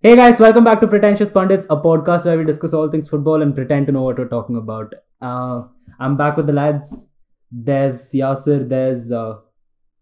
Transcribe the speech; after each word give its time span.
Hey 0.00 0.14
guys, 0.14 0.38
welcome 0.38 0.62
back 0.62 0.80
to 0.80 0.86
Pretentious 0.86 1.28
Pundits, 1.28 1.66
a 1.70 1.76
podcast 1.76 2.24
where 2.24 2.38
we 2.38 2.44
discuss 2.44 2.72
all 2.72 2.88
things 2.88 3.08
football 3.08 3.42
and 3.42 3.52
pretend 3.52 3.86
to 3.86 3.92
know 3.92 4.02
what 4.02 4.16
we're 4.16 4.28
talking 4.28 4.54
about. 4.54 4.94
Uh, 5.20 5.62
I'm 5.98 6.16
back 6.16 6.36
with 6.36 6.46
the 6.46 6.52
lads. 6.52 7.08
There's 7.50 8.12
Yasir, 8.12 8.68
there's 8.68 9.10
uh, 9.10 9.38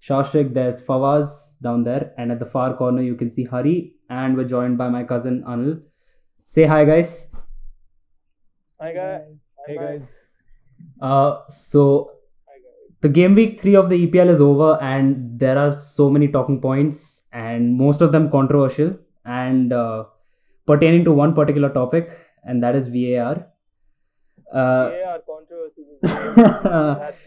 Shashik, 0.06 0.52
there's 0.52 0.82
Fawaz 0.82 1.30
down 1.62 1.82
there, 1.82 2.12
and 2.18 2.30
at 2.30 2.40
the 2.40 2.44
far 2.44 2.76
corner 2.76 3.00
you 3.00 3.14
can 3.14 3.30
see 3.30 3.44
Hari, 3.44 3.94
and 4.10 4.36
we're 4.36 4.44
joined 4.44 4.76
by 4.76 4.90
my 4.90 5.02
cousin 5.02 5.42
Anil. 5.48 5.80
Say 6.44 6.66
hi, 6.66 6.84
guys. 6.84 7.28
Hi 8.78 8.92
guys. 8.92 9.22
Hey 9.66 9.76
guys. 9.78 10.02
Uh, 11.00 11.38
so 11.48 12.10
the 13.00 13.08
game 13.08 13.34
week 13.34 13.58
three 13.58 13.74
of 13.74 13.88
the 13.88 14.06
EPL 14.06 14.28
is 14.28 14.42
over, 14.42 14.78
and 14.82 15.40
there 15.40 15.56
are 15.56 15.72
so 15.72 16.10
many 16.10 16.28
talking 16.28 16.60
points, 16.60 17.22
and 17.32 17.78
most 17.78 18.02
of 18.02 18.12
them 18.12 18.30
controversial 18.30 18.98
and 19.26 19.72
uh, 19.72 20.04
pertaining 20.66 21.04
to 21.04 21.12
one 21.12 21.34
particular 21.34 21.68
topic, 21.68 22.10
and 22.44 22.62
that 22.62 22.74
is 22.74 22.86
VAR. 22.88 23.46
Uh, 24.52 24.90
VAR 24.90 25.20
controversy. 25.26 27.02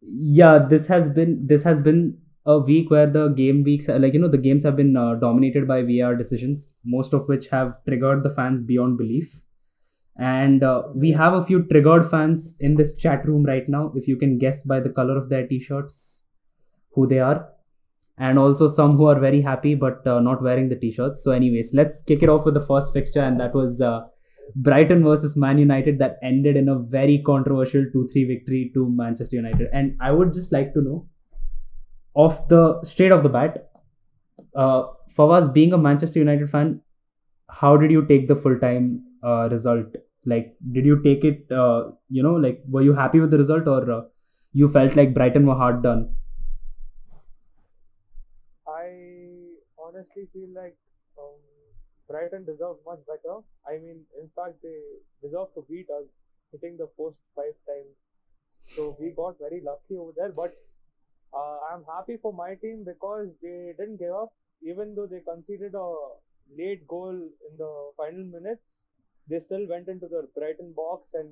Yeah, 0.00 0.58
this 0.58 0.86
has 0.86 1.10
been 1.10 1.46
this 1.46 1.64
has 1.64 1.80
been 1.80 2.18
a 2.46 2.58
week 2.58 2.90
where 2.90 3.10
the 3.10 3.28
game 3.28 3.62
weeks 3.64 3.88
like 3.88 4.14
you 4.14 4.20
know 4.20 4.28
the 4.28 4.38
games 4.38 4.62
have 4.62 4.76
been 4.76 4.96
uh, 4.96 5.14
dominated 5.16 5.66
by 5.66 5.82
VAR 5.82 6.14
decisions, 6.14 6.68
most 6.84 7.12
of 7.12 7.28
which 7.28 7.48
have 7.48 7.74
triggered 7.86 8.22
the 8.22 8.30
fans 8.30 8.62
beyond 8.62 8.96
belief. 8.96 9.40
And 10.16 10.62
uh, 10.62 10.82
we 10.94 11.12
have 11.12 11.34
a 11.34 11.44
few 11.44 11.64
triggered 11.64 12.10
fans 12.10 12.54
in 12.58 12.74
this 12.74 12.94
chat 12.94 13.26
room 13.26 13.44
right 13.44 13.68
now. 13.68 13.92
If 13.94 14.08
you 14.08 14.16
can 14.16 14.38
guess 14.38 14.62
by 14.62 14.80
the 14.80 14.88
color 14.88 15.16
of 15.16 15.28
their 15.28 15.46
t-shirts, 15.46 16.22
who 16.92 17.06
they 17.06 17.20
are, 17.20 17.48
and 18.18 18.38
also 18.38 18.66
some 18.66 18.96
who 18.96 19.06
are 19.06 19.18
very 19.18 19.40
happy 19.40 19.74
but 19.74 20.06
uh, 20.06 20.20
not 20.20 20.42
wearing 20.42 20.68
the 20.68 20.76
t-shirts. 20.76 21.22
So, 21.22 21.30
anyways, 21.30 21.70
let's 21.72 22.02
kick 22.02 22.22
it 22.22 22.28
off 22.28 22.44
with 22.44 22.54
the 22.54 22.66
first 22.66 22.92
fixture, 22.92 23.20
and 23.20 23.38
that 23.40 23.54
was 23.54 23.80
uh, 23.80 24.00
Brighton 24.56 25.04
versus 25.04 25.36
Man 25.36 25.58
United 25.58 25.98
that 25.98 26.18
ended 26.22 26.56
in 26.56 26.68
a 26.68 26.78
very 26.78 27.22
controversial 27.24 27.84
2-3 27.94 28.26
victory 28.26 28.70
to 28.74 28.88
Manchester 28.90 29.36
United. 29.36 29.68
And 29.72 29.96
I 30.00 30.12
would 30.12 30.32
just 30.34 30.52
like 30.52 30.72
to 30.74 30.82
know, 30.82 31.06
off 32.14 32.48
the 32.48 32.82
straight 32.82 33.12
off 33.12 33.22
the 33.22 33.28
bat, 33.28 33.70
uh, 34.56 34.84
Fawaz, 35.16 35.52
being 35.52 35.72
a 35.72 35.78
Manchester 35.78 36.18
United 36.18 36.50
fan, 36.50 36.80
how 37.50 37.76
did 37.76 37.90
you 37.90 38.06
take 38.06 38.28
the 38.28 38.36
full-time 38.36 39.02
uh, 39.22 39.48
result? 39.50 39.86
Like, 40.24 40.56
did 40.72 40.84
you 40.84 41.02
take 41.02 41.24
it? 41.24 41.50
Uh, 41.50 41.90
you 42.08 42.22
know, 42.22 42.34
like, 42.34 42.62
were 42.68 42.82
you 42.82 42.94
happy 42.94 43.20
with 43.20 43.30
the 43.30 43.38
result, 43.38 43.66
or 43.66 43.90
uh, 43.90 44.02
you 44.52 44.68
felt 44.68 44.96
like 44.96 45.14
Brighton 45.14 45.46
were 45.46 45.54
hard 45.54 45.82
done? 45.82 46.14
I 48.66 50.06
honestly 50.18 50.40
feel 50.40 50.50
like 50.54 50.76
um, 51.18 51.38
Brighton 52.08 52.44
deserves 52.44 52.80
much 52.86 53.00
better. 53.06 53.38
I 53.66 53.78
mean, 53.78 54.04
in 54.20 54.30
fact, 54.34 54.56
they 54.62 54.78
deserve 55.22 55.48
to 55.54 55.64
beat 55.68 55.86
us, 55.90 56.04
hitting 56.52 56.76
the 56.76 56.88
post 56.96 57.16
five 57.36 57.54
times. 57.66 57.94
So 58.76 58.96
we 59.00 59.10
got 59.10 59.36
very 59.38 59.62
lucky 59.62 59.96
over 59.96 60.12
there. 60.16 60.32
But 60.32 60.54
uh, 61.34 61.58
I'm 61.72 61.84
happy 61.84 62.16
for 62.22 62.32
my 62.32 62.54
team 62.56 62.84
because 62.86 63.28
they 63.42 63.74
didn't 63.78 63.98
give 63.98 64.12
up, 64.14 64.32
even 64.62 64.94
though 64.94 65.06
they 65.06 65.20
conceded 65.20 65.74
a 65.74 65.94
late 66.56 66.86
goal 66.88 67.10
in 67.14 67.56
the 67.58 67.90
final 67.96 68.24
minutes. 68.24 68.62
They 69.28 69.40
still 69.46 69.68
went 69.68 69.88
into 69.88 70.08
the 70.08 70.28
Brighton 70.36 70.72
box 70.74 71.08
and 71.14 71.28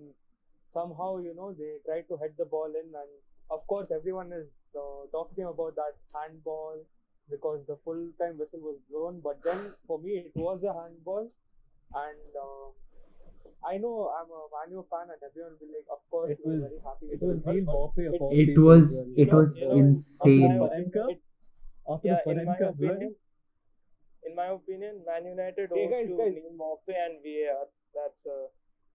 somehow, 0.72 1.18
you 1.18 1.34
know, 1.34 1.52
they 1.52 1.78
tried 1.86 2.08
to 2.08 2.16
head 2.18 2.34
the 2.38 2.44
ball 2.44 2.66
in. 2.68 2.86
And 2.94 3.10
of 3.50 3.66
course, 3.66 3.88
everyone 3.94 4.32
is 4.32 4.46
uh, 4.76 5.06
talking 5.12 5.44
about 5.44 5.74
that 5.76 5.94
handball 6.14 6.84
because 7.30 7.60
the 7.66 7.76
full 7.84 8.02
time 8.20 8.38
whistle 8.38 8.60
was 8.60 8.78
blown. 8.90 9.20
But 9.22 9.42
then 9.44 9.72
for 9.86 9.98
me, 9.98 10.22
it 10.26 10.32
was 10.36 10.62
a 10.62 10.72
handball, 10.72 11.30
and 11.94 12.30
uh, 12.46 12.66
I 13.66 13.78
know 13.78 14.10
I'm 14.16 14.30
a 14.30 14.42
Manu 14.54 14.84
fan, 14.90 15.08
and 15.14 15.20
everyone 15.28 15.52
will 15.58 15.66
be 15.66 15.72
like, 15.74 15.88
of 15.90 16.02
course, 16.10 16.30
It 16.30 16.40
was- 16.44 16.60
very 16.60 16.80
happy. 16.88 17.06
It 17.16 17.22
was 17.22 17.42
the 17.42 17.52
Neal 17.52 17.64
Maupay 17.64 18.06
it- 18.14 18.48
It 18.48 18.58
was 18.58 18.92
it 19.24 19.32
was 19.32 19.56
insane. 19.56 20.50
After 20.52 20.66
Panenka, 20.66 21.06
it- 21.10 21.22
after 21.88 22.08
yeah, 22.08 22.20
in 22.26 22.44
my 22.46 22.56
opinion, 22.68 23.14
in 24.28 24.34
my 24.34 24.46
opinion, 24.58 25.02
Man 25.06 25.26
United 25.32 25.70
Hey, 25.74 25.84
owes 25.86 25.90
guys, 25.94 26.08
to 26.08 26.16
guys. 26.22 26.34
Neal 26.34 26.52
Maupay 26.62 26.96
and 27.06 27.22
VAR. 27.26 27.66
That's 27.94 28.26
uh, 28.26 28.46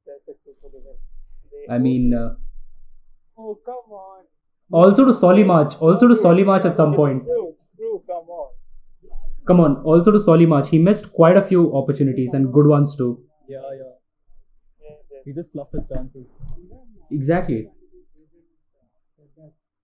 their 0.05 0.19
success 0.25 0.55
for 0.61 0.69
the 0.69 0.79
win. 0.87 1.65
I 1.69 1.77
mean, 1.79 2.13
uh, 2.13 2.35
oh 3.37 3.55
come 3.65 3.91
on. 3.91 4.23
also 4.71 5.05
to 5.05 5.13
Solly 5.13 5.43
March, 5.43 5.75
also 5.81 6.07
to 6.07 6.15
Solly 6.15 6.43
March 6.43 6.65
at 6.65 6.75
some 6.75 6.93
point. 6.93 7.23
True, 7.81 7.89
true, 7.89 8.03
come 8.07 8.29
on. 8.29 8.49
Come 9.47 9.59
on, 9.59 9.75
also 9.83 10.11
to 10.11 10.19
Solly 10.19 10.45
March. 10.45 10.69
He 10.69 10.77
missed 10.77 11.11
quite 11.13 11.35
a 11.37 11.41
few 11.41 11.75
opportunities 11.75 12.33
and 12.33 12.53
good 12.53 12.67
ones 12.67 12.95
too. 12.95 13.11
yeah, 13.47 13.61
yeah. 13.81 13.93
Yes, 14.83 14.97
yes. 15.11 15.21
He 15.25 15.33
just 15.33 15.51
fluffed 15.51 15.73
his 15.73 15.87
chances. 15.93 16.27
Exactly. 17.11 17.61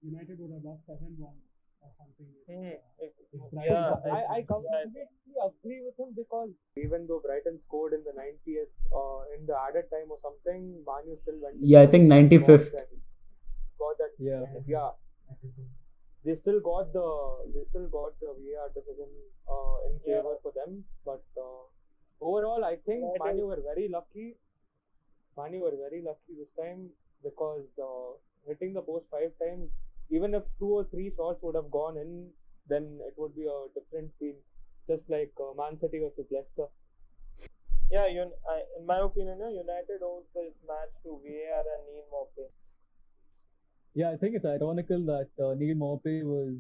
United 0.04 0.38
would 0.40 0.52
have 0.54 0.64
lost 0.64 0.86
7 0.86 1.16
1 1.18 1.34
or 1.82 1.90
something. 1.98 2.28
If- 2.48 3.14
Brighton- 3.52 3.66
Yeah, 3.66 3.96
I, 4.06 4.20
I 4.20 4.36
I- 4.38 4.44
completely 4.52 5.04
agree 5.48 5.80
with 5.88 5.98
him 6.00 6.14
because 6.20 6.52
even 6.84 7.08
though 7.08 7.20
Brighton 7.26 7.60
scored 7.66 7.94
in 7.98 8.04
the 8.06 8.14
90th 8.20 8.72
uh, 9.00 9.22
in 9.38 9.46
the 9.50 9.58
added 9.68 9.90
time 9.96 10.10
or 10.16 10.20
something, 10.22 10.62
Manu 10.86 11.18
still 11.24 11.42
went. 11.44 11.58
Yeah, 11.60 11.82
I 11.82 11.88
think 11.88 12.08
95th. 12.14 12.72
Got 12.72 13.98
that 14.04 14.14
Yeah. 14.30 14.46
yeah. 14.68 14.90
They 16.28 16.36
still 16.44 16.60
got 16.70 16.92
the 16.94 17.10
they 17.56 17.64
still 17.72 17.88
got 17.98 18.20
the 18.24 18.32
VAR 18.40 18.68
decision 18.78 19.12
uh, 19.56 19.76
in 19.88 19.94
Yeah. 20.06 20.18
favor 20.22 20.36
for 20.44 20.52
them, 20.60 20.74
but 21.10 21.24
uh, 21.48 21.64
overall, 22.30 22.66
I 22.72 22.76
think 22.88 23.04
Yeah, 23.06 23.22
Manu 23.26 23.48
were 23.52 23.62
very 23.72 23.88
lucky. 23.98 24.28
Manu 25.38 25.62
were 25.66 25.76
very 25.86 26.02
lucky 26.10 26.36
this 26.40 26.52
time 26.60 26.82
because 27.24 27.66
uh, 27.90 28.10
hitting 28.48 28.74
the 28.74 28.82
post 28.90 29.06
five 29.12 29.32
times, 29.44 29.70
even 30.10 30.34
if 30.42 30.44
two 30.60 30.72
or 30.80 30.84
three 30.96 31.10
shots 31.16 31.42
would 31.44 31.56
have 31.56 31.72
gone 31.72 31.98
in, 32.06 32.12
then 32.68 33.00
it 33.08 33.14
would 33.18 33.36
be 33.36 33.48
a 33.48 33.60
different 33.80 34.12
scene. 34.20 34.40
Just 34.90 35.04
like 35.10 35.32
uh, 35.40 35.54
Man 35.62 35.80
City 35.80 36.00
versus 36.00 36.28
Leicester. 36.32 36.68
Yeah, 37.92 38.06
un- 38.22 38.34
I, 38.50 38.64
in 38.78 38.86
my 38.86 39.00
opinion, 39.00 39.40
United 39.40 40.02
owes 40.04 40.26
this 40.36 40.54
match 40.68 40.92
to 41.04 41.20
VAR 41.24 41.64
and 41.74 41.84
Neal 41.88 42.08
Maupay. 42.12 42.50
Yeah, 44.00 44.12
I 44.14 44.18
think 44.22 44.36
it's 44.36 44.46
ironical 44.46 45.04
that 45.06 45.30
uh, 45.44 45.54
Neal 45.60 45.76
Maupay 45.76 46.18
was 46.24 46.54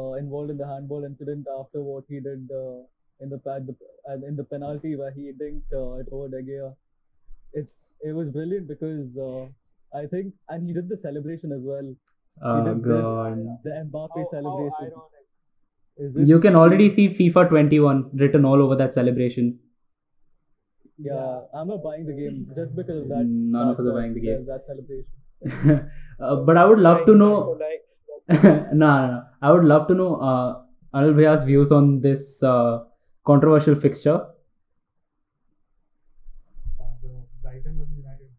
uh, 0.00 0.12
involved 0.18 0.50
in 0.52 0.58
the 0.58 0.66
handball 0.66 1.04
incident 1.04 1.46
after 1.60 1.82
what 1.82 2.04
he 2.08 2.20
did 2.20 2.48
uh, 2.58 2.82
in 3.20 3.30
the 3.30 3.38
pack, 3.38 3.62
the, 3.66 3.74
uh, 4.08 4.14
in 4.28 4.36
the 4.36 4.44
penalty 4.44 4.94
where 4.94 5.10
he 5.10 5.32
dinked 5.40 5.72
uh, 5.72 5.94
it 6.02 6.06
over 6.12 6.28
De 6.28 6.40
Gea. 6.50 6.68
It's 7.52 7.72
it 8.00 8.12
was 8.12 8.28
brilliant 8.28 8.68
because 8.68 9.08
uh, 9.28 9.46
I 10.02 10.06
think, 10.06 10.34
and 10.48 10.68
he 10.68 10.72
did 10.72 10.88
the 10.88 10.98
celebration 11.02 11.50
as 11.50 11.62
well. 11.62 11.82
He 11.82 12.52
Oh 12.52 12.62
did 12.68 12.84
god. 12.84 13.38
this, 13.38 13.58
the 13.64 13.74
Mbappe 13.88 14.14
How, 14.14 14.24
how 14.24 14.30
celebration. 14.30 14.92
ironic. 14.92 15.26
Is 15.96 16.16
it? 16.16 16.28
You 16.28 16.38
can 16.46 16.54
already 16.62 16.88
see 16.94 17.08
FIFA 17.08 17.48
21 17.48 18.10
written 18.14 18.44
all 18.44 18.62
over 18.62 18.76
that 18.76 18.94
celebration. 18.94 19.58
Yeah, 20.96 21.40
I'm 21.52 21.66
not 21.66 21.82
buying 21.82 22.06
the 22.06 22.12
game 22.12 22.48
just 22.54 22.76
because 22.76 23.02
of 23.02 23.08
that. 23.08 23.24
None 23.26 23.68
of 23.68 23.80
us 23.80 23.86
are 23.86 23.92
buying 24.00 24.14
the 24.14 24.20
game. 24.20 24.46
That 24.46 24.64
celebration. 24.72 25.23
Uh, 26.20 26.36
but 26.36 26.56
I 26.56 26.64
would 26.64 26.78
love 26.78 27.06
to 27.06 27.14
know. 27.14 27.58
like, 27.60 28.42
no, 28.42 28.60
no, 28.72 29.06
no. 29.06 29.22
I 29.42 29.52
would 29.52 29.64
love 29.64 29.88
to 29.88 29.94
know 29.94 30.16
uh, 30.16 30.62
Anil 30.94 31.14
Bhaiya's 31.14 31.44
views 31.44 31.72
on 31.72 32.00
this 32.00 32.42
uh, 32.42 32.84
controversial 33.26 33.74
fixture. 33.74 34.26
the 37.02 37.24
Brighton 37.42 37.78
versus 37.78 37.96
United. 37.96 38.30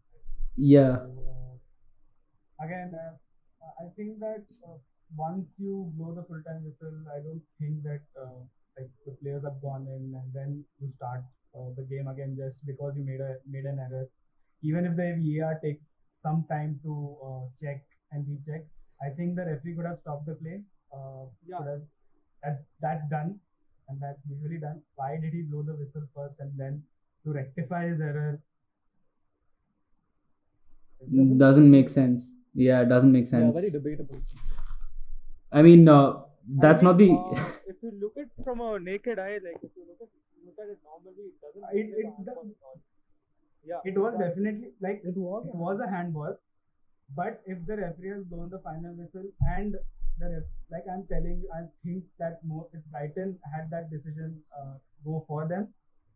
Yeah. 0.56 0.96
So, 0.96 1.12
uh, 1.30 2.64
again, 2.64 2.92
uh, 2.94 3.84
I 3.84 3.88
think 3.96 4.18
that 4.20 4.44
uh, 4.66 4.78
once 5.14 5.46
you 5.58 5.92
blow 5.96 6.14
the 6.14 6.24
full 6.24 6.42
time 6.42 6.64
whistle, 6.64 6.96
I 7.14 7.22
don't 7.22 7.42
think 7.60 7.82
that 7.84 8.02
uh, 8.20 8.40
like 8.78 8.90
the 9.06 9.12
players 9.22 9.44
have 9.44 9.60
gone 9.62 9.86
in 9.86 10.14
and 10.14 10.28
then 10.34 10.64
you 10.80 10.90
start 10.96 11.22
uh, 11.54 11.70
the 11.76 11.84
game 11.84 12.08
again 12.08 12.36
just 12.36 12.64
because 12.66 12.94
you 12.96 13.04
made 13.04 13.20
a 13.20 13.36
made 13.48 13.64
an 13.64 13.78
error. 13.78 14.08
Even 14.62 14.84
if 14.86 14.96
the 14.96 15.14
VAR 15.22 15.60
takes 15.62 15.84
some 16.26 16.44
time 16.52 16.78
to 16.84 16.92
uh, 17.28 17.42
check 17.62 17.84
and 18.12 18.26
recheck, 18.32 18.64
I 19.06 19.10
think 19.16 19.36
the 19.36 19.44
referee 19.50 19.74
could 19.76 19.86
have 19.90 20.00
stopped 20.04 20.26
the 20.32 20.34
play. 20.42 20.56
Uh, 20.92 21.24
Yeah. 21.46 21.58
could 21.58 21.70
have, 21.72 21.82
that's 22.42 22.62
that's 22.86 23.06
done, 23.14 23.30
and 23.88 24.00
that's 24.06 24.22
usually 24.34 24.58
done. 24.66 24.82
Why 25.02 25.10
did 25.24 25.32
he 25.38 25.42
blow 25.52 25.62
the 25.70 25.76
whistle 25.82 26.06
first 26.18 26.40
and 26.46 26.52
then 26.64 26.82
to 27.24 27.32
rectify 27.40 27.82
his 27.92 28.00
error? 28.10 28.40
It 31.00 31.38
Doesn't 31.38 31.70
make 31.70 31.90
sense. 31.90 32.24
Yeah, 32.54 32.80
it 32.82 32.88
doesn't 32.88 33.12
make 33.12 33.24
Yeah, 33.26 33.30
sense. 33.38 33.54
very 33.54 33.70
debatable. 33.70 34.20
I 35.52 35.62
mean, 35.62 35.88
uh, 35.88 36.22
that's 36.64 36.82
I 36.82 36.84
not 36.86 36.98
the. 36.98 37.10
uh, 37.12 37.50
if 37.72 37.76
you 37.82 37.92
look 38.00 38.16
at 38.22 38.28
from 38.44 38.60
a 38.60 38.78
naked 38.80 39.18
eye, 39.18 39.38
like 39.48 39.60
if 39.62 39.70
you 39.76 39.84
look 39.90 40.00
at 40.00 40.08
look 40.46 40.58
at 40.64 40.70
it 40.74 40.78
normally, 40.88 41.28
it 41.30 41.40
doesn't. 41.42 41.78
It- 41.78 41.90
look 41.90 42.36
like 42.36 42.46
it 42.50 42.95
Yeah. 43.66 43.80
It 43.84 43.98
was 43.98 44.14
definitely 44.18 44.70
like 44.80 45.00
it 45.04 45.16
was 45.16 45.46
it 45.46 45.54
was 45.54 45.80
a 45.80 45.90
handball, 45.90 46.34
but 47.14 47.42
if 47.46 47.66
the 47.66 47.76
referee 47.76 48.10
has 48.10 48.24
blown 48.24 48.50
the 48.50 48.60
final 48.60 48.94
whistle 48.94 49.28
and 49.56 49.74
the 50.18 50.28
ref, 50.34 50.44
like 50.70 50.84
I'm 50.92 51.06
telling 51.12 51.40
you, 51.42 51.48
I 51.54 51.62
think 51.84 52.04
that 52.18 52.38
more 52.44 52.68
if 52.72 52.82
Brighton 52.92 53.38
had 53.54 53.70
that 53.70 53.90
decision 53.90 54.42
uh, 54.58 54.74
go 55.04 55.24
for 55.28 55.46
them, 55.48 55.68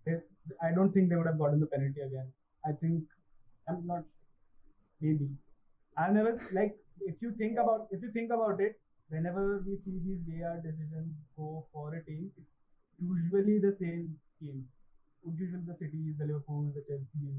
they, 0.07 0.17
I 0.63 0.73
don't 0.73 0.93
think 0.93 1.09
they 1.11 1.17
would 1.17 1.27
have 1.27 1.39
gotten 1.39 1.61
the 1.61 1.67
penalty 1.67 2.01
again. 2.01 2.33
I 2.65 2.73
think 2.81 3.05
I'm 3.69 3.87
not 3.87 4.05
maybe. 5.01 5.29
I 5.97 6.11
never 6.11 6.33
like 6.53 6.77
if 7.01 7.17
you 7.23 7.33
think 7.39 7.59
about 7.59 7.89
if 7.91 8.03
you 8.03 8.11
think 8.13 8.31
about 8.33 8.61
it, 8.61 8.75
whenever 9.09 9.63
we 9.67 9.77
see 9.85 9.99
these 10.07 10.23
VAR 10.29 10.57
decisions 10.63 11.15
go 11.37 11.67
for 11.73 11.95
a 11.95 12.05
team, 12.05 12.31
it's 12.37 12.51
usually 13.01 13.59
the 13.59 13.77
same 13.81 14.19
teams. 14.41 14.67
Usually 15.25 15.63
the 15.67 15.77
cities, 15.79 16.15
the 16.19 16.27
Liverpool, 16.27 16.73
the 16.75 16.83
Chelsea. 16.89 17.35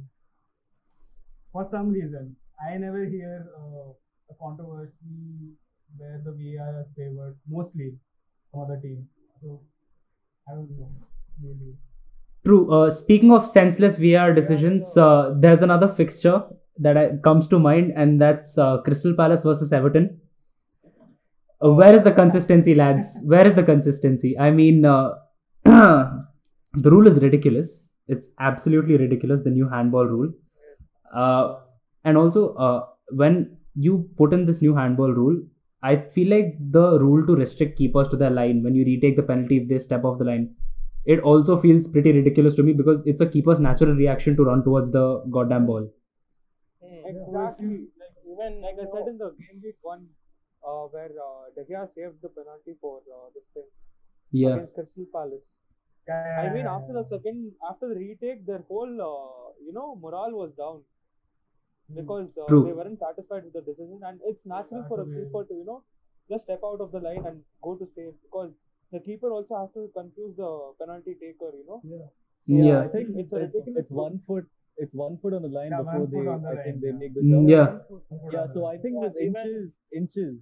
For 1.51 1.67
some 1.71 1.89
reason, 1.89 2.35
I 2.65 2.77
never 2.77 3.05
hear 3.05 3.47
uh, 3.57 3.91
a 4.29 4.33
controversy 4.39 5.55
where 5.97 6.21
the 6.23 6.31
VAR 6.31 6.81
is 6.81 6.87
favored 6.95 7.37
mostly 7.49 7.93
from 8.51 8.61
other 8.61 8.79
teams. 8.81 9.05
So 9.41 9.61
I 10.47 10.53
don't 10.53 10.69
know, 10.77 10.89
maybe. 11.41 11.75
True. 12.45 12.71
Uh, 12.73 12.89
speaking 12.89 13.31
of 13.31 13.47
senseless 13.47 13.95
VR 13.95 14.33
decisions, 14.33 14.97
uh, 14.97 15.35
there's 15.39 15.61
another 15.61 15.87
fixture 15.87 16.43
that 16.77 16.97
I, 16.97 17.09
comes 17.23 17.47
to 17.49 17.59
mind, 17.59 17.93
and 17.95 18.19
that's 18.21 18.57
uh, 18.57 18.77
Crystal 18.83 19.13
Palace 19.15 19.43
versus 19.43 19.71
Everton. 19.71 20.19
Uh, 21.63 21.73
where 21.73 21.95
is 21.95 22.03
the 22.03 22.11
consistency, 22.11 22.73
lads? 22.73 23.05
Where 23.21 23.45
is 23.45 23.53
the 23.55 23.63
consistency? 23.63 24.37
I 24.39 24.49
mean, 24.49 24.85
uh, 24.85 25.11
the 26.73 26.91
rule 26.91 27.07
is 27.07 27.19
ridiculous. 27.19 27.89
It's 28.07 28.27
absolutely 28.39 28.97
ridiculous. 28.97 29.43
The 29.43 29.49
new 29.49 29.69
handball 29.69 30.05
rule, 30.05 30.33
uh, 31.13 31.59
and 32.03 32.17
also 32.17 32.53
uh, 32.55 32.85
when 33.09 33.57
you 33.75 34.09
put 34.17 34.33
in 34.33 34.45
this 34.45 34.61
new 34.61 34.75
handball 34.75 35.11
rule, 35.11 35.41
I 35.83 35.95
feel 35.97 36.29
like 36.29 36.55
the 36.71 36.99
rule 36.99 37.25
to 37.27 37.35
restrict 37.35 37.77
keepers 37.77 38.07
to 38.09 38.17
their 38.17 38.29
line 38.29 38.63
when 38.63 38.75
you 38.75 38.85
retake 38.85 39.15
the 39.15 39.23
penalty 39.23 39.57
if 39.57 39.69
they 39.69 39.79
step 39.79 40.03
off 40.03 40.19
the 40.19 40.25
line 40.25 40.55
it 41.05 41.19
also 41.21 41.59
feels 41.59 41.87
pretty 41.87 42.11
ridiculous 42.11 42.55
to 42.55 42.63
me 42.63 42.73
because 42.73 43.01
it's 43.05 43.21
a 43.21 43.27
keeper's 43.27 43.59
natural 43.59 43.93
reaction 43.95 44.35
to 44.37 44.43
run 44.43 44.63
towards 44.63 44.91
the 44.91 45.23
goddamn 45.31 45.65
ball. 45.65 45.89
Exactly. 46.81 47.87
Like 47.99 48.15
even 48.25 48.61
like 48.61 48.75
I 48.79 48.85
said 48.93 49.07
in 49.07 49.17
the 49.17 49.29
game 49.39 49.61
week 49.63 49.77
one, 49.81 50.07
uh, 50.65 50.85
where 50.93 51.09
uh, 51.09 51.49
De 51.55 51.63
Gea 51.65 51.87
saved 51.95 52.21
the 52.21 52.29
penalty 52.29 52.73
for 52.79 53.01
uh, 53.09 53.29
this 53.33 53.43
thing 53.53 53.69
Yeah. 54.31 54.55
against 54.55 54.73
Crystal 54.75 55.05
Palace. 55.13 55.45
Yeah, 56.07 56.41
I 56.43 56.53
mean, 56.53 56.65
yeah, 56.65 56.75
after 56.75 56.93
the 56.93 57.05
second, 57.09 57.51
after 57.69 57.87
the 57.89 57.95
retake, 57.95 58.45
their 58.45 58.63
whole, 58.67 58.89
uh, 59.09 59.51
you 59.65 59.71
know, 59.73 59.95
morale 60.01 60.31
was 60.31 60.51
down 60.57 60.81
because 61.95 62.27
uh, 62.41 62.47
they 62.65 62.71
weren't 62.73 62.99
satisfied 62.99 63.43
with 63.43 63.53
the 63.53 63.61
decision, 63.61 63.99
and 64.05 64.19
it's 64.25 64.39
natural 64.45 64.85
for 64.87 65.01
a 65.01 65.05
keeper 65.05 65.43
to, 65.45 65.53
you 65.53 65.65
know, 65.65 65.83
just 66.29 66.45
step 66.45 66.61
out 66.65 66.79
of 66.81 66.91
the 66.91 66.99
line 66.99 67.23
and 67.25 67.41
go 67.61 67.75
to 67.75 67.87
save 67.95 68.13
because 68.23 68.51
the 68.91 68.99
keeper 68.99 69.29
also 69.31 69.55
has 69.61 69.69
to 69.73 69.89
confuse 69.95 70.35
the 70.37 70.51
penalty 70.79 71.15
taker, 71.19 71.51
you 71.55 71.65
know. 71.67 71.81
yeah. 71.83 72.07
Yeah. 72.47 72.81
I 72.81 72.87
think 72.87 73.09
It's 73.15 73.29
it's, 73.31 73.55
a 73.55 73.79
it's, 73.79 73.89
one 73.91 74.19
foot. 74.27 74.45
It's 74.77 74.93
one 74.93 75.17
foot 75.21 75.33
on 75.33 75.43
the 75.43 75.47
line 75.49 75.69
Yeah, 75.71 75.83
before 75.83 76.07
they. 76.07 76.23
the 76.25 76.31
I 76.31 76.35
line, 76.35 76.63
think 76.63 76.81
they 76.81 76.91
make 76.91 77.13
the 77.13 77.21
jump. 77.21 77.47
yeah. 77.47 77.77
Yeah. 78.33 78.47
So 78.53 78.65
I 78.65 78.77
think 78.77 78.95
it 78.95 79.01
was 79.05 79.13
Yeah, 79.15 79.27
even- 79.27 79.47
inches, 79.47 79.71
inches. 79.93 80.35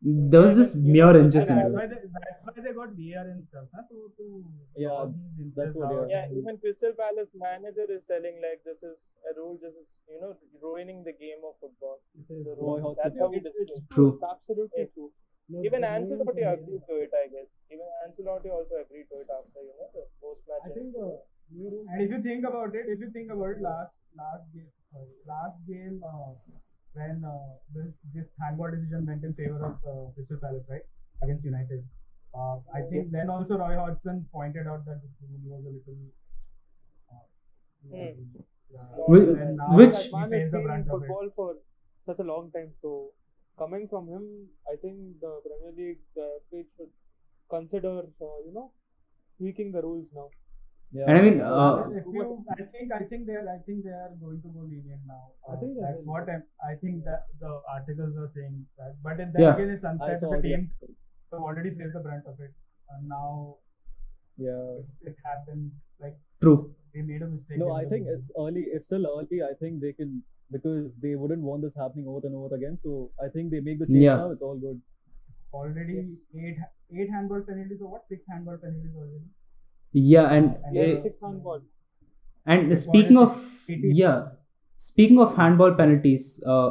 There 0.00 0.40
was 0.42 0.54
just 0.56 0.76
mere 0.76 1.10
inches 1.18 1.46
That's 1.48 1.74
why, 1.74 1.84
it. 1.84 1.90
they, 1.90 1.96
that's 2.06 2.40
why 2.46 2.62
they 2.62 2.72
got 2.72 2.90
VR 2.94 3.26
and 3.34 3.42
stuff, 3.50 3.66
huh? 3.74 3.82
To, 3.90 4.12
to 4.16 4.44
Yeah, 4.76 4.88
draw 4.94 5.06
these 5.10 5.34
inches 5.42 5.56
that's 5.58 5.74
what, 5.74 5.90
out. 5.90 6.06
yeah. 6.06 6.26
Yeah, 6.30 6.38
even 6.38 6.58
Crystal 6.58 6.92
Palace 6.94 7.32
manager 7.34 7.86
is 7.90 8.02
telling 8.06 8.38
like 8.38 8.62
this 8.62 8.78
is 8.78 8.94
a 9.26 9.34
rule, 9.34 9.58
this 9.60 9.74
is 9.74 9.86
you 10.06 10.20
know 10.22 10.36
ruining 10.62 11.02
the 11.02 11.12
game 11.12 11.42
of 11.42 11.58
football. 11.58 11.98
It 12.14 12.30
is, 12.30 12.44
The 12.46 12.54
Roy 12.62 12.78
rule. 12.78 12.94
That's 12.94 13.18
how 13.18 13.30
It's, 13.34 13.46
it. 13.50 13.82
True. 13.90 14.14
It's 14.14 14.22
absolutely 14.22 14.86
Yes. 14.86 14.94
true. 14.94 15.10
no, 15.50 15.64
Even 15.66 15.80
the 15.82 15.90
Ancelotti 15.90 16.46
agreed 16.46 16.82
to 16.86 16.94
it, 17.02 17.10
I 17.22 17.26
guess. 17.34 17.48
Even 17.74 17.86
Ancelotti 18.06 18.50
also 18.54 18.78
agreed 18.86 19.10
to 19.10 19.18
it 19.26 19.28
after 19.34 19.60
you 19.66 19.74
know 19.82 19.90
the 19.98 20.06
post 20.22 20.46
match. 20.46 20.62
I 20.70 20.74
think 20.78 20.94
the. 20.94 21.08
And 21.90 22.02
if 22.06 22.10
you 22.14 22.22
think 22.22 22.44
about 22.46 22.74
it, 22.76 22.86
if 22.86 23.00
you 23.00 23.10
think 23.10 23.32
about 23.32 23.56
it, 23.56 23.60
last 23.62 23.90
last 24.14 24.44
game, 24.54 24.70
last 25.26 25.58
game 25.66 25.98
uh, 26.06 26.32
when 26.94 27.22
uh, 27.24 27.54
this 27.74 27.92
this 28.14 28.26
handball 28.40 28.70
decision 28.70 29.06
went 29.06 29.24
in 29.24 29.34
favor 29.34 29.60
of 29.70 29.76
uh, 29.92 30.10
Crystal 30.14 30.38
Palace, 30.42 30.64
right, 30.68 30.82
against 31.22 31.44
United. 31.44 31.84
Uh, 32.34 32.56
I 32.74 32.82
think 32.90 33.10
then 33.10 33.30
also 33.30 33.56
Roy 33.58 33.74
Hodgson 33.76 34.26
pointed 34.32 34.66
out 34.66 34.84
that 34.86 35.00
this 35.02 35.14
rule 35.22 35.56
was 35.56 35.64
a 35.64 35.72
little. 35.76 36.00
Uh, 37.12 37.24
yeah, 37.90 38.10
yeah. 38.70 38.80
Whi- 39.08 39.40
And 39.42 39.56
now 39.56 39.76
which- 39.76 39.92
that 39.96 40.12
man 40.12 40.32
he 40.32 40.38
has 40.38 40.42
pays 40.42 40.50
the 40.52 40.58
been 40.58 40.60
in 40.60 40.66
brunt 40.66 40.88
of 40.88 41.02
it. 41.02 41.06
football 41.08 41.30
for 41.36 41.54
such 42.06 42.18
a 42.18 42.28
long 42.32 42.50
time. 42.52 42.72
So 42.82 43.12
coming 43.58 43.88
from 43.88 44.08
him, 44.08 44.24
I 44.72 44.76
think 44.82 45.20
the 45.20 45.32
Premier 45.46 45.72
League, 45.80 46.02
the 46.14 46.28
FA 46.50 46.62
should 46.76 46.92
consider, 47.50 47.94
uh, 48.28 48.38
you 48.46 48.52
know, 48.52 48.72
tweaking 49.38 49.72
the 49.72 49.82
rules 49.82 50.06
now. 50.14 50.28
Yeah. 50.96 51.04
And 51.08 51.18
I 51.18 51.22
mean, 51.22 51.40
Uh, 51.40 51.88
you, 52.16 52.22
I 52.52 52.62
think 52.74 52.92
I 52.98 53.02
think 53.08 53.26
they 53.26 53.34
are 53.40 53.46
I 53.54 53.58
think 53.66 53.84
they 53.86 53.90
are 54.02 54.12
going 54.20 54.40
to 54.44 54.48
go 54.56 54.62
lenient 54.68 55.02
now. 55.06 55.24
I 55.52 55.56
think 55.60 55.74
they 55.76 55.82
that's 55.86 56.00
what 56.12 56.28
I, 56.34 56.38
I 56.68 56.76
think 56.82 57.04
that 57.08 57.26
the 57.42 57.50
articles 57.74 58.16
are 58.22 58.30
saying 58.36 58.54
that. 58.78 58.94
But 59.02 59.18
then 59.18 59.34
Yeah. 59.38 59.54
again, 59.54 59.70
it's 59.76 59.84
I 59.84 59.90
unfair 59.90 60.18
to 60.22 60.30
the 60.34 60.40
team 60.46 60.70
who 61.30 61.36
already 61.48 61.74
faced 61.80 61.92
the 61.98 62.00
brunt 62.06 62.24
of 62.32 62.40
it, 62.46 62.54
and 62.94 63.08
now 63.16 63.28
Yeah. 64.46 64.80
if 64.80 65.12
it 65.12 65.16
happens 65.28 65.72
like 66.06 66.16
true. 66.40 66.56
they 66.94 67.02
made 67.12 67.22
a 67.28 67.30
mistake. 67.34 67.58
No, 67.64 67.72
I 67.72 67.84
think 67.92 68.06
rule. 68.06 68.16
it's 68.16 68.30
early. 68.46 68.64
It's 68.78 68.86
still 68.92 69.06
early. 69.14 69.42
I 69.50 69.54
think 69.62 69.80
they 69.86 69.92
can 70.02 70.22
because 70.56 70.84
they 71.06 71.14
wouldn't 71.22 71.42
want 71.50 71.62
this 71.68 71.74
happening 71.84 72.06
over 72.08 72.26
and 72.26 72.34
over 72.42 72.54
again. 72.60 72.78
So 72.82 73.10
I 73.22 73.28
think 73.36 73.50
they 73.56 73.60
make 73.60 73.78
the 73.84 73.86
change 73.92 74.04
Yeah. 74.08 74.22
now. 74.24 74.30
It's 74.36 74.46
all 74.50 74.58
good. 74.68 74.80
already 75.58 75.94
eight 76.46 76.58
eight 76.94 77.10
handball 77.12 77.42
penalties 77.50 77.82
or 77.84 77.90
what? 77.92 78.02
Six 78.14 78.24
handball 78.32 78.58
penalties 78.64 78.96
already. 79.02 79.28
Yeah, 79.92 80.32
and 80.32 80.56
And 80.74 81.02
six 81.02 81.16
handball. 81.22 81.60
and 82.46 82.76
speaking 82.78 83.16
of 83.16 83.40
yeah, 83.68 84.28
speaking 84.76 85.18
of 85.20 85.34
handball 85.36 85.74
penalties, 85.74 86.40
uh, 86.46 86.70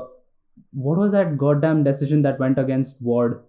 what 0.72 0.98
was 0.98 1.12
that 1.12 1.38
goddamn 1.38 1.84
decision 1.84 2.22
that 2.24 2.40
went 2.40 2.58
against 2.60 3.02
Ward? 3.02 3.44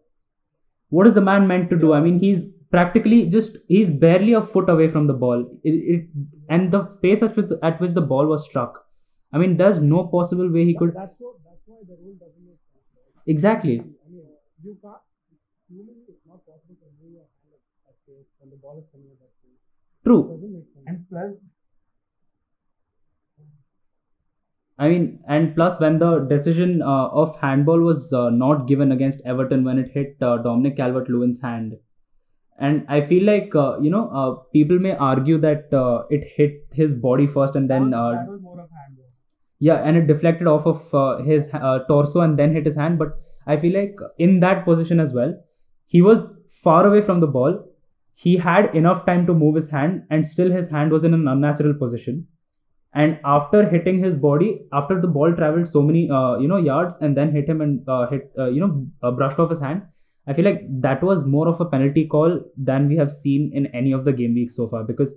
What 0.91 1.07
is 1.07 1.15
the 1.15 1.21
man 1.21 1.47
meant 1.47 1.71
to 1.71 1.77
do? 1.77 1.93
I 1.93 2.01
mean, 2.01 2.19
he's 2.19 2.47
practically 2.71 3.29
just 3.29 3.59
he's 3.69 3.91
barely 3.91 4.33
a 4.33 4.43
foot 4.43 4.69
away 4.71 4.89
from 4.89 5.07
the 5.07 5.13
ball. 5.15 5.47
It, 5.65 5.71
it 5.95 6.09
and 6.49 6.73
the 6.73 6.85
pace 7.03 7.23
at 7.23 7.37
which 7.37 7.51
at 7.63 7.81
which 7.81 7.93
the 7.93 8.01
ball 8.01 8.27
was 8.27 8.45
struck. 8.45 8.85
I 9.33 9.39
mean, 9.39 9.57
there's 9.59 9.81
no 9.81 10.05
possible 10.05 10.51
way 10.51 10.65
he 10.65 10.75
could 10.75 10.95
That's 10.95 11.15
what. 11.19 11.37
That's 11.45 11.63
why 11.67 11.79
the 11.87 11.97
rule 12.03 12.17
doesn't 12.19 12.45
make 12.45 12.61
sense. 12.73 12.85
exactly. 13.27 13.81
I 13.81 14.09
mean, 14.11 14.25
you 14.65 14.77
can't. 14.83 15.03
Humanly, 15.69 16.05
it's 16.09 16.25
not 16.27 16.41
possible 16.47 16.77
to 16.81 16.89
move 17.01 17.13
your 17.13 17.29
hand 17.29 17.61
at 17.89 17.97
pace 18.07 18.29
when 18.39 18.49
the 18.49 18.57
ball 18.57 18.79
is 18.81 18.87
coming 18.91 19.13
at 19.13 19.19
that. 19.21 19.33
True. 20.05 20.23
doesn't 20.23 20.53
make 20.53 20.65
sense. 20.75 20.85
And 20.87 21.09
plus, 21.09 21.35
I 24.79 24.89
mean, 24.89 25.21
and 25.29 25.55
plus 25.57 25.81
when 25.81 25.99
the 25.99 26.21
decision 26.21 26.83
uh, 26.83 27.09
of 27.09 27.37
handball 27.39 27.81
was 27.81 28.13
uh, 28.13 28.31
not 28.31 28.69
given 28.69 28.93
against 28.93 29.21
Everton 29.25 29.65
when 29.65 29.79
it 29.79 29.91
hit 29.93 30.17
uh, 30.23 30.39
Dominic 30.39 30.77
Calvert-Lewin's 30.77 31.41
hand, 31.41 31.75
and 32.59 32.85
I 32.89 33.01
feel 33.01 33.25
like 33.25 33.55
uh, 33.55 33.79
you 33.81 33.91
know 33.91 34.09
uh, 34.11 34.31
people 34.53 34.79
may 34.79 34.93
argue 34.93 35.39
that 35.39 35.73
uh, 35.73 36.05
it 36.11 36.25
hit 36.37 36.67
his 36.73 36.95
body 36.95 37.27
first 37.27 37.57
and 37.57 37.69
then 37.69 37.93
uh, 37.93 38.13
that 38.13 38.29
was 38.29 38.41
more 38.41 38.61
of 38.61 38.69
handball. 38.71 39.07
yeah, 39.59 39.77
and 39.77 39.97
it 39.97 40.07
deflected 40.07 40.47
off 40.47 40.67
of 40.67 40.95
uh, 40.95 41.23
his 41.25 41.49
uh, 41.53 41.81
torso 41.89 42.21
and 42.21 42.39
then 42.39 42.53
hit 42.55 42.67
his 42.67 42.77
hand. 42.77 42.99
But 42.99 43.21
I 43.47 43.57
feel 43.57 43.79
like 43.79 43.97
in 44.19 44.41
that 44.41 44.65
position 44.65 45.01
as 45.01 45.13
well, 45.13 45.35
he 45.87 46.03
was 46.03 46.29
far 46.63 46.87
away 46.87 47.03
from 47.03 47.21
the 47.21 47.27
ball. 47.27 47.65
He 48.25 48.37
had 48.37 48.75
enough 48.75 49.07
time 49.07 49.27
to 49.27 49.35
move 49.35 49.55
his 49.55 49.69
hand, 49.71 50.03
and 50.11 50.27
still 50.27 50.51
his 50.51 50.69
hand 50.69 50.91
was 50.91 51.05
in 51.05 51.15
an 51.15 51.29
unnatural 51.29 51.75
position. 51.75 52.27
And 52.95 53.21
after 53.25 53.69
hitting 53.69 53.99
his 54.03 54.17
body, 54.17 54.49
after 54.73 55.01
the 55.01 55.07
ball 55.07 55.35
traveled 55.35 55.69
so 55.69 55.83
many 55.83 56.11
uh, 56.11 56.39
you 56.39 56.49
know 56.49 56.57
yards 56.57 56.97
and 57.01 57.17
then 57.17 57.31
hit 57.33 57.49
him 57.49 57.61
and 57.61 57.89
uh, 57.89 58.09
hit 58.09 58.33
uh, 58.39 58.49
you 58.49 58.61
know 58.61 58.87
uh, 59.03 59.13
brushed 59.13 59.39
off 59.39 59.51
his 59.51 59.61
hand, 59.61 59.83
I 60.27 60.33
feel 60.33 60.45
like 60.45 60.63
that 60.87 61.03
was 61.03 61.25
more 61.25 61.49
of 61.49 61.61
a 61.61 61.67
penalty 61.75 62.07
call 62.07 62.41
than 62.71 62.89
we 62.89 62.97
have 62.97 63.13
seen 63.13 63.51
in 63.55 63.67
any 63.83 63.93
of 63.93 64.05
the 64.05 64.13
game 64.13 64.35
weeks 64.35 64.57
so 64.57 64.67
far 64.69 64.83
because 64.85 65.15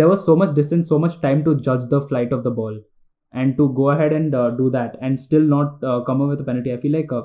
there 0.00 0.08
was 0.08 0.24
so 0.24 0.36
much 0.36 0.54
distance, 0.54 0.88
so 0.88 0.98
much 0.98 1.20
time 1.20 1.44
to 1.44 1.54
judge 1.60 1.84
the 1.90 2.00
flight 2.08 2.32
of 2.32 2.42
the 2.44 2.50
ball 2.50 2.80
and 3.32 3.56
to 3.56 3.68
go 3.74 3.90
ahead 3.90 4.12
and 4.12 4.34
uh, 4.34 4.50
do 4.50 4.70
that 4.70 4.96
and 5.02 5.20
still 5.20 5.42
not 5.42 5.84
uh, 5.84 6.00
come 6.04 6.22
up 6.22 6.28
with 6.28 6.40
a 6.40 6.44
penalty. 6.44 6.72
I 6.72 6.80
feel 6.80 6.92
like 6.92 7.12
uh, 7.12 7.22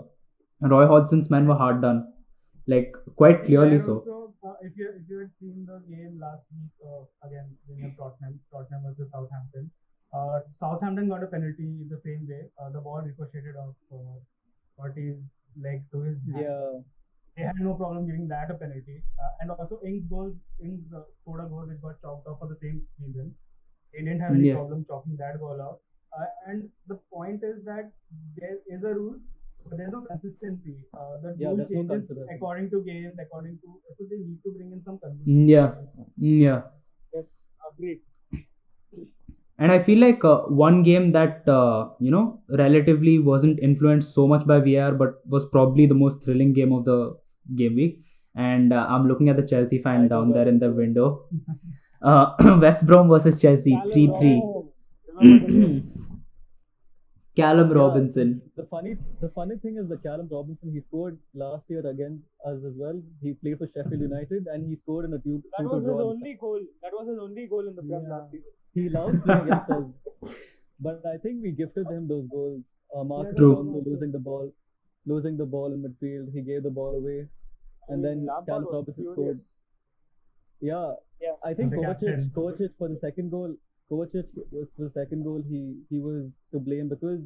Roy 0.62 0.86
Hodgson's 0.88 1.29
men 1.29 1.48
were 1.48 1.55
hard 1.55 1.81
done, 1.81 2.05
like 2.67 2.93
quite 3.15 3.45
clearly 3.45 3.79
so. 3.79 4.25
Uh, 4.46 4.54
if 4.62 4.74
you 4.78 4.90
if 4.96 5.10
you 5.10 5.20
had 5.20 5.32
seen 5.40 5.66
the 5.68 5.78
game 5.92 6.20
last 6.22 6.44
week, 6.56 6.72
uh, 6.88 7.04
again 7.28 7.48
in 7.70 7.96
Tottenham, 8.00 8.40
Tottenham 8.52 8.84
versus 8.88 9.10
Southampton, 9.12 9.72
uh, 10.14 10.40
Southampton 10.60 11.10
got 11.10 11.24
a 11.24 11.28
penalty 11.28 11.70
the 11.94 12.00
same 12.06 12.28
way. 12.30 12.42
Uh, 12.62 12.70
the 12.70 12.80
ball 12.80 13.02
ricocheted 13.02 13.56
off 13.56 13.74
uh, 13.92 14.18
Ortiz 14.80 15.16
leg 15.68 15.82
to 15.92 16.02
his 16.02 16.18
hand. 16.32 16.46
Yeah. 16.46 16.80
They 17.38 17.44
had 17.44 17.56
no 17.60 17.74
problem 17.74 18.06
giving 18.08 18.28
that 18.30 18.52
a 18.52 18.54
penalty. 18.54 19.02
Uh, 19.22 19.32
and 19.42 19.52
also 19.52 19.80
Ings 19.84 20.06
goals, 20.10 20.36
Ings 20.64 20.94
uh, 20.96 21.02
scored 21.22 21.44
a 21.46 21.48
goal 21.50 21.66
which 21.68 21.82
got 21.82 22.00
chalked 22.02 22.28
off 22.28 22.40
for 22.40 22.48
the 22.48 22.58
same 22.62 22.82
reason. 23.02 23.34
They 23.94 24.00
didn't 24.06 24.22
have 24.22 24.36
any 24.36 24.50
Yeah. 24.50 24.56
problem 24.56 24.86
chalking 24.88 25.18
that 25.18 25.40
goal 25.40 25.60
out. 25.62 25.82
Uh, 26.18 26.28
and 26.48 26.70
the 26.88 26.96
point 27.12 27.44
is 27.44 27.66
that 27.66 27.92
there 28.38 28.60
is 28.68 28.84
a 28.84 28.94
rule, 28.94 29.18
but 29.69 29.77
there's 29.77 29.91
no 29.91 30.01
consistency. 30.01 30.75
Uh, 30.93 31.17
the 31.22 31.36
Yeah, 31.39 31.50
rule 31.50 31.57
there's 31.57 31.72
no 31.74 31.84
changes 31.84 32.07
consistency. 32.07 32.36
according 32.36 32.69
to 32.72 32.81
games, 32.84 33.13
according 33.19 33.57
to 33.63 33.79
so 33.98 34.03
they 34.10 34.17
need 34.17 34.39
to 34.43 34.51
bring 34.57 34.72
in 34.72 34.81
some 34.84 34.98
Mm, 34.98 35.03
consistency. 35.05 35.51
Yeah, 35.51 35.72
Mm, 35.98 36.41
yeah, 36.41 36.62
Yes, 37.13 37.25
agreed. 37.72 38.01
and 39.57 39.72
I 39.72 39.81
feel 39.81 40.00
like 40.00 40.24
uh, 40.25 40.41
one 40.63 40.84
game 40.84 41.12
that 41.13 41.48
uh, 41.48 41.89
you 42.00 42.12
know 42.12 42.41
relatively 42.50 43.19
wasn't 43.19 43.60
influenced 43.60 44.13
so 44.13 44.27
much 44.27 44.45
by 44.45 44.60
VR, 44.60 44.91
but 44.93 45.25
was 45.27 45.45
probably 45.45 45.86
the 45.86 45.93
most 45.95 46.24
thrilling 46.24 46.53
game 46.53 46.74
of 46.74 46.86
the 46.86 47.17
game 47.55 47.75
week. 47.75 48.01
And 48.36 48.74
uh, 48.74 48.86
I'm 48.89 49.07
looking 49.07 49.29
at 49.29 49.38
the 49.38 49.43
Chelsea 49.48 49.77
fan 49.79 50.03
I 50.03 50.07
down 50.10 50.34
there 50.34 50.48
in 50.48 50.60
the 50.60 50.72
window. 50.72 51.25
Uh, 52.01 52.34
West 52.62 52.86
Brom 52.86 53.10
versus 53.10 53.41
Chelsea, 53.41 53.81
three 53.91 54.13
three. 54.13 54.50
Robinson. 54.53 54.72
Remember 55.07 55.38
the 55.39 55.48
name? 55.50 55.75
Callum 57.36 57.70
Yeah, 57.70 57.75
Robinson. 57.77 58.42
The 58.56 58.65
funny, 58.65 58.96
the 59.22 59.30
funny 59.30 59.56
thing 59.58 59.77
is 59.77 59.89
that 59.89 60.01
Callum 60.04 60.27
Robinson 60.32 60.72
he 60.72 60.82
scored 60.88 61.18
last 61.34 61.63
year 61.70 61.86
against 61.86 62.24
us 62.46 62.60
as 62.70 62.74
well. 62.84 63.01
He 63.22 63.34
played 63.34 63.58
for 63.58 63.68
Sheffield 63.75 64.01
United 64.01 64.48
and 64.48 64.68
he 64.70 64.77
scored 64.84 65.06
in 65.06 65.13
a 65.13 65.20
two 65.20 65.44
That 65.58 65.63
two 65.63 65.70
was 65.70 65.84
to 65.84 65.89
his 65.89 65.98
draw. 65.98 66.10
only 66.12 66.34
goal. 66.39 66.62
That 66.82 66.94
was 66.94 67.08
his 67.10 67.20
only 67.20 67.48
goal 67.48 67.68
in 67.68 67.75
the 67.75 67.84
Prem 67.84 68.04
Yeah. 68.04 68.10
last 68.15 68.32
season. 68.32 68.51
He 68.74 68.89
loves 68.89 69.18
playing 69.25 69.42
against 69.48 69.70
us, 69.70 70.36
but 70.80 71.06
I 71.13 71.18
think 71.18 71.44
we 71.44 71.51
gifted 71.51 71.88
him 71.88 72.08
those 72.08 72.27
goals. 72.30 72.62
Uh, 72.96 73.04
Marcos 73.04 73.36
True. 73.36 73.54
Alonso 73.58 73.89
losing 73.89 74.12
the 74.13 74.20
ball, 74.30 74.51
losing 75.06 75.36
the 75.38 75.46
ball 75.46 75.74
in 75.74 75.84
midfield. 75.84 76.32
He 76.34 76.42
gave 76.42 76.63
the 76.63 76.70
ball 76.80 76.96
away, 77.01 77.27
and 77.89 78.04
then 78.04 78.18
mean, 78.20 78.25
Lampard 78.27 78.48
Callum 78.48 78.68
Robinson 78.74 79.04
furious. 79.04 79.15
scored. 79.15 79.39
Yeah, 80.62 80.94
Yeah. 81.22 81.36
I 81.44 81.54
think 81.54 81.72
The 81.72 81.77
Kovacic. 81.77 82.32
Kovacic 82.32 82.70
for 82.77 82.88
the 82.88 83.00
second 83.00 83.30
goal, 83.32 83.56
Kovacic 83.92 84.25
was 84.51 84.68
for 84.75 84.86
the 84.86 84.92
second 84.94 85.24
goal. 85.24 85.44
He 85.48 85.75
he 85.89 86.00
was 86.00 86.24
to 86.51 86.60
blame 86.60 86.89
because 86.89 87.20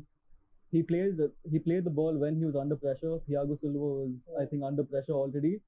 he 0.72 0.84
played 0.84 1.18
the 1.18 1.32
he 1.52 1.60
played 1.60 1.84
the 1.84 1.90
ball 1.90 2.18
when 2.18 2.38
he 2.38 2.46
was 2.46 2.56
under 2.56 2.76
pressure. 2.76 3.18
Thiago 3.30 3.60
Silva 3.62 3.78
was 3.78 4.12
I 4.42 4.46
think 4.46 4.64
under 4.64 4.84
pressure 4.84 5.14
already, 5.14 5.62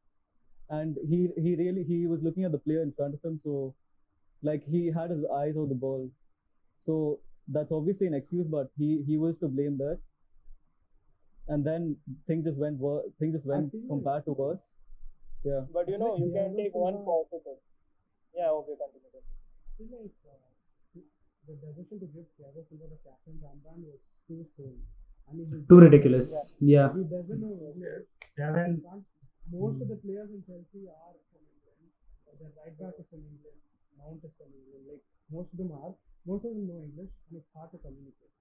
and 0.70 0.98
he 1.10 1.30
he 1.38 1.56
really 1.56 1.84
he 1.84 2.08
was 2.08 2.22
looking 2.22 2.44
at 2.44 2.52
the 2.52 2.60
player 2.60 2.82
in 2.82 2.94
front 2.94 3.16
of 3.16 3.24
him. 3.24 3.40
So 3.44 3.74
like 4.44 4.64
he 4.66 4.92
had 4.92 5.12
his 5.12 5.24
eyes 5.34 5.56
on 5.56 5.70
the 5.70 5.76
ball. 5.76 6.10
So 6.86 7.20
that's 7.48 7.72
obviously 7.72 8.08
an 8.08 8.14
excuse, 8.14 8.48
but 8.48 8.70
he 8.78 9.04
he 9.08 9.18
was 9.18 9.36
to 9.40 9.48
blame 9.48 9.78
there. 9.78 9.98
And 11.48 11.66
then 11.66 11.98
things 12.28 12.46
just 12.46 12.58
went 12.58 12.78
worse. 12.78 13.06
Things 13.20 13.34
just 13.34 13.46
went 13.46 13.72
think 13.72 13.88
from 13.88 14.04
bad 14.04 14.26
to 14.26 14.34
worse. 14.34 14.60
Yeah. 15.44 15.62
But 15.74 15.90
you 15.90 15.98
know, 15.98 16.16
you 16.18 16.32
can 16.34 16.56
take 16.56 16.74
one 16.76 17.04
positive. 17.04 17.58
Yeah, 18.34 18.50
okay, 18.62 18.76
continue. 18.78 19.10
continue. 19.10 19.26
I 19.66 19.72
feel 19.78 19.90
like 19.98 20.16
uh, 20.30 20.52
the 21.48 21.56
decision 21.58 21.98
to 22.00 22.08
give 22.14 22.26
Thiago 22.38 22.62
Silva 22.70 22.86
the 22.92 23.00
captain's 23.02 23.42
armband 23.42 23.82
was 23.86 24.02
too 24.28 24.46
soon. 24.56 24.78
I 25.30 25.34
mean, 25.34 25.66
Too 25.70 25.80
ridiculous. 25.80 26.54
Yeah. 26.60 26.94
He 26.94 27.04
doesn't 27.08 27.40
know. 27.40 27.58
Kevin. 28.38 28.84
Most 29.50 29.82
of 29.82 29.88
the 29.90 29.98
hmm. 29.98 30.06
players 30.06 30.30
in 30.32 30.42
Chelsea 30.46 30.88
are 30.88 31.16
from 31.34 31.44
England. 31.44 31.92
The 32.40 32.48
right 32.56 32.76
back 32.78 32.96
is 33.00 33.08
from 33.10 33.26
England. 33.26 33.60
Mount 33.98 34.22
is 34.24 34.34
from 34.38 34.50
England. 34.54 34.84
Like 34.88 35.04
most 35.34 35.50
of 35.52 35.58
them 35.58 35.72
are. 35.74 35.94
Most 36.26 36.46
of 36.46 36.54
them 36.54 36.70
know 36.70 36.80
English, 36.86 37.10
and 37.30 37.42
it's 37.42 37.50
hard 37.58 37.74
to 37.74 37.80
communicate. 37.82 38.34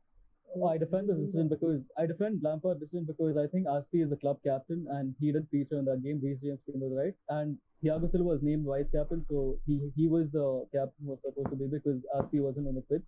Oh, 0.54 0.66
I 0.66 0.78
defend 0.78 1.09
the 1.09 1.14
decision 1.14 1.49
because 1.49 1.80
I 1.97 2.06
defend 2.06 2.42
Lampard 2.42 2.80
decision 2.80 3.04
because 3.04 3.37
I 3.37 3.47
think 3.49 3.66
Azpi 3.66 4.02
is 4.04 4.11
the 4.11 4.16
club 4.16 4.38
captain 4.44 4.87
and 4.90 5.14
he 5.20 5.32
didn't 5.32 5.49
feature 5.50 5.78
in 5.78 5.85
that 5.87 6.02
game. 6.02 6.20
Reece 6.23 6.40
James 6.42 6.61
came 6.66 6.80
to 6.80 6.88
the 6.88 6.94
right 6.94 7.14
and 7.28 7.59
Thiago 7.82 8.11
Silva 8.11 8.25
was 8.25 8.42
named 8.42 8.66
vice 8.66 8.87
captain, 8.94 9.25
so 9.30 9.59
he 9.66 9.90
he 9.97 10.09
was 10.09 10.30
the 10.32 10.66
captain 10.73 11.06
was 11.06 11.18
supposed 11.25 11.50
to 11.50 11.56
be 11.56 11.66
because 11.66 12.00
Azpi 12.16 12.40
wasn't 12.40 12.66
on 12.68 12.75
the 12.75 12.82
pitch. 12.82 13.06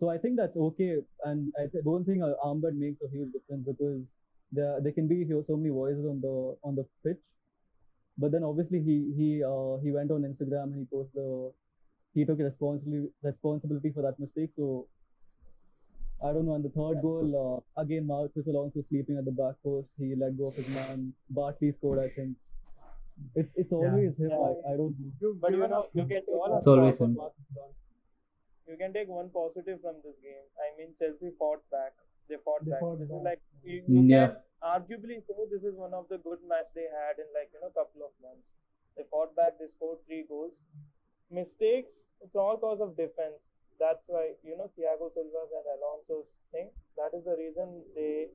So 0.00 0.08
I 0.10 0.18
think 0.18 0.36
that's 0.36 0.56
okay, 0.56 0.98
and 1.24 1.52
I 1.58 1.66
th- 1.68 1.84
don't 1.84 2.04
think 2.04 2.22
an 2.22 2.34
armband 2.44 2.76
makes 2.76 3.00
a 3.02 3.08
huge 3.08 3.32
difference 3.32 3.66
because 3.66 4.02
there 4.52 4.80
there 4.80 4.92
can 4.92 5.08
be 5.08 5.26
so 5.46 5.56
many 5.56 5.70
voices 5.70 6.04
on 6.06 6.20
the 6.20 6.36
on 6.64 6.76
the 6.76 6.86
pitch, 7.04 7.22
but 8.18 8.30
then 8.32 8.42
obviously 8.44 8.80
he 8.82 8.96
he 9.16 9.42
uh, 9.44 9.76
he 9.82 9.90
went 9.92 10.10
on 10.10 10.22
Instagram 10.30 10.72
and 10.72 10.80
he 10.80 10.84
posted 10.92 11.14
the 11.14 11.52
he 12.14 12.24
took 12.24 12.38
responsibility 12.38 13.08
responsibility 13.22 13.90
for 13.92 14.02
that 14.02 14.18
mistake. 14.18 14.50
So 14.56 14.88
I 16.22 16.32
don't 16.32 16.46
know. 16.46 16.54
And 16.54 16.64
the 16.64 16.68
third 16.70 17.00
goal, 17.02 17.64
uh, 17.76 17.80
again, 17.80 18.06
Marcos 18.06 18.46
Alonso 18.46 18.82
sleeping 18.88 19.16
at 19.16 19.24
the 19.24 19.30
back 19.32 19.54
post. 19.64 19.88
He 19.98 20.14
let 20.14 20.36
go 20.36 20.48
of 20.48 20.54
his 20.54 20.68
man. 20.68 21.12
Bartley 21.30 21.72
scored, 21.72 21.98
I 21.98 22.08
think. 22.14 22.36
It's 23.34 23.52
it's 23.56 23.72
always 23.72 24.16
him. 24.18 24.30
Yeah. 24.30 24.36
I, 24.48 24.72
I 24.72 24.76
don't 24.76 24.96
know. 24.98 25.34
But 25.40 25.52
you 25.52 25.58
know, 25.68 25.86
you 25.94 26.04
can 26.06 26.22
all 26.28 26.56
It's 26.56 26.66
always 26.66 26.98
him. 26.98 27.18
You 28.68 28.76
can 28.76 28.92
take 28.92 29.08
one 29.08 29.30
positive 29.30 29.80
from 29.82 29.96
this 30.04 30.16
game. 30.22 30.46
I 30.64 30.68
mean, 30.78 30.94
Chelsea 30.98 31.32
fought 31.38 31.62
back. 31.70 31.92
They 32.28 32.36
fought 32.44 32.64
They 32.64 32.70
back. 32.70 32.80
fought 32.80 32.98
this 33.00 33.10
is 33.10 33.22
like 33.24 33.40
you, 33.64 33.82
you 33.88 34.02
Yeah. 34.02 34.28
can 34.28 34.36
arguably 34.62 35.18
say 35.26 35.34
this 35.50 35.64
is 35.64 35.74
one 35.74 35.92
of 35.92 36.08
the 36.08 36.18
good 36.18 36.38
match 36.48 36.68
they 36.74 36.86
had 36.96 37.18
in 37.18 37.28
like 37.38 37.50
you 37.52 37.60
know 37.60 37.70
couple 37.80 38.06
of 38.08 38.12
months. 38.22 38.46
They 38.96 39.04
fought 39.10 39.34
back. 39.36 39.58
They 39.58 39.68
scored 39.76 39.98
three 40.06 40.24
goals. 40.28 40.52
Mistakes. 41.30 41.90
It's 42.22 42.36
all 42.36 42.56
cause 42.58 42.80
of 42.80 42.96
defense. 42.96 43.40
That's 43.80 44.04
why 44.06 44.36
you 44.44 44.56
know 44.60 44.68
Thiago 44.76 45.08
Silva's 45.16 45.50
and 45.56 45.66
Alonso's 45.76 46.28
thing. 46.52 46.68
That 47.00 47.16
is 47.16 47.24
the 47.24 47.36
reason 47.40 47.82
they 47.96 48.28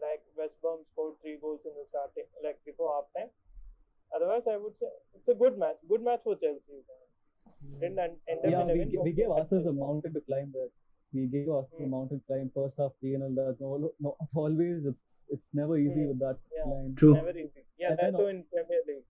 like 0.00 0.22
West 0.36 0.56
Brom 0.62 0.80
scored 0.92 1.14
three 1.22 1.36
goals 1.40 1.60
in 1.68 1.72
the 1.76 1.84
starting, 1.92 2.24
like 2.42 2.58
before 2.64 2.88
half 2.96 3.08
time. 3.16 3.30
Otherwise, 4.14 4.44
I 4.48 4.56
would 4.56 4.72
say 4.80 4.88
it's 5.14 5.28
a 5.28 5.34
good 5.34 5.58
match. 5.58 5.76
Good 5.88 6.02
match 6.02 6.20
for 6.24 6.36
Chelsea. 6.36 6.64
you. 6.68 6.84
Didn't 7.80 7.98
end, 7.98 8.16
end 8.28 8.40
up 8.44 8.50
Yeah, 8.50 8.62
in 8.62 8.68
we, 8.72 8.78
win, 8.78 8.90
gi- 8.90 8.96
but 8.96 9.04
we 9.04 9.12
gave 9.12 9.30
ourselves 9.30 9.66
a 9.66 9.72
mountain 9.72 10.12
to 10.14 10.20
climb 10.20 10.52
there. 10.54 10.68
We 11.12 11.26
gave 11.26 11.48
us 11.48 11.64
a 11.78 11.82
Mm. 11.82 11.90
mountain 11.90 12.20
to 12.20 12.26
climb 12.26 12.50
first 12.54 12.74
half 12.78 12.92
three 13.00 13.14
and 13.14 13.24
all 13.24 13.34
that. 13.40 13.56
No, 13.60 13.92
no, 14.00 14.16
always 14.34 14.84
it's 14.86 15.02
it's 15.28 15.48
never 15.52 15.76
easy 15.76 16.02
Mm. 16.04 16.08
with 16.12 16.18
that 16.20 16.38
Yeah. 16.56 16.64
line. 16.72 16.94
True. 16.94 17.14
Never 17.14 17.30
easy. 17.36 17.64
Yeah, 17.78 17.90
And 17.90 17.98
that's 17.98 18.16
then- 18.16 18.36
in 18.36 18.44
Premier 18.54 18.82
League. 18.86 19.08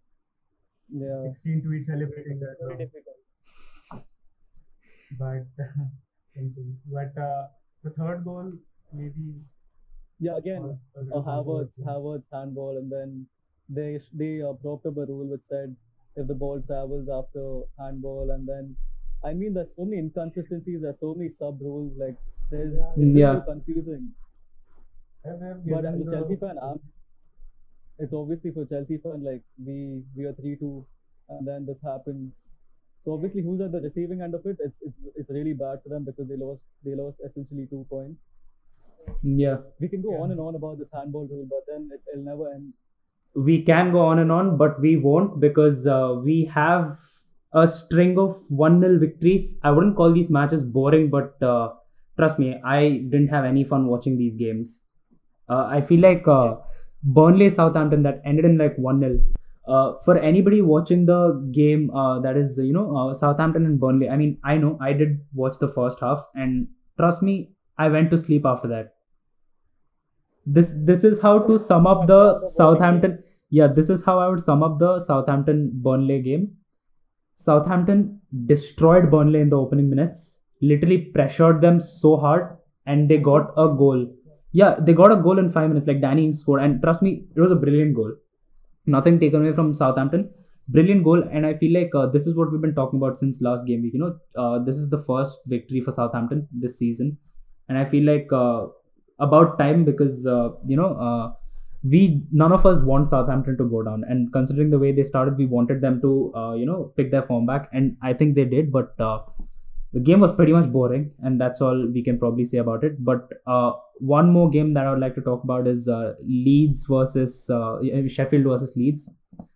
Yeah. 1.03 1.23
16 1.35 1.63
tweets 1.67 1.87
celebrating 1.93 2.39
that. 2.41 2.57
Very 2.61 2.77
difficult. 2.79 3.19
But. 5.19 5.47
But 6.93 7.17
uh, 7.17 7.47
the 7.83 7.91
third 7.99 8.23
goal 8.23 8.53
maybe 8.93 9.41
Yeah. 10.21 10.37
Again, 10.37 10.63
was 10.63 11.09
a 11.13 11.17
uh, 11.17 11.23
Havertz. 11.23 11.71
Havertz 11.87 12.25
handball, 12.31 12.77
and 12.77 12.93
then 12.93 13.27
they 13.71 13.99
sh- 13.99 14.11
they 14.13 14.43
uh, 14.43 14.53
propped 14.53 14.85
up 14.85 14.99
a 14.99 15.07
rule 15.07 15.25
which 15.31 15.41
said 15.49 15.75
if 16.15 16.27
the 16.27 16.35
ball 16.35 16.61
travels 16.67 17.09
after 17.09 17.63
handball, 17.79 18.33
and 18.33 18.47
then 18.47 18.77
I 19.25 19.33
mean 19.33 19.55
there's 19.55 19.73
so 19.77 19.87
many 19.87 19.99
inconsistencies, 19.99 20.83
there's 20.83 21.01
so 21.01 21.15
many 21.15 21.31
sub 21.39 21.59
rules, 21.63 21.93
like 21.97 22.17
there's 22.51 22.75
Yeah. 22.75 22.93
it's 22.97 23.17
Yeah. 23.23 23.35
so 23.41 23.41
confusing. 23.53 24.13
But 25.25 25.85
as 25.87 26.01
a 26.01 26.05
Chelsea 26.11 26.35
the- 26.35 26.41
fan, 26.47 26.59
I'm, 26.63 26.81
it's 27.99 28.13
obviously 28.13 28.51
for 28.53 28.67
Chelsea 28.67 28.99
fan 28.99 29.25
like 29.25 29.43
we 29.65 30.03
we 30.15 30.25
are 30.27 30.35
three 30.35 30.57
two, 30.57 30.85
and 31.31 31.47
then 31.49 31.65
this 31.65 31.81
happened. 31.83 32.33
So 33.07 33.15
obviously, 33.15 33.43
who's 33.43 33.63
at 33.63 33.73
the 33.73 33.81
receiving 33.81 34.21
end 34.21 34.35
of 34.35 34.45
it? 34.47 34.59
It's 34.61 34.77
it's 34.83 34.99
it's 35.17 35.31
really 35.31 35.55
bad 35.55 35.83
for 35.83 35.89
them 35.89 36.05
because 36.05 36.29
they 36.29 36.37
lost 36.37 36.61
they 36.85 36.95
lost 36.95 37.17
essentially 37.25 37.67
two 37.69 37.87
points. 37.89 38.21
Yeah. 39.23 39.59
We 39.81 39.89
can 39.89 40.03
go 40.03 40.13
Yeah. 40.13 40.23
on 40.23 40.31
and 40.31 40.41
on 40.41 40.55
about 40.55 40.79
this 40.79 40.91
handball 40.93 41.27
rule, 41.29 41.47
but 41.49 41.65
then 41.69 41.91
it, 41.93 42.03
it'll 42.13 42.25
never 42.25 42.53
end. 42.53 42.73
we 43.35 43.63
can 43.63 43.93
go 43.93 44.01
on 44.01 44.19
and 44.19 44.33
on, 44.33 44.57
but 44.57 44.81
we 44.81 44.97
won't 44.97 45.41
because 45.41 45.87
uh, 45.87 46.21
we 46.25 46.45
have 46.47 46.99
a 47.53 47.67
string 47.69 48.19
of 48.19 48.37
1 48.51 48.81
0 48.81 48.99
victories. 48.99 49.57
I 49.63 49.71
wouldn't 49.71 49.97
call 49.97 50.13
these 50.13 50.31
matches 50.31 50.63
boring, 50.63 51.11
but 51.11 51.43
uh, 51.43 51.75
trust 52.19 52.39
me, 52.39 52.61
I 52.65 52.81
didn't 53.15 53.29
have 53.29 53.45
any 53.45 53.65
fun 53.65 53.87
watching 53.87 54.17
these 54.19 54.37
games. 54.37 54.83
Uh, 55.49 55.67
I 55.79 55.81
feel 55.83 56.01
like 56.01 56.27
uh, 56.29 56.57
Burnley 57.03 57.51
Southampton 57.51 58.03
that 58.05 58.23
ended 58.25 58.47
in 58.47 58.59
like 58.59 58.77
1 58.77 59.01
0. 59.01 59.21
Uh, 59.67 59.95
for 60.05 60.17
anybody 60.17 60.63
watching 60.63 61.07
the 61.07 61.51
game, 61.53 61.91
uh, 61.91 62.21
that 62.21 62.37
is, 62.37 62.57
you 62.57 62.73
know, 62.73 62.97
uh, 62.97 63.15
Southampton 63.15 63.67
and 63.67 63.81
Burnley, 63.81 64.09
I 64.09 64.17
mean, 64.17 64.39
I 64.45 64.57
know 64.57 64.79
I 64.81 64.93
did 64.93 65.21
watch 65.35 65.59
the 65.59 65.69
first 65.69 65.99
half, 66.01 66.25
and 66.35 66.69
trust 66.97 67.23
me, 67.23 67.51
I 67.77 67.89
went 67.89 68.11
to 68.13 68.19
sleep 68.19 68.47
after 68.47 68.69
that. 68.69 68.95
This 70.47 70.73
this 70.77 71.03
is 71.03 71.21
how 71.21 71.41
to 71.41 71.59
sum 71.59 71.89
up 71.89 72.07
the 72.07 72.49
Southampton 72.55 73.19
yeah, 73.51 73.69
this 73.69 73.91
is 73.91 74.05
how 74.05 74.19
I 74.19 74.29
would 74.29 74.41
sum 74.41 74.63
up 74.63 74.79
the 74.79 74.99
Southampton 75.01 75.71
Burnley 75.75 76.21
game. 76.21 76.57
Southampton 77.37 78.21
destroyed 78.47 79.11
Burnley 79.11 79.41
in 79.41 79.51
the 79.51 79.59
opening 79.59 79.89
minutes, 79.89 80.39
literally 80.61 80.99
pressured 80.99 81.61
them 81.61 81.81
so 81.81 82.17
hard, 82.17 82.57
and 82.87 83.09
they 83.09 83.19
got 83.19 83.53
a 83.57 83.69
goal. 83.69 84.13
Yeah, 84.53 84.77
they 84.81 84.95
got 84.95 85.13
a 85.13 85.17
goal 85.17 85.39
in 85.39 85.53
five 85.53 85.69
minutes, 85.69 85.87
like 85.87 86.01
Danny 86.01 86.33
scored, 86.33 86.63
and 86.63 86.83
trust 86.83 87.03
me, 87.03 87.27
it 87.37 87.41
was 87.41 87.53
a 87.53 87.57
brilliant 87.57 87.95
goal. 87.95 88.15
Nothing 88.87 89.19
taken 89.19 89.43
away 89.43 89.55
from 89.55 89.75
Southampton. 89.75 90.31
Brilliant 90.69 91.05
goal, 91.05 91.23
and 91.33 91.47
I 91.47 91.55
feel 91.55 91.73
like 91.73 91.95
uh, 91.95 92.07
this 92.07 92.27
is 92.27 92.35
what 92.35 92.51
we've 92.51 92.61
been 92.61 92.75
talking 92.75 92.99
about 92.99 93.19
since 93.19 93.41
last 93.41 93.67
game 93.67 93.83
week. 93.83 93.95
You 93.95 94.01
know, 94.01 94.19
uh, 94.37 94.65
this 94.65 94.77
is 94.77 94.89
the 94.89 94.99
first 94.99 95.41
victory 95.47 95.81
for 95.81 95.93
Southampton 95.93 96.49
this 96.53 96.77
season, 96.77 97.17
and 97.69 97.79
I 97.79 97.85
feel 97.85 98.05
like 98.05 98.29
uh, 98.33 98.67
about 99.21 99.59
time 99.61 99.85
because 99.85 100.27
uh, 100.27 100.51
you 100.67 100.77
know 100.77 100.95
uh, 100.95 101.33
we 101.85 102.23
none 102.33 102.53
of 102.53 102.67
us 102.67 102.83
want 102.83 103.09
Southampton 103.09 103.57
to 103.59 103.65
go 103.65 103.83
down, 103.83 104.05
and 104.09 104.33
considering 104.33 104.71
the 104.71 104.79
way 104.79 104.91
they 104.91 105.05
started, 105.05 105.37
we 105.39 105.47
wanted 105.47 105.81
them 105.81 106.01
to 106.01 106.33
uh, 106.35 106.55
you 106.55 106.67
know 106.67 106.93
pick 106.97 107.13
their 107.13 107.23
form 107.23 107.47
back, 107.47 107.69
and 107.73 107.97
I 108.03 108.13
think 108.13 108.35
they 108.35 108.45
did. 108.45 108.73
But 108.73 108.95
the 109.97 110.01
game 110.09 110.21
was 110.27 110.33
pretty 110.39 110.53
much 110.57 110.71
boring, 110.77 111.05
and 111.23 111.41
that's 111.41 111.61
all 111.67 111.83
we 111.97 112.03
can 112.09 112.19
probably 112.23 112.45
say 112.53 112.59
about 112.59 112.85
it. 112.91 113.03
But 113.11 113.29
uh, 113.47 113.73
one 114.17 114.33
more 114.39 114.49
game 114.57 114.75
that 114.75 114.87
I 114.87 114.91
would 114.95 115.01
like 115.05 115.15
to 115.17 115.25
talk 115.29 115.45
about 115.45 115.67
is 115.75 115.89
uh, 115.89 116.15
Leeds 116.47 116.87
versus 116.95 117.37
uh, 117.51 117.77
Sheffield 118.17 118.45
versus 118.53 118.75
Leeds. 118.77 119.09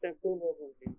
Sheffield 0.04 0.40
versus 0.46 0.74
Leeds. 0.86 0.96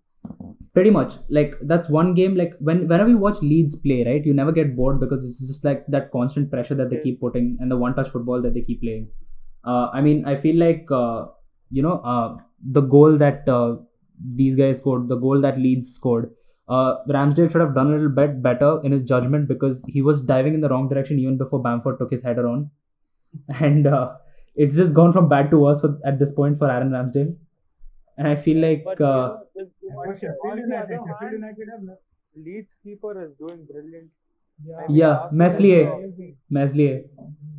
pretty 0.77 0.91
much 0.95 1.15
like 1.37 1.55
that's 1.71 1.89
one 1.95 2.09
game 2.17 2.35
like 2.41 2.51
when 2.67 2.81
whenever 2.91 3.09
you 3.13 3.17
watch 3.23 3.39
Leeds 3.47 3.75
play 3.85 3.97
right 4.09 4.25
you 4.29 4.33
never 4.39 4.53
get 4.57 4.69
bored 4.75 4.99
because 5.01 5.23
it's 5.29 5.41
just 5.47 5.65
like 5.69 5.81
that 5.95 6.05
constant 6.15 6.49
pressure 6.53 6.75
that 6.81 6.89
they 6.91 6.99
Yes. 6.99 7.03
keep 7.07 7.19
putting 7.23 7.49
and 7.59 7.69
the 7.73 7.77
one 7.83 7.95
touch 7.97 8.11
football 8.13 8.41
that 8.45 8.53
they 8.57 8.61
keep 8.69 8.81
playing 8.85 9.07
uh, 9.71 9.87
I 9.93 10.01
mean 10.07 10.23
I 10.33 10.35
feel 10.45 10.57
like 10.63 10.93
uh, 10.99 11.25
you 11.79 11.83
know 11.87 11.95
uh, 12.13 12.37
the 12.77 12.81
goal 12.95 13.17
that 13.25 13.49
uh, 13.57 13.75
these 14.41 14.55
guys 14.61 14.77
scored 14.83 15.07
the 15.09 15.19
goal 15.25 15.41
that 15.47 15.59
Leeds 15.65 15.93
scored 15.99 16.29
uh, 16.75 16.91
Ramsdale 17.15 17.51
should 17.51 17.61
have 17.61 17.75
done 17.75 17.87
a 17.87 17.95
little 17.95 18.09
bit 18.21 18.41
better 18.43 18.71
in 18.83 18.91
his 18.91 19.03
judgment 19.03 19.47
because 19.47 19.83
he 19.87 20.01
was 20.01 20.21
diving 20.21 20.53
in 20.55 20.61
the 20.61 20.69
wrong 20.69 20.89
direction 20.89 21.19
even 21.19 21.37
before 21.37 21.61
Bamford 21.61 21.99
took 21.99 22.11
his 22.11 22.23
header 22.23 22.47
on 22.47 22.69
and 23.69 23.87
uh, 23.87 24.15
it's 24.55 24.75
just 24.75 24.93
gone 24.93 25.13
from 25.13 25.29
bad 25.29 25.49
to 25.51 25.59
worse 25.59 25.81
for, 25.81 25.97
at 26.05 26.19
this 26.19 26.31
point 26.31 26.57
for 26.57 26.69
Aaron 26.71 26.91
Ramsdale 26.91 27.35
and 28.17 28.27
I 28.27 28.35
feel 28.35 28.61
like 28.61 28.83
But 28.85 28.99
you 28.99 29.05
uh, 29.05 29.27
know, 29.27 29.43
this, 29.55 29.67
And 29.83 29.95
but 29.95 30.05
for 30.05 30.19
Sheffield 30.19 30.59
United, 30.59 30.99
Sheffield 31.07 31.33
United 31.33 31.67
have 31.71 31.83
no- 31.83 31.97
Leeds 32.45 32.69
keeper 32.83 33.13
is 33.25 33.31
doing 33.37 33.65
brilliant. 33.71 34.09
yeah, 34.65 34.77
I 34.77 34.87
mean, 34.87 34.97
Yeah, 34.97 35.29
Meslier. 35.31 35.81
is, 35.81 35.87
uh, 35.87 35.95
amazing. 35.97 36.37
Meslier 36.49 37.03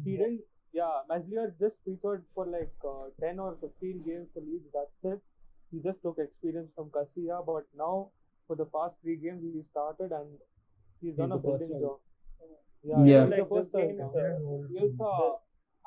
He 0.04 0.16
didn't. 0.16 0.40
Yeah, 0.73 1.00
Meslier 1.09 1.54
just 1.61 1.75
featured 1.85 2.25
for 2.35 2.47
like 2.47 2.73
uh, 2.85 3.09
10 3.21 3.38
or 3.38 3.57
15 3.61 4.02
games 4.07 4.28
for 4.35 4.40
Leeds. 4.40 4.64
That's 4.73 5.14
it. 5.14 5.21
He 5.71 5.81
just 5.81 6.00
took 6.02 6.19
experience 6.19 6.71
from 6.76 6.90
Casilla, 6.90 7.45
but 7.45 7.66
now 7.76 8.11
for 8.46 8.56
the 8.56 8.66
past 8.66 8.94
three 9.02 9.16
games 9.16 9.42
he 9.42 9.62
started 9.70 10.11
and 10.12 10.28
he's 11.00 11.14
done 11.16 11.30
He's 11.30 11.38
a 11.38 11.42
the 11.42 11.42
first 11.49 11.58
brilliant 11.58 11.82
job. 11.82 11.99
Yeah, 12.84 13.04
Yeah. 13.04 13.25
Like 13.25 13.42
the 13.42 13.54
first 13.54 13.72
this 13.72 13.82
game, 13.82 13.99
now. 13.99 14.11
uh, 14.11 14.68
He 14.70 14.78
also, 14.84 15.40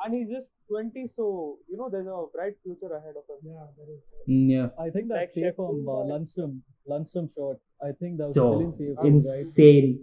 and 0.04 0.14
he's 0.14 0.30
just 0.30 0.48
20, 0.70 1.12
so 1.16 1.58
you 1.70 1.78
know 1.78 1.90
there's 1.90 2.08
a 2.08 2.26
bright 2.34 2.56
future 2.64 2.92
ahead 3.00 3.16
of 3.22 3.26
him. 3.30 3.40
Yeah, 3.44 3.66
there 3.78 3.90
is. 3.96 4.02
Mm, 4.30 4.50
yeah 4.56 4.68
I 4.86 4.90
think 4.90 5.10
that 5.10 5.16
Like 5.22 5.32
save 5.36 5.56
from 5.56 5.76
Sheffield, 5.76 5.90
uh, 5.90 6.06
Lundstram, 6.12 6.54
Lundstram 6.90 7.28
shot. 7.36 7.58
I 7.84 7.92
think 8.00 8.18
that 8.18 8.28
was 8.30 8.38
a 8.38 8.40
so 8.40 8.50
brilliant 8.50 8.78
save, 8.78 8.96
from 8.96 9.06
right? 9.06 9.40
insane 9.40 10.00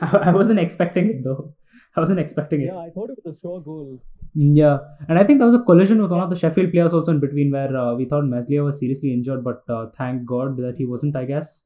I 0.28 0.32
wasn't 0.32 0.60
expecting 0.60 1.08
it 1.14 1.24
though 1.24 1.54
I 1.96 2.00
wasn't 2.00 2.20
expecting 2.20 2.60
it 2.60 2.66
Yeah, 2.66 2.78
I 2.78 2.90
thought 2.90 3.10
it 3.10 3.18
was 3.24 3.36
a 3.36 3.40
sure 3.40 3.60
goal. 3.60 4.00
Mm, 4.36 4.54
Yeah, 4.56 4.78
and 5.08 5.18
I 5.18 5.24
think 5.24 5.38
there 5.38 5.46
was 5.50 5.58
a 5.60 5.64
collision 5.64 6.00
with 6.02 6.10
one 6.10 6.20
of 6.20 6.28
the 6.30 6.36
Sheffield 6.36 6.70
players 6.72 6.92
also 6.92 7.10
in 7.10 7.20
between 7.20 7.50
where 7.50 7.74
uh, 7.76 7.94
we 7.94 8.04
thought 8.04 8.26
Meslier 8.26 8.64
was 8.64 8.78
seriously 8.78 9.12
injured, 9.14 9.42
but 9.42 9.62
uh, 9.68 9.86
thank 9.96 10.26
God 10.26 10.58
that 10.58 10.76
he 10.76 10.84
wasn't, 10.84 11.16
I 11.16 11.24
guess, 11.24 11.62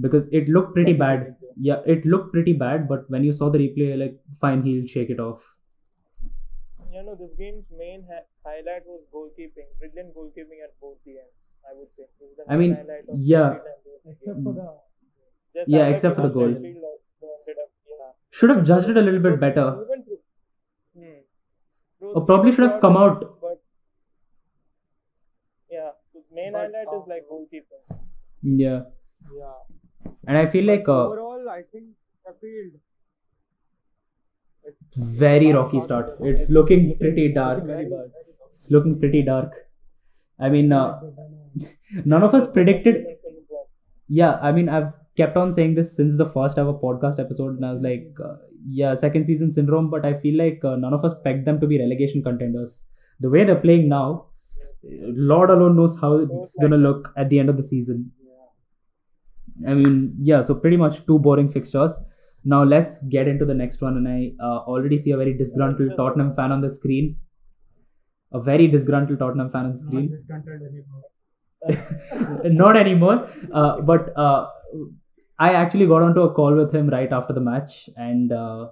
because 0.00 0.28
it 0.32 0.48
looked 0.48 0.74
pretty 0.74 0.92
bad. 0.92 1.36
Yeah, 1.56 1.80
it 1.86 2.04
looked 2.06 2.32
pretty 2.32 2.52
bad, 2.52 2.88
but 2.88 3.08
when 3.10 3.24
you 3.24 3.32
saw 3.32 3.50
the 3.50 3.58
replay, 3.58 3.98
like, 3.98 4.18
fine, 4.40 4.62
he'll 4.62 4.86
shake 4.86 5.10
it 5.10 5.20
off. 5.20 5.42
you 6.92 7.02
know, 7.04 7.14
this 7.14 7.32
game's 7.38 7.64
main 7.78 8.04
ha- 8.10 8.26
highlight 8.44 8.84
was 8.86 9.02
goalkeeping, 9.14 9.66
brilliant 9.78 10.14
goalkeeping 10.14 10.62
at 10.64 10.72
both 10.80 10.96
the 11.04 11.12
ends. 11.12 11.34
I 11.70 11.74
would 11.78 11.88
say. 11.96 12.04
The 12.36 12.44
I 12.52 12.56
mean, 12.56 12.74
highlight 12.74 13.08
of 13.08 13.18
yeah. 13.18 13.48
Sheffield 13.50 13.66
and 13.66 13.84
both 13.84 14.12
Except 14.14 14.42
for 14.44 14.52
the 14.54 14.66
Just 15.54 15.68
Yeah, 15.68 15.86
except 15.88 16.16
for 16.16 16.22
the 16.22 16.28
goal. 16.28 16.52
Sheffield 16.54 16.76
also 16.76 17.26
yeah. 17.86 18.10
Should 18.30 18.50
have 18.50 18.64
judged 18.64 18.88
it 18.88 18.96
a 18.96 19.00
little 19.00 19.20
bit 19.20 19.38
better. 19.40 19.84
Hmm. 20.96 21.18
Or 22.00 22.24
probably 22.24 22.52
should 22.52 22.64
have 22.70 22.80
come 22.80 22.96
out. 22.96 23.20
But 23.40 23.60
yeah, 25.70 25.90
the 26.14 26.22
main 26.32 26.52
But, 26.52 26.58
highlight 26.72 26.88
is 26.88 27.02
uh, 27.06 27.10
like 27.14 27.24
goalkeeping. 27.30 27.98
Yeah, 28.42 28.82
Yeah. 29.36 29.52
And 30.28 30.38
I 30.38 30.46
feel 30.46 30.64
like 30.64 30.88
uh, 30.88 31.06
overall, 31.06 31.48
I 31.48 31.62
think 31.72 31.86
Sheffield. 32.24 32.72
It's 34.64 34.96
very 34.96 35.52
rocky 35.52 35.80
start. 35.80 36.16
It's 36.20 36.48
looking 36.50 36.96
pretty 36.98 37.32
dark. 37.32 37.64
It's 38.54 38.70
looking 38.70 38.98
pretty 39.00 39.22
dark. 39.22 39.52
I 40.38 40.50
mean, 40.50 40.72
uh, 40.72 41.00
none 42.04 42.22
of 42.22 42.34
us 42.34 42.46
predicted 42.52 43.06
yeah 44.08 44.38
i 44.42 44.50
mean 44.50 44.68
i've 44.68 44.92
kept 45.16 45.36
on 45.36 45.52
saying 45.52 45.74
this 45.74 45.94
since 45.94 46.16
the 46.16 46.26
first 46.26 46.58
ever 46.58 46.72
podcast 46.72 47.18
episode 47.18 47.56
and 47.56 47.66
i 47.66 47.72
was 47.72 47.82
like 47.82 48.08
uh, 48.24 48.36
yeah 48.68 48.94
second 48.94 49.26
season 49.26 49.52
syndrome 49.52 49.90
but 49.90 50.04
i 50.04 50.14
feel 50.14 50.36
like 50.36 50.64
uh, 50.64 50.76
none 50.76 50.94
of 50.94 51.04
us 51.04 51.14
pegged 51.24 51.46
them 51.46 51.60
to 51.60 51.66
be 51.66 51.78
relegation 51.78 52.22
contenders 52.22 52.80
the 53.20 53.28
way 53.28 53.44
they're 53.44 53.64
playing 53.66 53.88
now 53.88 54.26
lord 55.32 55.50
alone 55.50 55.76
knows 55.76 55.98
how 56.00 56.16
it's 56.16 56.56
gonna 56.60 56.76
look 56.76 57.12
at 57.16 57.28
the 57.28 57.38
end 57.38 57.48
of 57.48 57.56
the 57.56 57.62
season 57.62 58.10
i 59.66 59.74
mean 59.74 60.14
yeah 60.22 60.40
so 60.40 60.54
pretty 60.54 60.76
much 60.76 61.04
two 61.06 61.18
boring 61.18 61.48
fixtures 61.48 61.92
now 62.44 62.62
let's 62.62 62.98
get 63.08 63.26
into 63.26 63.44
the 63.44 63.54
next 63.54 63.80
one 63.80 63.96
and 63.96 64.08
i 64.08 64.32
uh, 64.42 64.58
already 64.72 64.98
see 64.98 65.10
a 65.10 65.16
very 65.16 65.34
disgruntled 65.34 65.96
tottenham 65.96 66.32
fan 66.34 66.52
on 66.52 66.60
the 66.60 66.70
screen 66.70 67.16
a 68.32 68.40
very 68.40 68.68
disgruntled 68.68 69.18
tottenham 69.18 69.50
fan 69.50 69.66
on 69.66 69.72
the 69.72 69.78
not 69.78 69.88
screen 69.88 70.10
discontent 70.10 70.62
anymore. 70.70 71.02
not 72.44 72.76
anymore. 72.76 73.28
Uh, 73.52 73.80
but 73.80 74.16
uh, 74.16 74.48
I 75.38 75.52
actually 75.52 75.86
got 75.86 76.02
onto 76.02 76.22
a 76.22 76.32
call 76.32 76.54
with 76.54 76.74
him 76.74 76.88
right 76.88 77.12
after 77.12 77.32
the 77.32 77.40
match, 77.40 77.88
and 77.96 78.32
uh, 78.32 78.68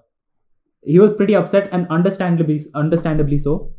he 0.83 0.99
was 0.99 1.13
pretty 1.13 1.35
upset, 1.35 1.69
and 1.73 1.87
understandably, 1.89 2.61
understandably 2.75 3.39
so. 3.39 3.73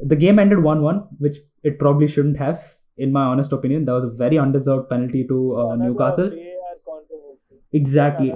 The 0.00 0.16
game 0.16 0.38
ended 0.38 0.62
one-one, 0.62 1.08
which 1.18 1.38
it 1.62 1.78
probably 1.78 2.06
shouldn't 2.06 2.36
have, 2.36 2.75
in 2.98 3.12
my 3.12 3.22
honest 3.24 3.52
opinion. 3.52 3.84
That 3.84 3.92
was 3.92 4.04
a 4.04 4.10
very 4.10 4.38
undeserved 4.38 4.88
penalty 4.90 5.24
to 5.28 5.56
uh, 5.56 5.76
Newcastle. 5.76 6.30
Exactly, 7.72 8.32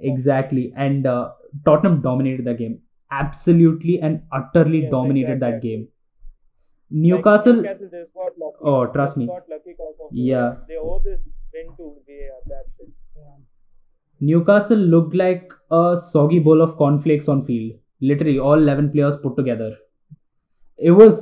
exactly, 0.00 0.72
and 0.76 1.06
uh, 1.06 1.30
Tottenham 1.64 2.00
dominated 2.02 2.44
that 2.46 2.58
game, 2.58 2.80
absolutely 3.10 4.00
and 4.00 4.22
utterly 4.32 4.80
Yes, 4.82 4.90
dominated 4.90 5.40
that 5.40 5.54
exactly. 5.54 5.70
game. 5.70 5.80
Like, 5.80 7.02
Newcastle, 7.02 7.54
Newcastle 7.54 7.88
got 8.14 8.32
lucky. 8.38 8.56
Oh, 8.62 8.86
trust 8.86 9.16
me. 9.16 9.26
Got 9.26 9.48
lucky 9.48 9.74
'cause 9.74 9.94
Yeah. 10.10 10.56
They 10.68 10.76
owe 10.76 11.00
this 11.04 11.20
win 11.54 11.68
to 11.76 11.94
VAR. 12.06 12.40
That's 12.46 12.80
it. 12.80 12.88
Newcastle 14.20 14.78
looked 14.78 15.14
like 15.14 15.52
a 15.70 15.96
soggy 15.96 16.38
bowl 16.40 16.60
of 16.62 16.76
cornflakes 16.76 17.28
on 17.28 17.44
field. 17.44 17.78
Literally, 18.00 18.38
all 18.38 18.54
11 18.54 18.90
players 18.90 19.16
put 19.16 19.36
together. 19.36 19.76
It 20.78 20.90
was 20.92 21.16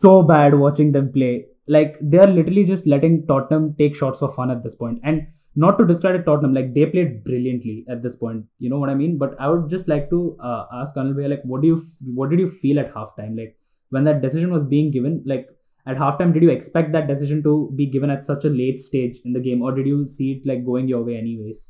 so 0.00 0.22
bad 0.22 0.54
watching 0.58 0.92
them 0.92 1.12
play. 1.12 1.46
Like, 1.66 1.96
they 2.00 2.18
are 2.18 2.26
literally 2.26 2.64
just 2.64 2.86
letting 2.86 3.26
Tottenham 3.26 3.74
take 3.78 3.94
shots 3.94 4.18
for 4.18 4.32
fun 4.32 4.50
at 4.50 4.62
this 4.62 4.74
point. 4.74 5.00
And 5.04 5.26
not 5.56 5.78
to 5.78 5.86
discredit 5.86 6.24
Tottenham, 6.24 6.54
like, 6.54 6.74
they 6.74 6.86
played 6.86 7.24
brilliantly 7.24 7.84
at 7.88 8.02
this 8.02 8.16
point. 8.16 8.44
You 8.58 8.70
know 8.70 8.78
what 8.78 8.90
I 8.90 8.94
mean? 8.94 9.18
But 9.18 9.34
I 9.38 9.48
would 9.48 9.68
just 9.68 9.88
like 9.88 10.10
to 10.10 10.36
uh, 10.40 10.66
ask 10.72 10.94
Anil 10.96 11.14
Bhaiya, 11.14 11.30
like, 11.30 11.42
what 11.44 11.62
do 11.62 11.68
you 11.68 11.84
what 12.14 12.30
did 12.30 12.40
you 12.40 12.48
feel 12.48 12.78
at 12.80 12.92
halftime? 12.94 13.36
Like, 13.36 13.56
when 13.90 14.04
that 14.04 14.22
decision 14.22 14.52
was 14.52 14.64
being 14.64 14.90
given, 14.90 15.22
like, 15.26 15.48
at 15.86 15.96
halftime, 15.96 16.32
did 16.32 16.42
you 16.42 16.50
expect 16.50 16.92
that 16.92 17.08
decision 17.08 17.42
to 17.42 17.72
be 17.74 17.86
given 17.86 18.10
at 18.10 18.24
such 18.24 18.44
a 18.44 18.48
late 18.48 18.78
stage 18.78 19.18
in 19.24 19.32
the 19.32 19.40
game, 19.40 19.62
or 19.62 19.72
did 19.72 19.86
you 19.86 20.06
see 20.06 20.32
it 20.32 20.46
like 20.46 20.64
going 20.64 20.88
your 20.88 21.02
way 21.02 21.16
anyways? 21.16 21.68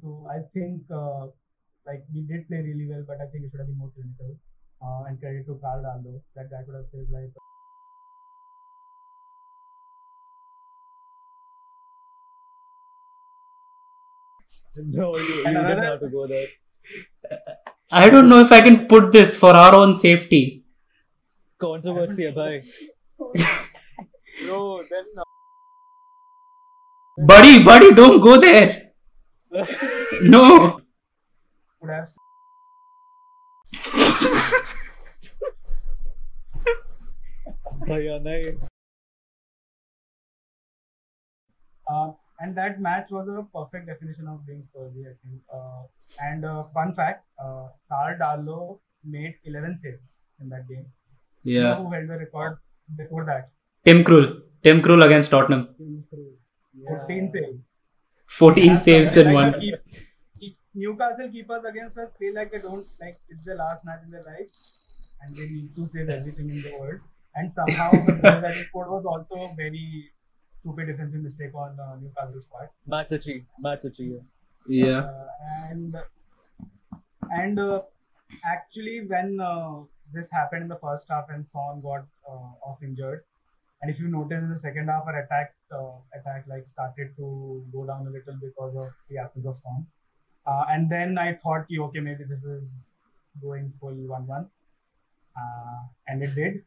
So 0.00 0.26
I 0.28 0.38
think 0.54 0.82
uh, 0.90 1.26
like 1.86 2.02
we 2.12 2.22
did 2.22 2.48
play 2.48 2.58
really 2.58 2.88
well, 2.88 3.04
but 3.06 3.18
I 3.20 3.26
think 3.30 3.44
it 3.44 3.50
should 3.50 3.60
have 3.60 3.68
been 3.68 3.78
more 3.78 3.92
clinical. 3.94 4.36
Uh, 4.80 5.04
and 5.08 5.20
credit 5.20 5.44
to 5.46 5.58
Carl 5.60 5.82
Darlow, 5.82 6.20
that 6.36 6.50
guy 6.50 6.62
could 6.64 6.76
have 6.76 6.86
saved 6.92 7.10
like 7.10 7.30
No, 14.76 15.16
you, 15.16 15.22
you 15.22 15.44
didn't 15.44 15.82
have 15.82 16.00
to 16.00 16.08
go 16.08 16.26
there. 16.26 16.46
I 17.90 18.10
don't 18.10 18.28
know 18.28 18.40
if 18.40 18.52
I 18.52 18.60
can 18.60 18.86
put 18.86 19.12
this 19.12 19.36
for 19.36 19.50
our 19.54 19.74
own 19.74 19.94
safety. 19.94 20.64
Controversy, 21.58 22.30
bhai. 22.30 22.62
Bro, 24.46 24.82
then 24.90 25.04
uh, 25.18 25.22
Buddy, 27.26 27.64
buddy, 27.64 27.94
don't 27.94 28.20
go 28.20 28.38
there. 28.40 28.92
No. 30.22 30.80
could 31.80 31.90
have 31.90 32.08
Bhaiya, 37.88 38.20
nahi. 38.22 38.58
Uh, 41.90 42.12
and 42.40 42.56
that 42.56 42.80
match 42.80 43.08
was 43.10 43.28
a 43.28 43.42
perfect 43.56 43.86
definition 43.86 44.26
of 44.28 44.46
being 44.46 44.62
Spursy, 44.68 45.02
I 45.12 45.14
think. 45.22 45.40
Uh, 45.52 45.82
and 46.20 46.44
uh, 46.44 46.62
fun 46.74 46.94
fact, 46.94 47.24
uh, 47.42 47.66
Carl 47.88 48.16
Darlow 48.22 48.80
made 49.04 49.34
11 49.44 49.76
saves 49.78 50.28
in 50.40 50.48
that 50.50 50.68
game. 50.68 50.86
Yeah. 51.42 51.76
who 51.76 51.90
held 51.90 52.08
the 52.08 52.18
record 52.18 52.58
before 52.96 53.24
that? 53.24 53.50
Tim 53.84 54.04
Krul. 54.04 54.40
Tim 54.62 54.82
Krul 54.82 55.04
against 55.04 55.30
Tottenham. 55.30 55.68
Tim 55.78 56.04
Krul. 56.12 56.32
14 56.88 57.28
saves. 57.28 57.74
14 58.26 58.66
That's 58.72 58.84
saves 58.84 59.16
in 59.16 59.32
like 59.32 59.34
one. 59.52 59.60
keep- 59.60 59.74
keep- 60.40 60.56
Newcastle 60.74 61.28
keepers 61.30 61.64
against 61.68 61.98
us 61.98 62.08
feel 62.18 62.34
like 62.34 62.52
they 62.52 62.58
don't 62.60 62.84
like 63.00 63.14
it's 63.28 63.42
the 63.44 63.54
last 63.54 63.84
match 63.84 64.00
in 64.04 64.10
their 64.12 64.22
life, 64.22 64.48
and 65.22 65.36
they 65.36 65.46
need 65.48 65.70
to 65.74 65.86
save 65.86 66.08
everything 66.08 66.48
in 66.50 66.62
the 66.62 66.72
world. 66.78 67.00
And 67.34 67.50
somehow 67.50 67.90
the 67.90 68.12
goal 68.22 68.40
that 68.42 68.54
he 68.54 68.62
scored 68.64 68.88
was 68.90 69.04
also 69.04 69.54
very 69.56 70.10
stupid 70.68 70.86
defensive 70.86 71.22
mistake 71.22 71.54
on 71.54 71.78
uh, 71.80 71.96
Newcastle's 72.00 72.44
part. 72.44 72.70
Match 72.86 73.12
achi. 73.12 73.46
Match 73.60 73.84
achi. 73.84 74.20
Yeah. 74.66 74.86
Yeah. 74.86 74.98
Uh, 74.98 75.26
and 75.70 75.96
and 77.30 77.58
uh, 77.58 77.82
actually 78.44 79.06
when 79.06 79.40
uh, 79.40 79.80
this 80.12 80.30
happened 80.30 80.62
in 80.62 80.68
the 80.68 80.78
first 80.82 81.06
half 81.08 81.26
and 81.30 81.46
Son 81.46 81.80
got 81.82 82.06
uh, 82.28 82.68
off 82.68 82.82
injured, 82.82 83.24
And 83.80 83.90
if 83.90 84.00
you 84.00 84.08
notice 84.08 84.42
in 84.42 84.50
the 84.50 84.58
second 84.58 84.88
half, 84.88 85.04
our 85.06 85.20
attack 85.20 85.54
uh, 85.72 85.98
attack 86.18 86.46
like 86.48 86.66
started 86.66 87.14
to 87.16 87.64
go 87.72 87.86
down 87.86 88.06
a 88.06 88.10
little 88.10 88.36
because 88.40 88.74
of 88.76 88.88
the 89.08 89.18
absence 89.18 89.46
of 89.46 89.58
Son. 89.58 89.86
Uh, 90.46 90.64
and 90.70 90.90
then 90.90 91.18
I 91.18 91.34
thought, 91.34 91.66
okay, 91.70 92.00
maybe 92.00 92.24
this 92.24 92.42
is 92.42 93.14
going 93.40 93.72
full 93.80 93.94
one-one, 93.94 94.48
uh, 95.36 95.80
and 96.08 96.22
it 96.22 96.34
did. 96.34 96.64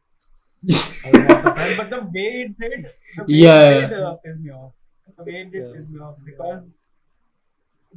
but 1.78 1.90
the 1.90 2.00
way 2.14 2.28
it 2.46 2.58
did, 2.58 2.86
the 3.16 3.22
way 3.22 3.26
Yeah. 3.28 3.64
it 3.70 3.88
did, 3.88 4.00
uh, 4.00 4.14
pissed 4.24 4.40
me 4.40 4.50
off. 4.50 4.72
The 5.18 5.24
way 5.24 5.40
it 5.42 5.52
did 5.52 5.66
Yeah. 5.66 5.72
pissed 5.76 5.90
me 5.90 6.00
off 6.00 6.16
because 6.24 6.74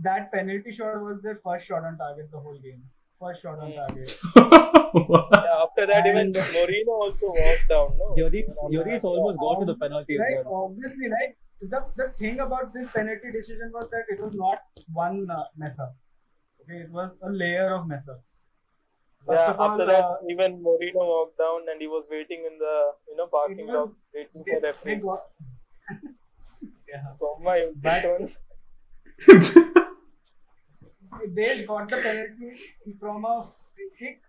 that 0.02 0.32
penalty 0.32 0.72
shot 0.72 1.02
was 1.02 1.22
their 1.22 1.36
first 1.44 1.66
shot 1.68 1.84
on 1.84 1.98
target 1.98 2.30
the 2.32 2.40
whole 2.40 2.58
game. 2.60 2.84
First 3.20 3.42
shot 3.44 3.60
on 3.60 3.72
target. 3.74 4.18
Yeah, 4.96 5.62
after 5.64 5.86
that, 5.88 6.06
even 6.08 6.28
And- 6.28 6.36
Mourinho 6.36 6.88
also 7.06 7.28
walked 7.28 7.66
down. 7.70 7.98
No, 7.98 8.16
Lloris, 8.18 8.32
Even 8.32 8.46
after 8.48 8.70
Lloris 8.72 9.02
that. 9.02 9.08
almost 9.08 9.40
got 9.40 9.60
to 9.60 9.66
the 9.66 9.76
penalty 9.76 10.16
as 10.18 10.46
well. 10.46 10.56
obviously, 10.72 11.10
right. 11.10 11.36
The, 11.62 11.86
the 11.98 12.10
thing 12.14 12.40
about 12.40 12.74
this 12.74 12.90
penalty 12.94 13.30
decision 13.32 13.72
was 13.74 13.90
that 13.92 14.06
it 14.10 14.22
was 14.22 14.34
not 14.36 14.60
one 14.94 15.30
uh, 15.30 15.44
mess 15.58 15.80
up. 15.80 15.96
Okay, 16.62 16.80
it 16.82 16.90
was 16.92 17.12
a 17.24 17.30
layer 17.30 17.76
of 17.76 17.88
mess 17.88 18.08
ups. 18.08 18.45
First 19.28 19.42
yeah, 19.42 19.52
of 19.52 19.60
all, 19.60 19.72
after 19.72 19.86
that, 19.86 20.04
uh, 20.04 20.18
even 20.30 20.62
Moreno 20.62 21.06
walked 21.12 21.38
down 21.38 21.62
and 21.72 21.82
he 21.82 21.88
was 21.88 22.06
waiting 22.10 22.46
in 22.50 22.58
the 22.60 22.76
you 23.10 23.16
know 23.16 23.28
parking 23.28 23.68
lot, 23.68 23.94
waiting 24.14 24.44
for 24.44 24.60
they 24.62 24.68
referees. 24.68 25.04
yeah, 26.88 27.08
Oh 27.22 27.40
my, 27.42 27.68
that 27.82 28.06
one. 28.06 28.30
they 31.34 31.66
got 31.66 31.88
the 31.90 31.98
penalty 31.98 32.52
from 33.00 33.26
a 33.26 33.46
free 33.74 33.90
kick, 34.00 34.22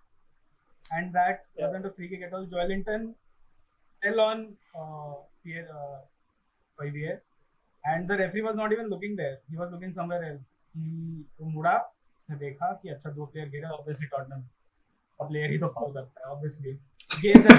and 0.93 1.13
that 1.13 1.45
Yeah. 1.57 1.67
wasn't 1.67 1.87
a 1.87 1.91
free 1.91 2.09
kick 2.09 2.23
at 2.23 2.33
all. 2.33 2.47
Joelinton 2.47 3.15
fell 4.03 4.21
on 4.21 4.57
uh, 4.79 5.15
Pierre, 5.45 5.69
uh, 5.71 6.01
and 7.85 8.09
the 8.09 8.17
referee 8.17 8.43
was 8.43 8.57
not 8.57 8.73
even 8.73 8.89
looking 8.89 9.17
there. 9.17 9.39
He 9.51 9.57
was 9.57 9.71
looking 9.73 9.93
somewhere 9.93 10.25
else. 10.25 10.53
He 10.75 11.25
मुड़ा 11.43 11.77
देखा 12.39 12.73
कि 12.83 12.89
अच्छा 12.91 13.11
दो 13.17 13.27
player 13.33 13.49
गिरे 13.51 13.69
obviously 13.79 14.09
Tottenham 14.15 14.43
Player 15.21 15.51
ही 15.51 15.59
तो 15.59 15.69
foul 15.75 15.93
करता 15.93 16.27
है 16.27 16.33
obviously 16.35 16.73
game 17.23 17.43
से 17.43 17.55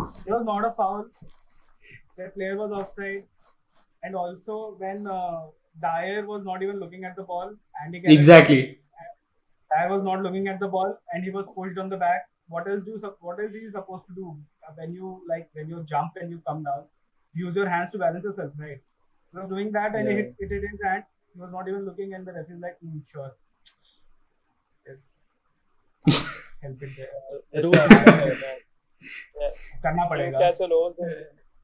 it. 0.00 0.32
Was 0.32 0.44
not 0.44 0.64
a 0.64 0.70
foul. 0.72 1.04
The 2.16 2.28
player 2.36 2.56
was 2.56 2.72
offside. 2.72 3.24
And 4.02 4.16
also 4.16 4.76
when 4.78 5.06
uh, 5.06 5.48
Dier 5.80 6.26
was 6.26 6.44
not 6.44 6.62
even 6.62 6.80
looking 6.80 7.04
at 7.04 7.16
the 7.16 7.22
ball 7.22 7.54
and 7.82 7.94
he 7.94 8.00
exactly. 8.12 8.78
Dier 9.72 9.90
was 9.90 10.02
not 10.02 10.22
looking 10.22 10.48
at 10.48 10.58
the 10.60 10.68
ball 10.68 10.96
and 11.12 11.24
he 11.24 11.30
was 11.30 11.46
pushed 11.54 11.78
on 11.78 11.90
the 11.90 11.96
back. 11.96 12.28
What 12.48 12.68
else 12.68 12.82
do 12.84 12.98
what 13.20 13.38
else 13.40 13.52
he 13.52 13.68
supposed 13.68 14.06
to 14.06 14.14
do? 14.14 14.36
Uh, 14.66 14.72
when 14.76 14.92
you 14.92 15.22
like 15.28 15.50
when 15.52 15.68
you 15.68 15.84
jump 15.84 16.12
and 16.16 16.30
you 16.30 16.40
come 16.46 16.64
down 16.64 16.84
use 17.32 17.54
your 17.54 17.68
hands 17.68 17.90
to 17.92 17.98
balance 17.98 18.24
yourself 18.24 18.52
right? 18.58 18.80
He 19.32 19.38
was 19.38 19.48
doing 19.48 19.70
that 19.72 19.94
and 19.94 20.08
yeah. 20.08 20.16
it, 20.16 20.34
it 20.38 20.50
in 20.50 20.68
his 20.70 20.80
hand. 20.82 21.04
He 21.32 21.40
was 21.40 21.52
not 21.52 21.68
even 21.68 21.84
looking 21.84 22.14
and 22.14 22.26
the 22.26 22.32
ref 22.32 22.50
is 22.50 22.60
like 22.60 22.78
mm, 22.84 23.00
sure. 23.12 23.32
Yes. 24.86 25.29
करना 29.83 30.05
पड़ेगा 30.09 30.39
Newcastle 30.39 30.73
owes 30.77 30.95
the, 30.99 31.09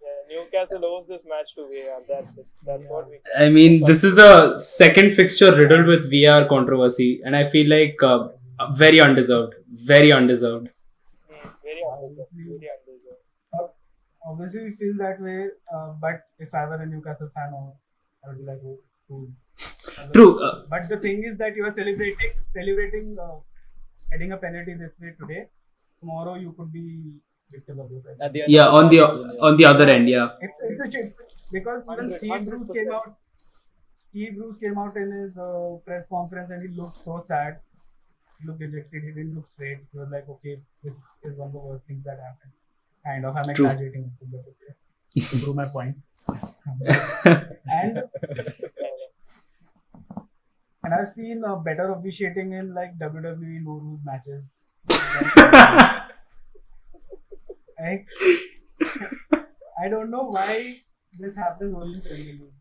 yeah, 0.06 0.18
Newcastle 0.32 0.86
owes 0.90 1.08
this 1.08 1.24
match 1.32 1.50
to 1.56 1.66
VAR. 1.72 2.02
That's 2.10 2.38
it. 2.38 2.48
That's 2.70 2.88
what 2.88 3.10
we. 3.10 3.20
I 3.46 3.50
mean, 3.58 3.80
this 3.92 4.04
is 4.10 4.16
the 4.20 4.58
second 4.66 5.16
fixture 5.20 5.52
riddled 5.56 5.88
with 5.94 6.12
VR 6.12 6.42
controversy, 6.54 7.10
and 7.26 7.40
I 7.42 7.44
feel 7.56 7.70
like 7.74 8.06
uh, 8.12 8.20
very 8.84 9.02
undeserved. 9.08 9.56
Very 9.92 10.12
undeserved. 10.20 10.70
Mm, 10.70 11.52
very 11.70 11.84
undeserved. 11.92 12.32
Very 12.36 12.72
undeserved. 12.76 12.92
obviously 14.30 14.62
we 14.66 14.72
feel 14.80 14.92
that 14.98 15.22
way 15.28 15.38
uh, 15.76 15.88
but 16.02 16.20
if 16.46 16.54
I 16.60 16.66
were 16.66 16.82
a 16.84 16.86
Newcastle 16.86 17.30
fan 17.38 17.56
I 17.56 18.28
would 18.28 18.38
be 18.42 18.46
like 18.50 18.60
oh, 18.66 18.78
cool 19.08 19.28
True. 20.14 20.44
Uh, 20.44 20.64
But 20.70 20.90
the 20.90 20.98
thing 20.98 21.24
is 21.24 21.38
that 21.38 21.56
you 21.56 21.66
are 21.66 21.72
celebrating, 21.72 22.32
celebrating, 22.54 23.18
heading 24.11 24.33
a 24.33 24.37
penalty 24.37 24.75
this 24.75 24.99
way 25.01 25.13
today. 25.21 25.49
Tomorrow 26.01 26.35
you 26.35 26.53
could 26.53 26.73
be 26.73 27.15
victim 27.51 27.81
of 27.81 27.91
this. 27.91 28.05
I 28.07 28.13
At 28.13 28.19
think. 28.19 28.33
the 28.33 28.43
end 28.43 28.53
yeah, 28.53 28.69
on 28.69 28.89
the 28.89 28.97
yeah. 28.97 29.47
on 29.47 29.57
the 29.57 29.65
other 29.65 29.89
end, 29.89 30.09
yeah. 30.09 30.31
It's, 30.41 30.61
it's 30.63 30.81
a 30.81 30.91
shit 30.91 31.15
because 31.53 31.83
when 31.85 32.09
Steve 32.09 32.49
Bruce 32.49 32.71
came 32.73 32.93
out, 32.93 33.17
Steve 33.95 34.37
Bruce 34.37 34.57
came 34.59 34.79
out 34.79 34.97
in 34.97 35.11
his 35.13 35.39
uh, 35.39 35.77
press 35.85 36.07
conference 36.07 36.51
and 36.51 36.63
he 36.63 36.77
looked 36.77 36.99
so 36.99 37.21
sad. 37.21 37.61
He 38.41 38.47
looked 38.47 38.61
dejected. 38.61 39.03
He 39.03 39.13
didn't 39.13 39.35
look 39.35 39.47
straight. 39.47 39.79
He 39.93 39.99
was 39.99 40.09
like, 40.11 40.29
"Okay, 40.29 40.61
this 40.85 41.09
is 41.25 41.37
one 41.37 41.49
of 41.49 41.53
the 41.53 41.59
worst 41.59 41.85
things 41.87 42.05
that 42.05 42.19
happened." 42.19 42.53
Kind 43.05 43.25
of. 43.25 43.37
I'm 43.37 43.51
exaggerating, 43.51 44.11
but 44.31 44.41
okay. 44.41 45.27
to 45.27 45.39
prove 45.39 45.57
my 45.57 45.65
point. 45.67 45.97
and 47.67 48.03
and 50.87 50.95
I've 50.95 51.09
seen 51.09 51.43
uh, 51.45 51.57
better 51.57 51.93
officiating 51.93 52.53
in 52.53 52.73
like 52.73 52.97
WWE 52.99 53.63
no 53.65 53.73
rules 53.85 54.01
matches. 54.05 54.69
Like, 57.79 58.09
I 59.83 59.89
don't 59.89 60.11
know 60.11 60.29
why 60.31 60.77
this 61.19 61.37
happens 61.37 61.75
only 61.75 61.97
in 61.97 62.03
Premier 62.03 62.35
League. 62.35 62.55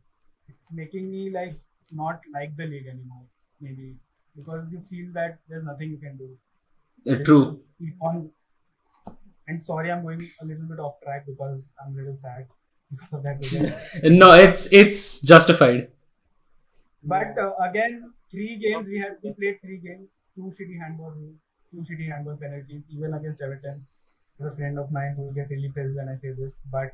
It's 0.50 0.72
making 0.74 1.12
me 1.12 1.30
like 1.30 1.56
not 1.92 2.20
like 2.34 2.58
the 2.58 2.66
league 2.66 2.88
anymore. 2.88 3.24
Maybe 3.62 3.96
because 4.36 4.72
you 4.72 4.84
feel 4.90 5.14
that 5.14 5.38
there's 5.48 5.64
nothing 5.64 5.92
you 5.92 5.98
can 5.98 6.18
do. 6.18 7.14
Uh, 7.14 7.24
True. 7.24 7.56
On. 8.02 8.30
And 9.48 9.64
sorry, 9.64 9.92
I'm 9.92 10.02
going 10.02 10.28
a 10.42 10.46
little 10.46 10.66
bit 10.66 10.80
off 10.80 10.96
track 11.04 11.26
because 11.28 11.72
I'm 11.80 11.94
a 11.94 11.98
little 11.98 12.18
sad 12.18 12.48
because 12.90 13.14
of 13.14 13.24
that. 13.24 13.38
No, 14.04 14.32
it's 14.34 14.68
it's 14.72 15.22
justified. 15.22 15.90
But 17.04 17.38
uh, 17.38 17.52
again, 17.70 18.15
three 18.36 18.58
games 18.64 18.88
we 18.88 19.00
had 19.00 19.18
we 19.24 19.34
played 19.34 19.62
three 19.62 19.78
games, 19.88 20.24
two 20.36 20.52
shitty 20.58 20.80
handball, 20.84 21.14
two 21.72 21.84
shitty 21.90 22.08
handball 22.12 22.38
penalties, 22.38 22.84
even 22.90 23.14
against 23.14 23.42
Everton. 23.42 23.86
There's 24.38 24.54
a 24.54 24.56
friend 24.56 24.80
of 24.80 24.92
mine 24.92 25.16
who 25.16 25.24
will 25.24 25.34
get 25.34 25.50
really 25.50 25.72
pissed 25.76 25.96
when 25.96 26.10
I 26.10 26.16
say 26.16 26.32
this, 26.32 26.62
but 26.72 26.94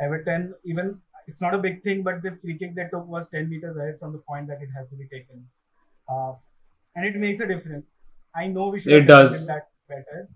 Everton, 0.00 0.54
even 0.64 1.00
it's 1.26 1.40
not 1.42 1.54
a 1.54 1.58
big 1.58 1.82
thing, 1.82 2.02
but 2.02 2.22
the 2.22 2.32
free 2.42 2.58
kick 2.58 2.74
they 2.74 2.88
took 2.92 3.06
was 3.06 3.28
10 3.28 3.48
meters 3.50 3.76
ahead 3.76 3.98
from 4.00 4.12
the 4.12 4.18
point 4.30 4.48
that 4.48 4.62
it 4.62 4.70
had 4.76 4.88
to 4.90 4.96
be 4.96 5.08
taken, 5.08 5.46
uh, 6.08 6.34
and 6.96 7.06
it 7.06 7.16
makes 7.16 7.40
a 7.40 7.46
difference. 7.46 7.86
I 8.34 8.48
know 8.48 8.68
we 8.68 8.80
should 8.80 8.94
It 8.94 9.00
have 9.00 9.08
does. 9.08 9.46
done 9.46 9.56
that 9.56 9.68
better, 9.88 10.28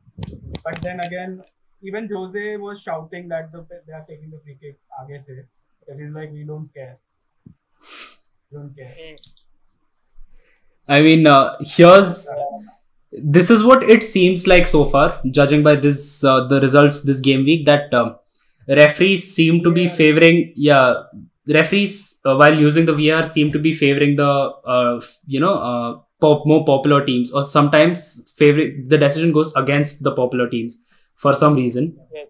but 0.65 0.81
then 0.83 1.01
again, 1.01 1.43
even 1.83 2.09
Jose 2.09 2.57
was 2.59 2.81
shouting 2.83 3.29
that 3.29 3.53
the, 3.53 3.67
they 3.87 3.93
are 3.93 4.05
taking 4.09 4.31
the 4.31 4.41
free 4.41 4.59
kick. 4.61 4.79
Aage 5.01 5.23
se, 5.27 5.45
it 5.89 6.01
is 6.01 6.15
like 6.15 6.33
we 6.33 6.45
don't 6.45 6.73
care. 6.75 6.99
We 8.51 8.59
don't 8.59 8.77
care. 8.77 8.95
I 10.89 11.01
mean, 11.01 11.27
uh, 11.27 11.57
here's 11.61 12.29
this 13.13 13.51
is 13.51 13.63
what 13.63 13.83
it 13.83 14.03
seems 14.03 14.47
like 14.47 14.67
so 14.67 14.85
far, 14.85 15.21
judging 15.31 15.63
by 15.63 15.77
this 15.77 16.25
uh, 16.25 16.47
the 16.47 16.61
results 16.61 17.03
this 17.03 17.21
game 17.21 17.45
week. 17.45 17.67
That 17.67 17.93
um, 17.95 18.17
referees 18.69 19.35
seem 19.35 19.63
to 19.65 19.71
be 19.71 19.87
favoring, 19.87 20.53
yeah, 20.57 20.95
referees 21.49 22.17
uh, 22.25 22.37
while 22.37 22.59
using 22.59 22.87
the 22.87 22.93
VR 22.93 23.31
seem 23.31 23.51
to 23.53 23.59
be 23.59 23.73
favoring 23.73 24.17
the 24.17 24.25
uh, 24.27 25.01
you 25.27 25.41
know 25.41 25.55
uh, 25.55 26.01
pop, 26.21 26.47
more 26.47 26.65
popular 26.65 27.05
teams, 27.05 27.33
or 27.33 27.43
sometimes 27.43 28.33
favorite 28.37 28.89
the 28.89 28.99
decision 28.99 29.33
goes 29.33 29.55
against 29.55 30.03
the 30.03 30.13
popular 30.13 30.49
teams 30.49 30.79
for 31.17 31.33
some 31.35 31.55
reason. 31.55 31.97
Yes. 32.13 32.29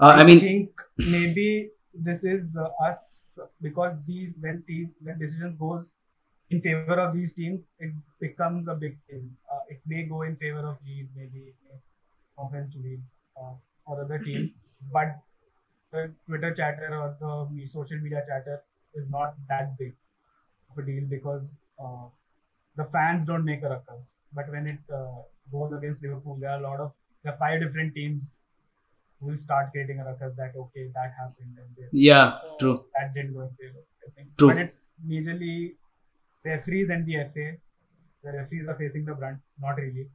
Uh, 0.00 0.06
I 0.06 0.24
mean, 0.24 0.40
think 0.40 0.70
maybe 0.96 1.70
this 1.94 2.24
is 2.24 2.56
uh, 2.56 2.68
us 2.88 3.38
because 3.60 3.96
these 4.06 4.34
when 4.40 4.64
team 4.66 4.90
when 5.02 5.18
decisions 5.18 5.54
goes 5.56 5.92
in 6.52 6.60
favor 6.60 7.00
of 7.00 7.14
these 7.14 7.32
teams, 7.32 7.66
it 7.78 7.92
becomes 8.20 8.68
a 8.68 8.74
big 8.74 8.98
thing. 9.08 9.30
Uh, 9.50 9.60
it 9.68 9.80
may 9.86 10.02
go 10.02 10.22
in 10.22 10.36
favor 10.36 10.64
of 10.70 10.76
Leeds, 10.86 11.10
maybe 11.16 11.54
offense 12.38 12.72
to 12.74 12.78
Leeds 12.78 13.16
uh, 13.40 13.54
or 13.86 14.04
other 14.04 14.18
teams, 14.18 14.58
but 14.92 15.18
the 15.92 16.12
Twitter 16.26 16.54
chatter 16.54 16.88
or 16.94 17.16
the 17.20 17.66
social 17.66 17.98
media 17.98 18.22
chatter 18.28 18.62
is 18.94 19.08
not 19.10 19.34
that 19.48 19.76
big 19.78 19.94
of 20.70 20.82
a 20.82 20.86
deal 20.86 21.04
because 21.08 21.54
uh, 21.82 22.06
the 22.76 22.84
fans 22.92 23.24
don't 23.24 23.44
make 23.44 23.62
a 23.62 23.68
ruckus. 23.68 24.22
But 24.34 24.50
when 24.50 24.66
it 24.66 24.78
uh, 24.92 25.22
goes 25.50 25.72
against 25.72 26.02
Liverpool, 26.02 26.38
there 26.40 26.50
are 26.50 26.60
a 26.60 26.62
lot 26.62 26.80
of 26.80 26.92
there 27.22 27.32
are 27.32 27.38
five 27.38 27.60
different 27.60 27.94
teams 27.94 28.44
who 29.20 29.28
will 29.28 29.36
start 29.36 29.70
creating 29.72 30.00
a 30.00 30.04
ruckus 30.04 30.34
that 30.36 30.52
okay 30.56 30.88
that 30.94 31.12
happened 31.18 31.56
and 31.56 31.76
they, 31.76 31.84
yeah, 31.92 32.38
true. 32.58 32.84
that 32.94 33.14
didn't 33.14 33.34
go 33.34 33.42
in 33.42 33.50
favor. 33.60 33.84
I 34.06 34.10
think. 34.16 34.36
True. 34.36 34.48
But 34.48 34.58
it's 34.58 34.78
majorly 35.06 35.74
referees 36.44 36.90
and 36.90 37.06
the 37.06 37.16
FA. 37.32 37.56
The 38.24 38.32
referees 38.38 38.68
are 38.68 38.76
facing 38.76 39.04
the 39.04 39.14
brunt, 39.14 39.38
not 39.60 39.76
really, 39.76 40.08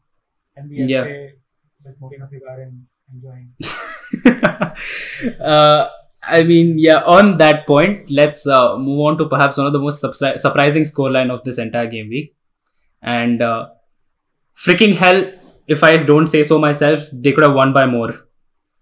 and 0.56 0.70
the 0.70 0.76
Yeah. 0.76 1.04
FA 1.04 1.30
just 1.84 1.98
smoking 1.98 2.22
a 2.22 2.28
cigar 2.28 2.62
and 2.62 2.86
enjoying. 3.14 3.54
uh, 5.42 5.90
I 6.24 6.44
mean, 6.44 6.78
yeah, 6.80 7.02
on 7.04 7.38
that 7.38 7.68
point, 7.68 8.10
let's 8.12 8.48
uh, 8.48 8.78
move 8.78 9.00
on 9.02 9.18
to 9.20 9.26
perhaps 9.28 9.58
one 9.58 9.68
of 9.68 9.74
the 9.74 9.80
most 9.80 10.04
surpri- 10.04 10.40
surprising 10.40 10.84
scoreline 10.84 11.32
of 11.32 11.44
this 11.44 11.58
entire 11.58 11.88
game 11.88 12.10
week. 12.10 12.36
And 13.02 13.42
uh, 13.42 13.70
freaking 14.56 14.96
hell, 14.96 15.32
if 15.68 15.84
I 15.84 15.98
don't 15.98 16.28
say 16.28 16.44
so 16.44 16.58
myself, 16.58 17.08
they 17.14 17.32
could 17.32 17.44
have 17.44 17.54
won 17.54 17.74
by 17.74 17.86
more. 17.86 18.28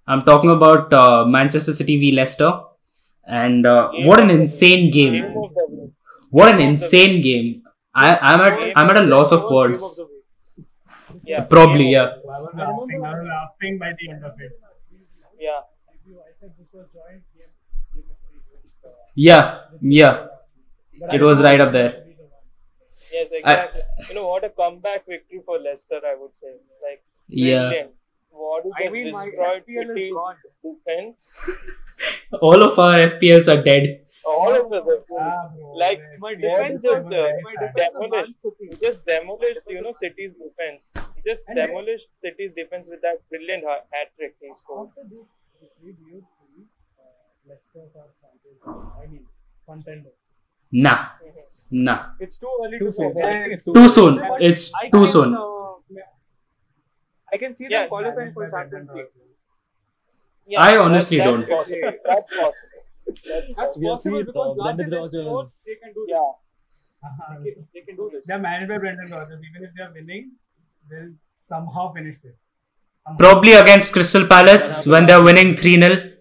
I'm 0.08 0.22
talking 0.22 0.50
about 0.52 0.94
uh, 0.94 1.26
Manchester 1.26 1.74
City 1.74 1.98
v 1.98 2.12
Leicester, 2.12 2.60
and 3.28 3.66
uh, 3.66 3.90
what 4.06 4.20
an 4.20 4.30
of 4.30 4.36
the 4.36 4.42
insane 4.44 4.92
game! 4.92 5.16
Game 6.36 6.50
of 6.50 6.60
the 6.60 6.74
week. 6.74 6.74
What 6.74 6.74
an 6.74 6.74
game 6.74 6.74
of 6.74 6.80
the 6.80 6.84
insane 6.84 7.22
game! 7.22 7.64
I, 7.94 8.18
I'm 8.22 8.42
at 8.42 8.78
I'm 8.78 8.90
at 8.90 8.98
a 8.98 9.06
loss 9.06 9.32
of 9.32 9.50
words. 9.50 10.00
Yeah. 11.24 11.42
Probably, 11.46 11.92
yeah. 11.92 12.04
I 12.04 12.42
was 12.42 12.54
laughing. 12.56 13.06
I 13.06 13.12
was 13.12 13.28
laughing 13.28 13.80
by 13.80 13.94
the 14.00 14.10
end 14.12 14.24
of 14.24 14.34
it. 14.40 14.52
Yeah. 15.40 15.62
I 16.08 16.32
said 16.40 16.54
this 16.58 16.68
was 16.74 16.88
joint 16.94 17.24
game. 17.36 17.54
Yeah, 19.16 19.60
yeah, 19.82 20.28
it 21.14 21.22
was 21.22 21.42
right 21.42 21.60
up 21.62 21.72
there. 21.72 22.04
Yes, 23.12 23.30
exactly. 23.32 23.82
you 24.10 24.16
know 24.16 24.28
what 24.28 24.44
a 24.44 24.50
comeback 24.50 25.08
victory 25.08 25.42
for 25.46 25.58
Leicester, 25.58 26.02
I 26.06 26.16
would 26.20 26.36
say. 26.36 26.56
Like 26.84 27.04
Yeah, 27.30 27.70
brilliant. 27.70 27.92
What 28.30 28.66
I 28.76 28.84
just 28.84 28.94
mean, 28.94 29.12
my 29.14 29.26
destroyed 29.26 29.64
FPL 29.68 29.98
is 29.98 30.14
gone. 30.14 30.36
defense. 30.64 31.18
all 32.42 32.62
of 32.64 32.78
our 32.78 33.00
FPLs 33.00 33.48
are 33.48 33.64
dead. 33.64 34.05
All 34.26 34.54
of 34.60 34.70
the 34.70 34.82
have- 34.84 35.04
Ah, 35.20 35.52
Like. 35.76 36.02
My 36.20 36.34
defense 36.36 36.82
just, 36.82 37.04
was 37.06 37.14
uh, 37.14 37.24
very 37.24 37.42
my 37.44 37.54
bad. 37.60 37.76
defense 37.76 37.94
was 37.96 38.10
Man 38.12 38.34
City. 38.44 38.66
He 38.72 38.76
just 38.86 39.06
demolished, 39.06 39.60
you 39.68 39.82
know, 39.82 39.94
City's 39.94 40.34
defense. 40.34 40.82
Just 41.26 41.48
And 41.48 41.58
they- 41.58 41.66
demolished 41.68 42.08
City's 42.24 42.54
defense 42.54 42.88
with 42.90 43.02
that 43.02 43.18
brilliant 43.30 43.64
hat 43.66 44.08
trick 44.18 44.36
he 44.42 44.52
scored. 44.56 44.90
After 44.90 45.04
this 45.10 45.30
victory, 45.62 45.94
do 46.00 46.04
you 46.12 46.22
think 46.40 46.68
uh, 47.00 47.04
Leicester's 47.50 47.96
are 47.96 48.10
champions? 48.22 48.62
I 49.02 49.08
mean, 49.12 49.26
contender. 49.68 50.10
Nah, 50.72 51.06
nah. 51.72 52.00
It's 52.20 52.38
too 52.38 52.50
early 52.64 52.80
Too 52.80 52.86
to 52.88 52.92
soon. 52.94 53.14
say. 53.14 53.22
I 53.22 53.46
it's 53.54 53.64
too, 53.64 53.74
Too 53.74 53.88
soon. 53.88 54.20
It's 54.42 54.74
I 54.76 54.90
too 54.90 55.04
can, 55.04 55.08
soon. 55.08 55.36
uh, 55.36 55.42
I 57.34 57.38
can 57.38 57.56
see 57.56 57.68
Yeah, 57.70 57.82
them 57.82 57.90
qualifying 57.90 58.34
for 58.34 58.50
Challenged 58.50 58.72
Champions 58.74 58.90
League. 58.96 59.08
Yeah, 60.48 60.62
I 60.62 60.66
that's- 60.72 60.86
honestly 60.86 61.18
that's 61.18 61.30
don't. 61.30 61.48
Possible. 61.50 61.92
That's 62.06 62.36
possible. 62.36 62.75
That's 63.08 63.22
That's 63.30 63.54
possible. 63.56 63.82
We'll 63.82 63.96
possible 63.96 64.24
because 64.24 64.58
Brendan 64.58 64.90
time 64.90 64.90
they 64.90 64.98
Rodgers- 64.98 65.64
they 65.66 65.76
can 65.84 65.94
do 65.94 66.06
this. 66.08 66.16
Yeah. 66.16 66.32
Uh-huh. 67.08 67.36
They 67.44 67.52
can, 67.52 67.68
they 67.74 67.82
can 67.82 67.96
do 67.96 68.10
this. 68.14 68.26
They're 68.26 68.40
managed 68.40 68.70
by 68.70 68.78
Brendan 68.80 69.12
Rodgers. 69.12 69.40
Even 69.50 69.64
if 69.68 69.72
they're 69.78 69.92
winning, 69.94 70.32
they'll 70.90 71.12
somehow 71.44 71.94
finish 71.94 72.18
it. 72.24 72.36
Somehow. 73.06 73.18
Probably 73.20 73.54
against 73.54 73.94
Crystal 73.94 74.26
Palace 74.26 74.86
when 74.88 75.06
they're 75.06 75.22
winning 75.24 75.56
3 75.56 75.76
0. 75.80 76.12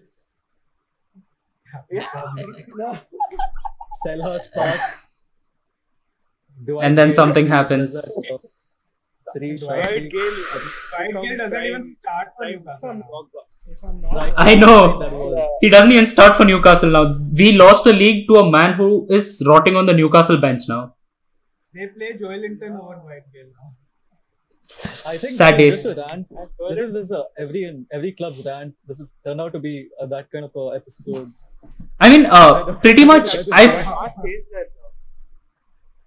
Selhurst 4.05 4.53
Park. 4.53 4.79
Do 6.63 6.79
I 6.79 6.85
And 6.85 6.97
then 6.97 7.11
something 7.13 7.47
happens. 7.47 7.93
that, 7.93 8.39
City 9.33 9.57
Dwight 9.57 9.83
Shotty- 9.85 10.11
Gayle. 10.11 10.35
Dwight 11.11 11.23
Gayle 11.23 11.37
doesn't 11.37 11.63
even 11.63 11.83
start 11.83 12.27
for 12.37 12.45
Newcastle. 12.45 13.01
Now. 13.83 13.89
I'm 13.89 14.01
not 14.01 14.13
Right. 14.13 14.33
I 14.37 14.55
know. 14.55 15.47
He 15.61 15.69
doesn't 15.69 15.91
even 15.91 16.05
start 16.05 16.35
for 16.35 16.45
Newcastle 16.45 16.91
now. 16.91 17.17
We 17.31 17.51
lost 17.53 17.85
a 17.85 17.93
league 17.93 18.27
to 18.27 18.37
a 18.37 18.49
man 18.49 18.73
who 18.73 19.07
is 19.09 19.43
rotting 19.45 19.75
on 19.75 19.85
the 19.85 19.93
Newcastle 19.93 20.37
bench 20.37 20.63
now. 20.67 20.95
They 21.73 21.87
play 21.87 22.13
Joelinton 22.21 22.79
over 22.81 22.95
Dwight 22.95 23.23
now. 23.35 23.73
I 25.07 25.17
think 25.17 25.33
Sad 25.33 25.57
this, 25.57 25.83
days. 25.83 25.85
is 25.85 25.97
a 25.97 26.01
rant. 26.01 26.27
This 26.69 26.79
is 26.79 26.93
this 26.93 27.05
is 27.05 27.11
a, 27.11 27.23
every 27.37 27.85
every 27.91 28.11
club's 28.13 28.43
rant. 28.45 28.73
This 28.87 28.99
is 28.99 29.13
turned 29.23 29.39
out 29.39 29.53
to 29.53 29.59
be 29.59 29.89
uh, 30.01 30.07
that 30.07 30.31
kind 30.31 30.45
of 30.45 30.55
a 30.55 30.75
episode. 30.75 31.31
I 31.99 32.09
mean, 32.09 32.25
uh, 32.25 32.73
pretty 32.75 33.05
much, 33.05 33.35
I 33.51 33.67
Can't 33.67 34.15
change 34.23 34.45
that 34.53 34.67
now. 34.75 34.85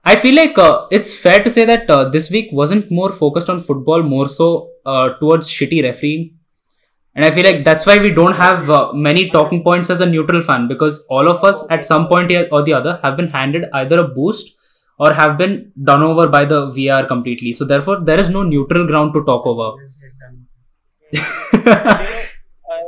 I 0.05 0.17
feel 0.17 0.35
like 0.35 0.59
uh, 0.59 0.87
it's 0.91 1.15
fair 1.15 1.43
to 1.45 1.51
say 1.51 1.65
that 1.67 1.89
uh, 1.91 2.09
this 2.09 2.31
week 2.31 2.51
wasn't 2.53 2.91
more 2.91 3.13
focused 3.13 3.51
on 3.51 3.61
football, 3.61 4.03
more 4.03 4.27
so 4.29 4.71
uh, 4.87 5.11
towards 5.19 5.49
shitty 5.49 5.83
refereeing. 5.83 6.38
And 7.19 7.25
I 7.27 7.31
feel 7.33 7.45
like 7.45 7.65
that's 7.65 7.85
why 7.85 7.99
we 7.99 8.11
don't 8.11 8.37
have 8.37 8.71
uh, 8.71 8.93
many 8.93 9.29
talking 9.31 9.63
points 9.65 9.91
as 9.91 10.01
a 10.01 10.07
neutral 10.07 10.41
fan 10.41 10.69
because 10.69 11.05
all 11.11 11.29
of 11.29 11.43
us 11.43 11.65
at 11.69 11.85
some 11.85 12.07
point 12.07 12.31
or 12.53 12.63
the 12.63 12.73
other 12.73 13.01
have 13.03 13.17
been 13.17 13.29
handed 13.31 13.65
either 13.75 13.99
a 13.99 14.07
boost 14.07 14.57
or 15.01 15.13
have 15.13 15.37
been 15.37 15.73
done 15.83 16.03
over 16.05 16.29
by 16.29 16.45
the 16.45 16.67
VR 16.77 17.07
completely. 17.09 17.53
So 17.53 17.65
therefore, 17.65 18.01
there 18.01 18.21
is 18.21 18.29
no 18.31 18.45
neutral 18.45 18.87
ground 18.87 19.15
to 19.15 19.25
talk 19.25 19.47
over. 19.47 19.69
I 22.71 22.85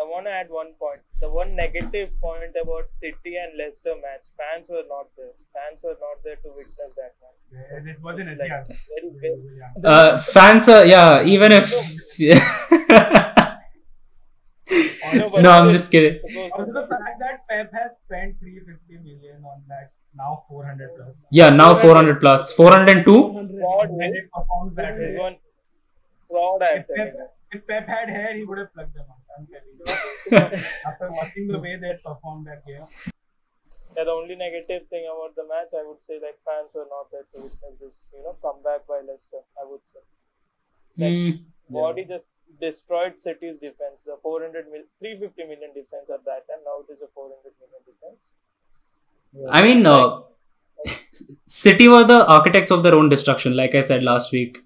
I 0.00 0.04
want 0.04 0.26
to 0.26 0.30
add 0.30 0.48
one 0.50 0.72
point. 0.78 1.00
The 1.20 1.28
one 1.28 1.56
negative 1.56 2.10
point 2.20 2.54
about 2.62 2.84
City 3.00 3.34
and 3.42 3.58
Leicester 3.58 3.94
match, 4.02 4.24
fans 4.38 4.68
were 4.68 4.84
not 4.88 5.06
there. 5.16 5.34
Fans 5.52 5.80
were 5.82 5.96
not 6.00 6.22
there 6.22 6.36
to 6.36 6.48
witness 6.58 6.92
that 7.00 7.14
match. 7.22 7.40
Yeah, 7.50 7.90
It 7.92 8.00
wasn't 8.02 8.28
Like, 8.38 8.50
Etihad. 8.50 8.66
very, 8.68 9.10
very, 9.20 9.40
Yeah. 9.58 9.90
uh, 9.90 10.18
fans 10.18 10.68
are, 10.68 10.84
yeah, 10.86 11.24
even 11.24 11.50
if. 11.52 11.74
No, 15.42 15.50
I'm 15.50 15.70
just 15.72 15.90
kidding. 15.90 16.20
Also 16.52 16.72
the 16.72 16.86
fact 16.86 17.18
that 17.20 17.48
Pep 17.48 17.72
has 17.72 17.96
spent 17.96 18.38
350 18.40 18.98
million 18.98 19.42
on 19.44 19.62
that 19.68 19.92
now 20.14 20.42
400 20.48 20.90
plus. 20.96 21.26
Yeah, 21.30 21.50
now 21.50 21.74
400 21.74 22.20
plus. 22.20 22.52
402? 22.52 23.32
fraud, 23.60 23.88
When 23.90 24.14
it 24.14 24.30
performs 24.32 24.76
that 24.76 24.98
way. 24.98 25.16
one 25.16 25.36
fraud, 26.28 26.62
I'm 26.62 26.78
If 26.80 26.86
Pep, 26.88 27.14
if 27.52 27.66
Pep 27.66 27.86
had 27.86 28.08
hair, 28.08 28.36
he 28.36 28.44
would 28.44 28.58
have 28.58 28.72
plugged 28.74 28.94
them 28.94 29.06
out. 29.08 29.22
I'm 29.38 29.46
telling 29.46 29.74
you. 29.78 30.58
After 30.86 31.10
watching 31.10 31.48
the 31.48 31.58
way 31.58 31.76
they 31.76 31.94
performed 32.04 32.46
that 32.46 32.66
game. 32.66 32.84
Yeah, 33.96 34.04
the 34.04 34.10
only 34.10 34.36
negative 34.36 34.88
thing 34.90 35.06
about 35.06 35.34
the 35.34 35.44
match, 35.48 35.72
I 35.72 35.86
would 35.86 36.02
say, 36.02 36.20
like 36.20 36.38
fans 36.44 36.70
were 36.74 36.86
not 36.90 37.10
there 37.10 37.24
to 37.34 37.40
witness 37.40 37.78
this, 37.80 38.10
you 38.12 38.22
know, 38.22 38.36
comeback 38.42 38.86
by 38.86 39.00
Leicester. 39.06 39.42
I 39.56 39.64
would 39.64 39.80
say. 39.86 40.02
Hmm. 40.98 41.30
Body 41.70 42.04
just 42.04 42.28
destroyed 42.60 43.18
City's 43.18 43.58
defense. 43.58 44.04
The 44.06 44.16
400 44.22 44.66
mil, 44.72 44.82
350 45.00 45.42
million 45.44 45.70
defense 45.74 46.08
at 46.12 46.24
that 46.24 46.46
time. 46.48 46.62
Now 46.64 46.80
it 46.86 46.92
is 46.92 47.00
a 47.02 47.08
400 47.14 47.52
million 47.60 47.82
defense. 47.86 48.20
I 49.50 49.62
mean, 49.62 49.86
uh, 49.86 50.22
City 51.46 51.88
were 51.88 52.04
the 52.04 52.26
architects 52.26 52.70
of 52.70 52.82
their 52.82 52.94
own 52.94 53.08
destruction, 53.08 53.56
like 53.56 53.74
I 53.74 53.82
said 53.82 54.02
last 54.02 54.32
week 54.32 54.58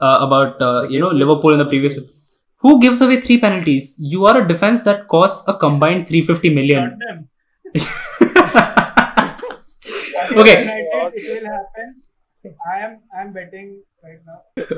uh, 0.00 0.18
about 0.20 0.60
uh, 0.62 0.86
you 0.88 1.00
know 1.00 1.08
Liverpool 1.08 1.52
in 1.52 1.58
the 1.58 1.66
previous. 1.66 1.98
Who 2.56 2.80
gives 2.80 3.00
away 3.00 3.20
three 3.20 3.38
penalties? 3.38 3.94
You 3.98 4.26
are 4.26 4.42
a 4.42 4.48
defense 4.48 4.82
that 4.82 5.06
costs 5.08 5.46
a 5.46 5.56
combined 5.56 6.08
350 6.08 6.48
Not 6.48 6.54
million. 6.54 6.98
okay, 10.32 10.60
United, 10.60 11.12
it 11.14 11.42
will 11.42 11.50
happen. 11.50 12.02
I 12.72 12.78
am 12.80 13.00
I'm 13.16 13.32
betting 13.32 13.82
right 14.02 14.20
now. 14.26 14.76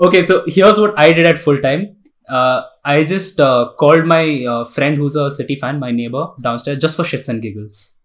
okay. 0.00 0.24
So 0.24 0.44
here's 0.46 0.78
what 0.78 0.98
I 0.98 1.12
did 1.12 1.26
at 1.26 1.38
full 1.38 1.58
time. 1.58 1.96
Uh, 2.28 2.62
I 2.84 3.04
just 3.04 3.38
uh, 3.40 3.72
called 3.78 4.06
my 4.06 4.44
uh, 4.44 4.64
friend 4.64 4.96
who's 4.96 5.16
a 5.16 5.30
City 5.30 5.56
fan, 5.56 5.78
my 5.78 5.90
neighbor 5.90 6.28
downstairs, 6.40 6.78
just 6.78 6.96
for 6.96 7.02
shits 7.02 7.28
and 7.28 7.42
giggles. 7.42 8.00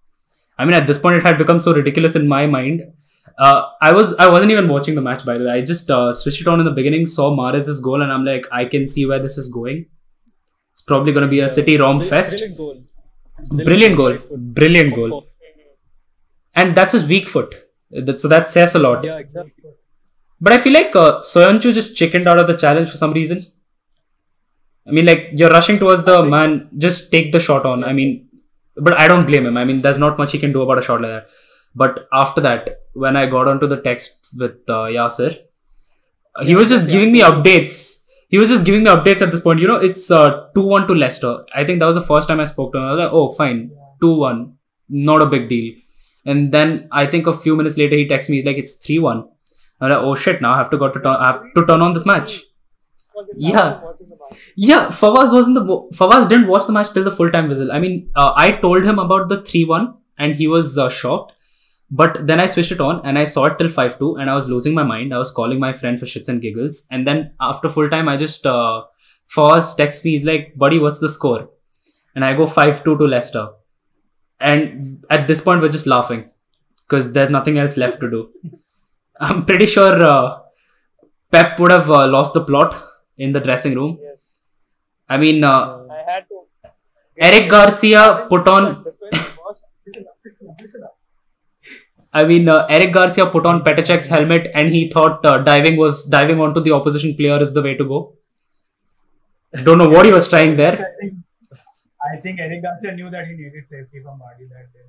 I 0.58 0.66
mean, 0.66 0.74
at 0.74 0.88
this 0.88 0.98
point, 0.98 1.16
it 1.16 1.24
had 1.24 1.38
become 1.38 1.60
so 1.60 1.74
ridiculous 1.74 2.16
in 2.16 2.28
my 2.28 2.46
mind. 2.48 2.82
Uh, 3.38 3.70
I 3.82 3.94
was 3.94 4.14
I 4.18 4.30
wasn't 4.30 4.52
even 4.52 4.68
watching 4.68 4.96
the 4.96 5.02
match 5.02 5.26
by 5.26 5.38
the 5.38 5.46
way. 5.46 5.52
I 5.52 5.62
just 5.62 5.90
uh, 5.90 6.12
switched 6.12 6.42
it 6.42 6.48
on 6.48 6.60
in 6.60 6.66
the 6.66 6.72
beginning, 6.72 7.06
saw 7.06 7.34
Mahrez's 7.34 7.80
goal, 7.80 8.02
and 8.02 8.12
I'm 8.12 8.26
like, 8.26 8.46
I 8.52 8.66
can 8.66 8.88
see 8.88 9.06
where 9.06 9.20
this 9.20 9.38
is 9.38 9.50
going. 9.50 9.86
It's 10.74 10.82
probably 10.82 11.14
going 11.14 11.24
to 11.24 11.30
be 11.30 11.40
a 11.40 11.48
City 11.48 11.78
rom 11.78 12.02
fest. 12.02 12.38
Brilliant 12.38 12.58
goal. 12.58 12.84
Brilliant 13.64 13.96
goal, 13.96 14.18
brilliant 14.38 14.94
goal, 14.94 15.26
and 16.58 16.76
that's 16.76 16.92
his 16.92 17.08
weak 17.08 17.30
foot. 17.30 17.56
That, 17.90 18.20
so 18.20 18.28
that 18.28 18.50
says 18.50 18.76
a 18.76 18.80
lot. 18.80 19.06
Yeah, 19.06 19.18
exactly. 19.18 19.59
But 20.42 20.54
I 20.54 20.58
feel 20.58 20.74
like 20.74 20.96
uh, 20.96 21.20
Soyuncu 21.20 21.74
just 21.74 21.96
chickened 21.98 22.28
out 22.28 22.40
of 22.40 22.48
the 22.48 22.56
challenge 22.56 22.90
for 22.90 22.98
some 22.98 23.14
reason. 23.14 23.46
I 24.88 24.92
mean, 24.92 25.06
like 25.06 25.30
you're 25.34 25.50
rushing 25.50 25.78
towards 25.78 26.04
the 26.04 26.24
man, 26.24 26.70
just 26.78 27.12
take 27.12 27.32
the 27.32 27.40
shot 27.40 27.66
on. 27.66 27.84
I 27.84 27.94
mean, 27.94 28.28
but 28.76 29.00
I 29.00 29.08
don't 29.08 29.26
blame 29.26 29.46
him. 29.46 29.58
I 29.58 29.66
mean, 29.66 29.82
there's 29.82 29.98
not 29.98 30.18
much 30.18 30.32
he 30.32 30.40
can 30.40 30.54
do 30.54 30.62
about 30.62 30.80
a 30.80 30.82
shot 30.82 31.02
like 31.02 31.12
that. 31.12 31.28
But 31.76 32.08
after 32.12 32.42
that, 32.42 32.82
when 32.94 33.16
I 33.16 33.26
got 33.26 33.48
onto 33.48 33.68
the 33.68 33.82
text 33.82 34.28
with 34.38 34.58
uh, 34.68 34.88
Yasser, 34.88 35.38
uh, 36.36 36.44
he 36.44 36.56
was 36.56 36.70
just 36.70 36.88
giving 36.88 37.12
me 37.12 37.22
updates. 37.22 38.04
He 38.30 38.38
was 38.38 38.50
just 38.50 38.66
giving 38.66 38.84
me 38.84 38.90
updates 38.90 39.22
at 39.22 39.32
this 39.32 39.40
point. 39.40 39.60
You 39.60 39.68
know, 39.68 39.76
it's 39.76 40.10
uh, 40.10 40.50
2 40.56 40.62
1 40.62 40.88
to 40.88 40.94
Leicester. 40.96 41.46
I 41.54 41.66
think 41.66 41.80
that 41.80 41.86
was 41.86 41.96
the 41.96 42.02
first 42.02 42.28
time 42.28 42.40
I 42.40 42.46
spoke 42.46 42.74
to 42.74 42.80
him. 42.80 42.86
I 42.86 42.92
was 42.92 43.04
like, 43.04 43.14
oh, 43.14 43.32
fine, 43.32 43.72
2 44.02 44.16
1. 44.16 44.54
Not 44.90 45.22
a 45.22 45.26
big 45.26 45.50
deal. 45.50 45.76
And 46.26 46.52
then 46.52 46.88
I 46.92 47.06
think 47.06 47.28
a 47.28 47.34
few 47.34 47.56
minutes 47.56 47.78
later, 47.78 47.96
he 47.96 48.08
texts 48.08 48.30
me, 48.30 48.38
he's 48.38 48.46
like, 48.46 48.58
it's 48.58 48.74
3 48.74 49.00
1. 49.00 49.28
I'm 49.82 49.90
like, 49.90 50.00
oh 50.00 50.16
shit, 50.16 50.42
now 50.42 50.54
I 50.54 50.58
have 50.58 50.70
to 50.72 50.78
go 50.78 50.90
to 50.90 51.00
turn, 51.00 51.16
I 51.16 51.28
have 51.28 51.44
to 51.56 51.66
turn 51.66 51.82
on 51.82 51.94
this 51.94 52.06
match. 52.06 52.42
Yeah. 53.36 53.82
Yeah, 54.56 54.88
Fawaz 54.88 55.34
wasn't 55.34 55.56
the 55.56 55.66
Fawaz 55.96 56.30
didn't 56.30 56.48
watch 56.48 56.68
the 56.68 56.74
match 56.74 56.92
till 56.94 57.04
the 57.04 57.12
full 57.12 57.32
time 57.32 57.48
whistle. 57.48 57.72
I 57.72 57.80
mean, 57.80 58.12
uh, 58.16 58.34
I 58.36 58.52
told 58.52 58.84
him 58.84 59.00
about 59.00 59.28
the 59.28 59.42
three 59.42 59.66
one, 59.66 59.96
and 60.18 60.36
he 60.36 60.48
was 60.48 60.78
uh, 60.78 60.90
shocked. 60.90 61.34
But 61.92 62.28
then 62.28 62.40
I 62.40 62.46
switched 62.46 62.72
it 62.72 62.80
on, 62.80 63.02
and 63.04 63.18
I 63.18 63.24
saw 63.24 63.46
it 63.46 63.58
till 63.58 63.70
five 63.70 63.98
two, 63.98 64.16
and 64.18 64.30
I 64.30 64.36
was 64.36 64.48
losing 64.48 64.76
my 64.76 64.84
mind. 64.84 65.14
I 65.14 65.18
was 65.18 65.32
calling 65.32 65.60
my 65.60 65.74
friend 65.74 66.00
for 66.00 66.06
shits 66.06 66.30
and 66.30 66.42
giggles, 66.42 66.86
and 66.92 67.08
then 67.08 67.32
after 67.42 67.70
full 67.70 67.90
time, 67.90 68.08
I 68.08 68.18
just 68.18 68.46
uh, 68.46 68.84
Fawaz 69.36 69.76
texts 69.76 70.06
me. 70.06 70.12
He's 70.12 70.24
like, 70.24 70.54
"Buddy, 70.56 70.78
what's 70.78 71.00
the 71.00 71.10
score?" 71.10 71.50
And 72.14 72.24
I 72.24 72.36
go 72.36 72.46
five 72.46 72.84
two 72.84 72.98
to 73.00 73.06
Leicester, 73.06 73.50
and 74.40 75.04
at 75.10 75.28
this 75.28 75.42
point, 75.42 75.62
we're 75.62 75.70
just 75.70 75.88
laughing 75.88 76.30
because 76.88 77.12
there's 77.14 77.32
nothing 77.32 77.58
else 77.58 77.78
left 77.78 78.00
to 78.02 78.12
do. 78.12 78.30
I'm 79.20 79.46
pretty 79.46 79.66
sure 79.66 80.02
uh, 80.02 80.40
Pep 81.32 81.60
would 81.60 81.72
have 81.72 81.90
uh, 81.90 82.08
lost 82.08 82.34
the 82.34 82.44
plot 82.44 82.76
in 83.18 83.32
the 83.32 83.40
dressing 83.40 83.76
room 83.76 84.00
Yes. 84.02 84.40
I 85.10 85.18
mean, 85.18 85.44
uh, 85.44 85.86
I 85.92 86.12
had 86.12 86.28
to. 86.30 86.70
Eric 87.18 87.50
Garcia 87.50 88.28
put 88.30 88.48
on. 88.48 88.86
I 92.14 92.24
mean, 92.24 92.48
uh, 92.48 92.66
Eric 92.70 92.94
Garcia 92.94 93.26
put 93.26 93.46
on 93.46 93.64
Petr 93.64 93.86
Cech's 93.86 94.08
helmet, 94.08 94.48
and 94.54 94.70
he 94.70 94.90
thought 94.90 95.26
uh, 95.26 95.40
diving 95.40 95.78
was 95.78 96.06
diving 96.06 96.40
onto 96.40 96.62
the 96.62 96.72
opposition 96.72 97.16
player 97.16 97.42
is 97.42 97.54
the 97.54 97.62
way 97.62 97.76
to 97.76 97.84
go. 97.84 98.14
Don't 99.64 99.80
know 99.80 99.90
what 99.90 100.06
he 100.06 100.12
was 100.12 100.28
trying 100.28 100.56
there. 100.56 100.74
I 100.74 100.96
think, 101.02 101.14
I 102.14 102.18
think 102.22 102.40
Eric 102.40 102.62
Garcia 102.62 102.94
knew 102.96 103.10
that 103.10 103.28
he 103.28 103.34
needed 103.34 103.68
safety 103.68 104.02
from 104.04 104.20
Vardy 104.20 104.48
that 104.50 104.72
day. 104.74 104.88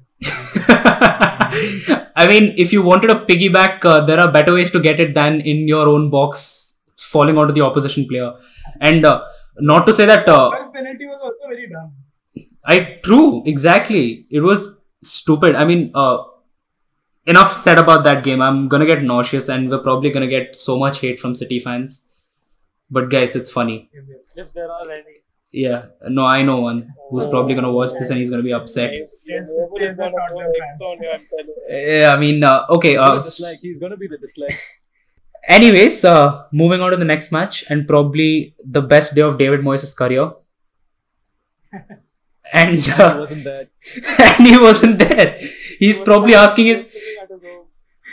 I 2.16 2.26
mean, 2.28 2.54
if 2.56 2.72
you 2.72 2.82
wanted 2.82 3.10
a 3.10 3.24
piggyback, 3.26 3.84
uh, 3.84 4.04
there 4.04 4.20
are 4.20 4.30
better 4.30 4.54
ways 4.54 4.70
to 4.72 4.80
get 4.80 5.00
it 5.00 5.14
than 5.14 5.40
in 5.40 5.66
your 5.66 5.88
own 5.88 6.10
box, 6.10 6.80
falling 6.98 7.38
onto 7.38 7.54
the 7.54 7.62
opposition 7.62 8.06
player. 8.06 8.34
And 8.80 9.04
uh, 9.04 9.24
not 9.58 9.86
to 9.86 9.92
say 9.92 10.06
that 10.06 10.28
uh, 10.28 10.50
First 10.50 10.72
penalty 10.72 11.06
was 11.06 11.20
also 11.22 11.48
very 11.48 11.68
dumb. 11.68 11.92
I 12.64 12.98
true 13.02 13.42
exactly. 13.46 14.26
It 14.30 14.40
was 14.40 14.78
stupid. 15.02 15.54
I 15.54 15.64
mean, 15.64 15.90
uh, 15.94 16.18
enough 17.26 17.52
said 17.54 17.78
about 17.78 18.04
that 18.04 18.22
game. 18.22 18.42
I'm 18.42 18.68
gonna 18.68 18.86
get 18.86 19.02
nauseous, 19.02 19.48
and 19.48 19.70
we're 19.70 19.78
probably 19.78 20.10
gonna 20.10 20.28
get 20.28 20.56
so 20.56 20.78
much 20.78 21.00
hate 21.00 21.20
from 21.20 21.34
City 21.34 21.58
fans. 21.58 22.06
But 22.90 23.08
guys, 23.08 23.34
it's 23.36 23.50
funny. 23.50 23.88
If 24.36 24.52
there 24.52 24.70
are 24.70 24.90
any. 24.90 25.19
Yeah, 25.52 25.86
no, 26.08 26.24
I 26.24 26.42
know 26.42 26.60
one 26.60 26.94
who's 27.10 27.26
probably 27.26 27.54
gonna 27.56 27.72
watch 27.72 27.90
this 27.98 28.08
and 28.10 28.18
he's 28.18 28.30
gonna 28.30 28.42
be 28.42 28.52
upset. 28.52 28.92
Yes, 28.94 29.10
Yes, 29.26 29.48
nobody's 29.50 29.88
yes, 29.88 29.96
gonna 29.96 30.10
not 30.12 30.30
go 30.30 30.38
them 30.38 30.52
next 30.60 30.80
on 30.80 31.02
you, 31.02 31.10
I'm 31.10 31.26
telling 31.30 31.54
you. 31.68 32.00
Yeah, 32.00 32.14
I 32.14 32.16
mean, 32.18 32.44
uh, 32.44 32.66
okay. 32.70 32.90
He's 32.90 32.98
Uh, 32.98 33.20
gonna. 33.42 33.54
He's 33.62 33.78
gonna 33.80 33.96
be 33.96 34.06
the 34.06 34.18
dislike. 34.18 34.58
anyways, 35.48 36.04
uh, 36.04 36.44
moving 36.52 36.80
on 36.80 36.92
to 36.92 36.96
the 36.96 37.04
next 37.04 37.32
match, 37.32 37.64
and 37.68 37.86
probably 37.88 38.54
the 38.64 38.80
best 38.82 39.14
day 39.14 39.22
of 39.22 39.38
David 39.38 39.60
Moyes' 39.60 39.96
career. 39.96 40.32
And 42.52 42.80
He 42.80 42.90
uh, 42.90 43.18
wasn't 43.18 43.44
there. 43.44 43.68
and 44.18 44.46
he 44.46 44.58
wasn't 44.58 44.98
there. 44.98 45.38
He's 45.78 45.98
He 45.98 46.04
probably 46.04 46.32
not 46.32 46.48
asking 46.48 46.66
his 46.66 46.78
sitting 46.78 47.18
at 47.22 47.28
his 47.30 47.42
home. 47.42 47.66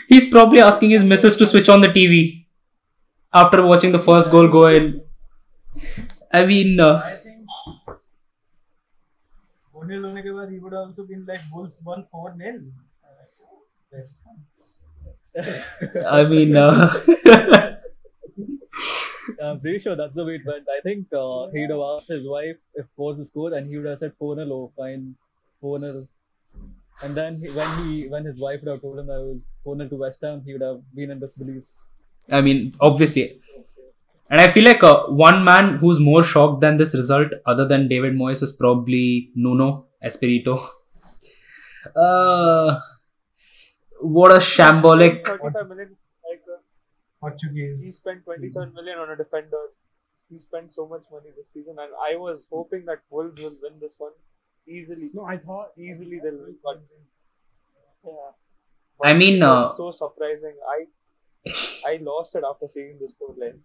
he's 0.07 0.29
probably 0.29 0.59
asking 0.59 0.91
his 0.91 1.03
missus 1.03 1.35
to 1.37 1.45
switch 1.45 1.69
on 1.69 1.81
the 1.81 1.87
TV 1.89 2.47
after 3.33 3.65
watching 3.65 3.91
the 3.91 3.99
first 3.99 4.31
goal 4.31 4.47
go 4.47 4.67
in. 4.67 5.01
I 6.31 6.45
mean, 6.45 6.79
uh, 6.79 7.01
I 7.03 7.15
think 7.15 7.47
one 9.71 9.87
he 10.49 10.59
would 10.59 10.73
also 10.73 11.03
been 11.03 11.25
like 11.25 11.39
Wolves 11.51 11.79
won 11.83 12.05
four 12.11 12.35
0 12.37 12.61
I 16.07 16.23
mean, 16.25 16.55
uh, 16.55 16.91
I'm 19.43 19.59
pretty 19.59 19.79
sure 19.79 19.95
that's 19.95 20.15
the 20.15 20.25
way 20.25 20.35
it 20.35 20.41
went. 20.45 20.65
I 20.67 20.81
think 20.81 21.07
uh, 21.13 21.47
he 21.53 21.61
would 21.61 21.69
have 21.69 21.79
asked 21.95 22.07
his 22.07 22.27
wife 22.27 22.57
if 22.75 22.85
what's 22.95 23.27
scored, 23.27 23.53
and 23.53 23.67
he 23.67 23.77
would 23.77 23.85
have 23.85 23.99
said 23.99 24.13
4 24.17 24.35
0, 24.35 24.47
oh, 24.51 24.71
fine, 24.75 25.15
4 25.61 25.79
0. 25.79 26.07
And 27.03 27.15
then 27.15 27.39
he, 27.39 27.49
when 27.51 27.83
he 27.83 28.07
when 28.07 28.25
his 28.25 28.39
wife 28.39 28.61
would 28.61 28.71
have 28.71 28.81
told 28.81 28.97
him 28.99 29.07
that 29.07 29.13
I 29.13 29.19
was 29.19 29.43
4 29.63 29.77
0 29.77 29.89
to 29.89 29.95
West 29.95 30.21
Ham, 30.23 30.41
he 30.45 30.53
would 30.53 30.61
have 30.63 30.81
been 30.95 31.11
in 31.11 31.19
disbelief. 31.19 31.63
I 32.31 32.41
mean, 32.41 32.71
obviously. 32.81 33.39
And 34.29 34.41
I 34.41 34.49
feel 34.49 34.65
like 34.65 34.83
uh, 34.83 35.03
one 35.05 35.45
man 35.45 35.77
who's 35.77 35.99
more 35.99 36.21
shocked 36.21 36.59
than 36.61 36.75
this 36.77 36.93
result, 36.93 37.31
other 37.45 37.65
than 37.65 37.87
David 37.87 38.13
Moyes, 38.13 38.43
is 38.43 38.51
probably 38.51 39.31
Nuno 39.35 39.86
Espirito. 40.01 40.59
Uh, 41.95 42.79
what 44.01 44.31
a 44.31 44.35
shambolic. 44.39 45.25
35 45.25 45.67
million, 45.69 45.95
like, 46.29 46.43
uh, 46.53 47.29
he 47.81 47.91
spent 47.91 48.23
27 48.25 48.73
million 48.73 48.99
on 48.99 49.11
a 49.11 49.15
defender. 49.15 49.57
He 50.29 50.39
spent 50.39 50.73
so 50.75 50.87
much 50.87 51.03
money 51.11 51.29
this 51.35 51.45
season, 51.53 51.77
and 51.79 51.91
I 52.09 52.17
was 52.17 52.45
hoping 52.51 52.85
that 52.85 52.99
Wolves 53.09 53.39
will 53.41 53.55
win 53.61 53.79
this 53.79 53.95
one 53.97 54.11
easily. 54.67 55.09
No, 55.13 55.23
I 55.23 55.37
thought 55.37 55.69
Easily 55.77 56.19
they'll 56.21 56.33
win, 56.43 56.55
but 56.63 56.81
yeah. 58.05 58.11
I 59.03 59.13
mean, 59.13 59.35
It 59.35 59.39
was 59.45 59.71
uh, 59.71 59.75
so 59.75 59.91
surprising. 59.91 60.55
I 60.69 60.85
I 61.85 61.97
lost 62.01 62.35
it 62.35 62.43
after 62.49 62.67
seeing 62.67 62.97
this 62.99 63.15
scoreline. 63.15 63.59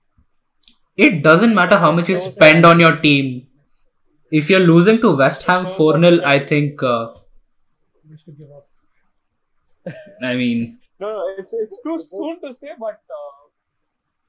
it 0.96 1.22
doesn't 1.22 1.54
matter 1.54 1.78
how 1.78 1.90
much 1.92 2.08
you 2.08 2.16
spend 2.16 2.64
on 2.66 2.78
your 2.80 2.96
team. 2.96 3.48
If 4.40 4.50
you're 4.50 4.66
losing 4.68 5.00
to 5.02 5.10
West 5.16 5.42
Ham 5.44 5.66
4 5.66 6.00
0, 6.00 6.20
I 6.24 6.38
think, 6.52 6.82
uh, 6.82 7.12
wish 8.10 8.24
to 8.24 8.32
give 8.32 8.50
up. 8.50 8.68
I 10.22 10.34
mean, 10.34 10.78
No, 11.00 11.08
no, 11.12 11.22
it's 11.38 11.52
it's 11.52 11.80
too 11.84 12.00
soon 12.08 12.40
to 12.42 12.52
say, 12.60 12.74
but 12.84 13.00
uh, 13.20 13.40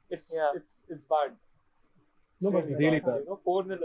it's 0.09 0.25
Yeah. 0.37 0.51
it's 0.59 0.81
it's 0.89 1.03
bad. 1.13 1.33
No, 2.41 2.51
but 2.55 2.67
really 2.67 2.99
bad. 2.99 3.21
You 3.21 3.25
know, 3.29 3.39
four 3.43 3.63
nil. 3.63 3.83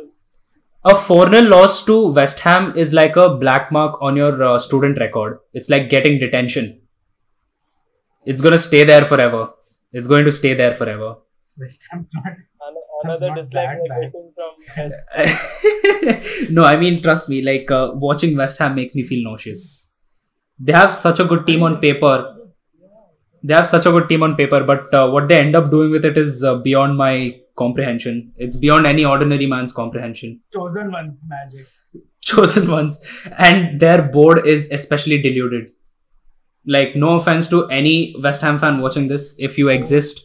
a 0.84 0.94
4 0.94 1.28
0 1.30 1.42
loss 1.52 1.84
to 1.90 1.96
West 2.18 2.40
Ham 2.46 2.72
is 2.84 2.92
like 3.00 3.16
a 3.16 3.28
black 3.44 3.70
mark 3.78 4.00
on 4.08 4.16
your 4.22 4.42
uh, 4.50 4.58
student 4.58 4.98
record. 5.04 5.38
It's 5.52 5.70
like 5.74 5.88
getting 5.94 6.18
detention. 6.18 6.80
It's 8.26 8.40
going 8.40 8.52
to 8.52 8.58
stay 8.58 8.84
there 8.84 9.04
forever. 9.04 9.42
It's 9.92 10.06
going 10.06 10.24
to 10.24 10.32
stay 10.32 10.54
there 10.54 10.72
forever. 10.72 11.16
West 11.58 11.86
Ham's 11.90 12.06
not. 12.14 12.38
An- 13.02 13.10
Another 13.10 13.34
dislike 13.34 13.68
that 13.68 13.78
we're 13.80 13.88
bad. 13.88 14.12
getting 14.12 14.32
from 16.34 16.50
no, 16.54 16.64
I 16.64 16.76
mean, 16.76 17.00
trust 17.02 17.28
me, 17.28 17.42
like 17.42 17.70
uh, 17.70 17.92
watching 17.94 18.36
West 18.36 18.58
Ham 18.58 18.74
makes 18.74 18.94
me 18.94 19.02
feel 19.02 19.22
nauseous. 19.22 19.94
They 20.58 20.72
have 20.72 20.92
such 20.94 21.20
a 21.20 21.24
good 21.24 21.46
team 21.46 21.62
on 21.62 21.78
paper. 21.80 22.34
They 23.42 23.54
have 23.54 23.68
such 23.68 23.86
a 23.86 23.90
good 23.92 24.08
team 24.08 24.22
on 24.24 24.34
paper, 24.34 24.64
but 24.64 24.92
uh, 24.92 25.08
what 25.10 25.28
they 25.28 25.38
end 25.38 25.54
up 25.54 25.70
doing 25.70 25.90
with 25.92 26.04
it 26.04 26.18
is 26.18 26.42
uh, 26.42 26.56
beyond 26.56 26.96
my 26.96 27.40
comprehension. 27.56 28.32
It's 28.36 28.56
beyond 28.56 28.86
any 28.86 29.04
ordinary 29.04 29.46
man's 29.46 29.72
comprehension. 29.72 30.40
Chosen 30.52 30.90
one 30.90 31.18
magic. 31.26 31.66
Chosen 32.20 32.68
ones. 32.70 32.98
And 33.38 33.78
their 33.78 34.02
board 34.02 34.44
is 34.46 34.68
especially 34.72 35.22
deluded. 35.22 35.70
Like, 36.66 36.96
no 36.96 37.10
offense 37.10 37.46
to 37.48 37.66
any 37.68 38.14
West 38.22 38.42
Ham 38.42 38.58
fan 38.58 38.80
watching 38.80 39.06
this, 39.08 39.36
if 39.38 39.56
you 39.56 39.68
exist, 39.68 40.20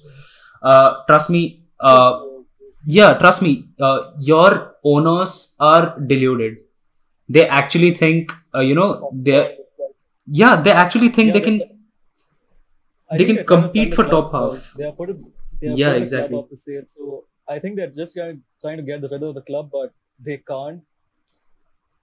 uh, 0.63 1.03
trust 1.07 1.29
me, 1.29 1.63
uh, 1.79 2.19
yeah 2.85 3.13
trust 3.17 3.41
me 3.41 3.69
uh, 3.79 4.11
your 4.19 4.75
owners 4.83 5.55
are 5.59 5.99
deluded 5.99 6.57
they 7.29 7.47
actually 7.47 7.93
think 7.93 8.31
uh, 8.55 8.59
you 8.59 8.75
know 8.75 9.09
they 9.13 9.57
yeah 10.27 10.61
they 10.61 10.71
actually 10.71 11.09
think 11.09 11.27
Yeah, 11.27 11.33
they 11.33 11.41
can 11.41 11.61
I 13.13 13.17
They 13.17 13.25
can 13.25 13.35
they're 13.35 13.43
trying 13.45 13.61
to 13.61 13.67
compete 13.67 13.93
for 13.93 14.03
top 14.05 14.31
half. 14.31 14.53
but 14.53 14.77
They 14.77 14.85
are 14.85 14.91
put. 14.91 15.09
They 15.61 15.67
are 15.67 15.75
Yeah, 15.81 15.93
put 15.93 16.01
exactly. 16.01 16.45
The 16.49 16.57
sale, 16.57 16.83
so 16.87 17.25
I 17.47 17.59
think 17.59 17.75
they're 17.75 17.95
just 18.01 18.15
trying, 18.15 18.41
trying 18.61 18.77
to 18.77 18.83
get 18.83 19.01
rid 19.11 19.23
of 19.23 19.35
the 19.35 19.41
club, 19.41 19.69
but 19.71 19.93
they 20.19 20.37
can't. 20.37 20.81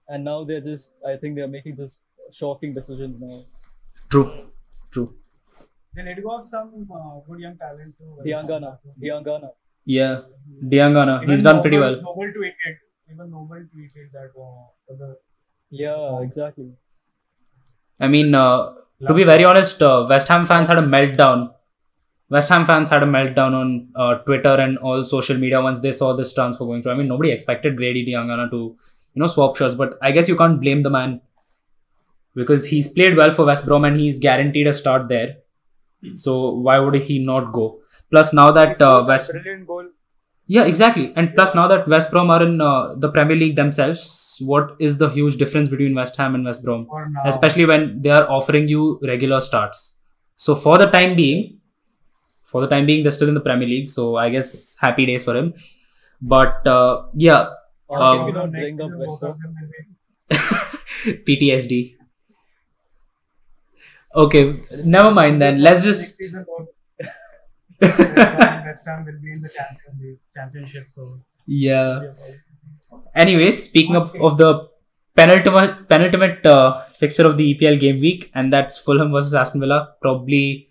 And 0.08 0.24
now 0.24 0.44
they're 0.44 0.60
just. 0.60 0.92
I 1.06 1.16
think 1.16 1.36
they're 1.36 1.48
making 1.48 1.76
just 1.76 1.98
shocking 2.32 2.74
decisions 2.74 3.16
now. 3.20 3.44
true 4.12 4.28
true 4.94 5.08
They 5.94 6.02
let 6.04 6.22
go 6.22 6.36
of 6.36 6.46
some 6.46 6.70
uh, 6.98 7.20
good 7.26 7.40
young 7.40 7.56
talent 7.56 7.96
to 7.98 8.04
Diangana, 8.26 8.78
Diangana. 9.02 9.50
Yeah 9.96 10.20
Diangana. 10.72 11.20
He's 11.20 11.40
Even 11.40 11.44
done 11.44 11.61
pretty 11.62 11.79
well. 11.79 11.94
Noble 12.03 12.31
tweeted. 12.37 12.74
Even 13.11 13.31
Noble 13.31 13.62
tweeted 13.74 14.12
that 14.12 14.31
uh, 14.38 15.14
Yeah, 15.70 16.20
exactly. 16.26 16.72
i 18.00 18.09
mean 18.14 18.35
uh, 18.35 18.72
to 19.09 19.14
be 19.18 19.24
very 19.31 19.44
honest 19.50 19.83
uh, 19.83 20.07
west 20.11 20.29
ham 20.29 20.44
fans 20.50 20.68
had 20.68 20.79
a 20.79 20.87
meltdown. 20.96 21.50
West 22.35 22.48
ham 22.55 22.64
fans 22.70 22.90
had 22.94 23.03
a 23.03 23.07
meltdown 23.07 23.55
on 23.61 23.70
uh, 24.03 24.14
twitter 24.26 24.55
and 24.64 24.79
all 24.79 25.05
social 25.05 25.38
media 25.44 25.61
once 25.68 25.81
they 25.87 25.92
saw 25.92 26.12
this 26.20 26.33
transfer 26.35 26.64
going 26.64 26.83
through. 26.83 26.92
I 26.92 26.96
mean 27.00 27.09
nobody 27.09 27.31
expected 27.37 27.76
grady 27.76 28.05
Diangana 28.07 28.50
to 28.50 28.61
you 29.14 29.20
know 29.22 29.26
swap 29.26 29.57
shirts 29.57 29.74
but 29.74 29.96
i 30.03 30.12
guess 30.12 30.29
you 30.29 30.37
can't 30.42 30.61
blame 30.61 30.83
the 30.83 30.90
man 30.98 31.20
because 32.35 32.66
he's 32.66 32.88
played 32.88 33.16
well 33.16 33.31
for 33.31 33.44
west 33.44 33.66
brom 33.66 33.85
and 33.85 33.98
he's 34.00 34.18
guaranteed 34.18 34.66
a 34.66 34.72
start 34.72 35.09
there. 35.09 35.37
So 36.14 36.50
why 36.50 36.79
would 36.79 36.94
he 36.94 37.18
not 37.18 37.53
go 37.53 37.79
plus 38.10 38.32
now 38.32 38.50
that 38.50 38.80
uh, 38.82 39.04
west 39.06 39.30
brilliant 39.32 39.66
goal. 39.66 39.86
yeah 40.46 40.64
exactly 40.72 41.12
and 41.16 41.34
plus 41.34 41.54
now 41.58 41.66
that 41.72 41.86
west 41.94 42.10
brom 42.10 42.30
are 42.36 42.42
in 42.46 42.60
uh, 42.60 42.94
the 43.04 43.10
premier 43.16 43.36
league 43.42 43.56
themselves 43.56 44.02
what 44.52 44.74
is 44.88 44.96
the 45.02 45.08
huge 45.16 45.36
difference 45.42 45.68
between 45.74 45.94
west 46.00 46.16
ham 46.22 46.34
and 46.38 46.44
west 46.50 46.64
brom 46.64 46.86
especially 47.32 47.66
when 47.72 47.86
they 48.02 48.11
are 48.18 48.26
offering 48.38 48.68
you 48.68 48.98
regular 49.14 49.40
starts. 49.40 49.80
So 50.36 50.54
for 50.54 50.78
the 50.78 50.86
time 50.90 51.16
being, 51.16 51.58
for 52.50 52.61
the 52.62 52.66
time 52.66 52.86
being, 52.86 53.02
they're 53.02 53.12
still 53.16 53.28
in 53.28 53.34
the 53.34 53.42
Premier 53.48 53.68
League. 53.68 53.88
So 53.88 54.16
I 54.16 54.30
guess 54.30 54.76
happy 54.80 55.04
days 55.04 55.22
for 55.22 55.34
him. 55.36 55.52
But 56.22 56.66
uh, 56.66 57.02
yeah, 57.14 57.50
Um, 57.90 58.24
we 58.26 58.32
not 58.32 58.50
bring 58.50 58.80
up 58.80 58.90
West 59.02 59.20
Brom? 59.20 59.32
of 59.32 59.40
them 59.42 59.54
will 59.61 59.68
be- 59.68 61.18
PTSD. 61.26 61.96
Okay, 64.14 64.54
never 64.84 65.11
mind 65.11 65.40
then. 65.40 65.61
Let's 65.62 65.84
just 65.84 66.16
season, 66.16 66.44
both- 66.48 66.68
West 67.81 68.87
Ham 68.87 69.05
will 69.05 69.20
be 69.20 69.33
in 69.33 69.41
the 69.41 69.49
Champions 69.49 70.01
League 70.01 70.18
championship. 70.35 70.87
So 70.95 71.20
yeah. 71.47 72.12
Anyways, 73.14 73.64
speaking 73.64 73.97
of, 73.97 74.14
of 74.20 74.37
the 74.37 74.68
penultimate 75.14 75.89
penultimate 75.89 76.45
uh, 76.47 76.83
fixture 76.85 77.26
of 77.26 77.37
the 77.37 77.55
EPL 77.55 77.78
game 77.81 78.01
week, 78.01 78.31
and 78.35 78.53
that's 78.53 78.78
Fulham 78.78 79.12
versus 79.12 79.35
Aston 79.35 79.61
Villa. 79.61 79.95
Probably 80.01 80.70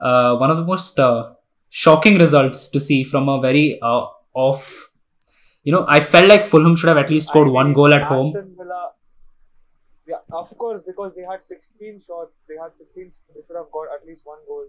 uh, 0.00 0.36
one 0.36 0.50
of 0.50 0.56
the 0.56 0.64
most 0.64 0.98
uh, 0.98 1.34
shocking 1.68 2.18
results 2.18 2.68
to 2.68 2.80
see 2.80 3.04
from 3.04 3.28
a 3.28 3.40
very 3.40 3.78
uh, 3.80 4.06
off, 4.34 4.90
you 5.64 5.72
know, 5.72 5.84
I 5.88 6.00
felt 6.00 6.28
like 6.28 6.44
Fulham 6.44 6.76
should 6.76 6.88
have 6.88 6.98
at 6.98 7.10
least 7.10 7.28
scored 7.28 7.48
I 7.48 7.52
one 7.52 7.72
goal 7.72 7.92
at 7.94 8.02
home. 8.02 8.32
Villa, 8.56 8.90
yeah, 10.06 10.16
of 10.30 10.56
course, 10.58 10.82
because 10.86 11.14
they 11.16 11.22
had 11.22 11.42
16 11.42 12.02
shots, 12.06 12.44
they 12.48 12.54
had 12.56 12.70
16. 12.78 13.12
They 13.34 13.40
should 13.46 13.56
have 13.56 13.70
got 13.72 13.88
at 13.94 14.06
least 14.06 14.22
one 14.24 14.38
goal, 14.46 14.66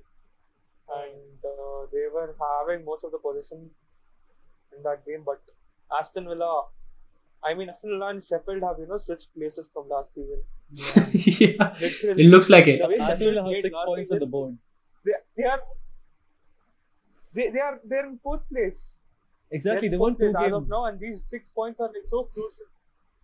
and 0.96 1.40
uh, 1.46 1.86
they 1.92 2.06
were 2.14 2.36
having 2.40 2.86
most 2.86 3.04
of 3.04 3.12
the 3.12 3.18
possession 3.20 3.70
in 4.76 4.84
that 4.84 5.06
game. 5.06 5.24
But 5.26 5.42
Aston 5.98 6.26
Villa, 6.28 6.66
I 7.44 7.54
mean, 7.54 7.70
Aston 7.70 7.92
Villa 7.92 8.10
and 8.10 8.26
Sheffield 8.26 8.64
have 8.64 8.80
you 8.80 8.88
know 8.88 8.98
switched 8.98 9.34
places 9.36 9.70
from 9.74 9.90
last 9.90 10.14
season. 10.16 10.42
yeah, 10.72 11.76
Literally, 11.82 12.24
it 12.26 12.28
looks 12.30 12.50
like 12.50 12.68
it. 12.68 12.82
Aston 13.00 13.34
Villa 13.34 13.44
have 13.48 13.58
six 13.58 13.76
last 13.78 13.86
points 13.86 14.12
on 14.12 14.20
the 14.20 14.26
board. 14.26 14.58
They, 15.06 15.14
they 15.38 15.44
are. 15.44 15.62
They, 17.34 17.50
they 17.50 17.60
are 17.60 17.80
they're 17.84 18.06
in 18.08 18.20
fourth 18.20 18.48
place. 18.50 19.00
Exactly, 19.52 19.88
They're 19.88 19.92
they 19.92 19.98
won 19.98 20.16
fourth 20.16 20.18
two 20.18 20.32
place 20.32 20.36
as 20.36 20.52
games. 20.52 20.54
of 20.54 20.68
now, 20.70 20.86
and 20.86 21.00
these 21.00 21.24
six 21.28 21.50
points 21.50 21.80
are 21.80 21.88
like 21.88 22.08
so 22.08 22.24
crucial. 22.26 22.66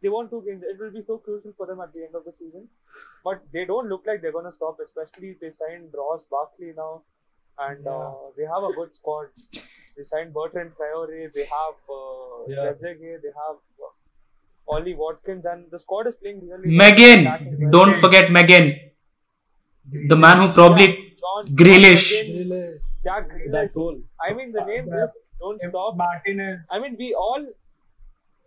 They 0.01 0.09
won 0.09 0.29
two 0.29 0.43
games. 0.45 0.63
It 0.63 0.79
will 0.79 0.91
be 0.91 1.03
so 1.03 1.17
crucial 1.17 1.53
for 1.57 1.65
them 1.65 1.79
at 1.81 1.93
the 1.93 2.03
end 2.03 2.15
of 2.15 2.25
the 2.25 2.33
season. 2.37 2.67
But 3.23 3.43
they 3.53 3.65
don't 3.65 3.87
look 3.89 4.05
like 4.05 4.21
they're 4.21 4.31
gonna 4.31 4.51
stop. 4.51 4.77
Especially 4.83 5.29
if 5.31 5.39
they 5.39 5.49
signed 5.51 5.93
Ross 5.93 6.23
Barkley 6.29 6.73
now, 6.75 7.03
and 7.59 7.87
uh, 7.87 8.11
they 8.37 8.43
have 8.43 8.63
a 8.63 8.73
good 8.73 8.93
squad. 8.95 9.27
They 9.97 10.03
signed 10.03 10.33
Bertrand 10.33 10.71
Traore. 10.77 11.31
They 11.33 11.45
have 11.57 11.77
uh, 11.89 12.45
Yeah. 12.47 12.71
Trezeguet, 12.73 13.21
They 13.21 13.33
have 13.41 13.57
uh, 13.87 13.91
Ollie 14.75 14.95
Watkins, 14.95 15.45
and 15.45 15.65
the 15.71 15.79
squad 15.79 16.07
is 16.07 16.15
playing 16.15 16.41
really. 16.49 16.75
McGinn, 16.77 17.71
don't 17.71 17.95
forget 17.95 18.29
McGinn, 18.29 18.91
the 20.07 20.15
man 20.15 20.37
who 20.39 20.53
probably 20.53 21.15
John 21.19 21.47
Grealish. 21.55 22.05
Grealish, 22.13 22.79
Jack 23.03 23.29
Grealish. 23.29 23.51
That 23.51 23.73
goal. 23.73 23.99
I 24.27 24.33
mean, 24.33 24.51
the 24.51 24.63
name 24.65 24.87
Yeah. 24.87 25.05
just 25.05 25.13
don't 25.39 25.61
If 25.61 25.69
stop. 25.69 25.95
Martinez. 25.97 26.67
I 26.71 26.79
mean, 26.79 26.95
we 26.97 27.13
all, 27.13 27.45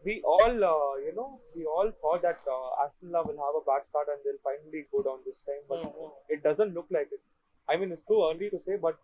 we 0.04 0.22
all, 0.22 0.64
uh, 0.72 0.96
you 1.06 1.12
know, 1.14 1.40
we 1.54 1.64
all 1.64 1.90
thought 2.00 2.22
that 2.22 2.38
uh, 2.56 2.84
Aston 2.84 3.10
Villa 3.10 3.22
will 3.26 3.40
have 3.46 3.56
a 3.60 3.64
bad 3.70 3.82
start 3.90 4.08
and 4.12 4.20
they'll 4.24 4.42
finally 4.42 4.86
go 4.92 5.02
down 5.02 5.18
this 5.26 5.38
time, 5.48 5.62
but 5.68 5.82
Mhm. 5.82 6.10
it 6.36 6.42
doesn't 6.42 6.74
look 6.74 6.86
like 6.90 7.08
it. 7.12 7.20
I 7.68 7.76
mean, 7.76 7.92
it's 7.92 8.02
too 8.02 8.20
early 8.30 8.50
to 8.50 8.60
say, 8.66 8.76
but 8.76 8.98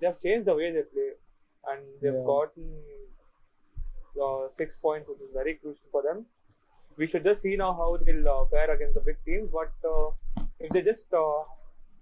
they 0.00 0.06
have 0.06 0.20
changed 0.20 0.46
the 0.46 0.54
way 0.54 0.72
they 0.72 0.82
play, 0.82 1.10
and 1.68 1.80
they've 2.00 2.14
Yeah. 2.14 2.24
gotten 2.32 2.66
uh, 4.22 4.48
six 4.52 4.76
points, 4.76 5.08
which 5.08 5.20
is 5.20 5.30
very 5.32 5.54
crucial 5.54 5.88
for 5.90 6.02
them. 6.02 6.26
We 6.96 7.06
should 7.06 7.24
just 7.24 7.42
see 7.42 7.56
now 7.56 7.72
how 7.72 7.96
they'll 7.96 8.28
uh, 8.28 8.44
fare 8.46 8.70
against 8.74 8.94
the 8.94 9.00
big 9.00 9.16
teams, 9.24 9.50
but 9.52 9.72
uh, 9.88 10.10
if 10.60 10.70
they 10.70 10.82
just, 10.82 11.12
uh, 11.12 11.42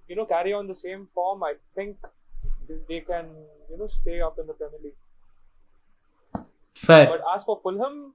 you 0.08 0.16
know, 0.16 0.26
carry 0.26 0.52
on 0.52 0.66
the 0.66 0.74
same 0.74 1.08
form, 1.14 1.42
I 1.42 1.54
think 1.74 1.96
they 2.88 3.00
can, 3.00 3.26
you 3.70 3.78
know, 3.78 3.86
stay 3.86 4.20
up 4.20 4.38
in 4.38 4.46
the 4.46 4.54
Premier 4.54 4.80
League. 4.82 5.00
Fair. 6.74 7.06
But 7.06 7.22
as 7.34 7.44
for 7.44 7.60
Fulham, 7.62 8.14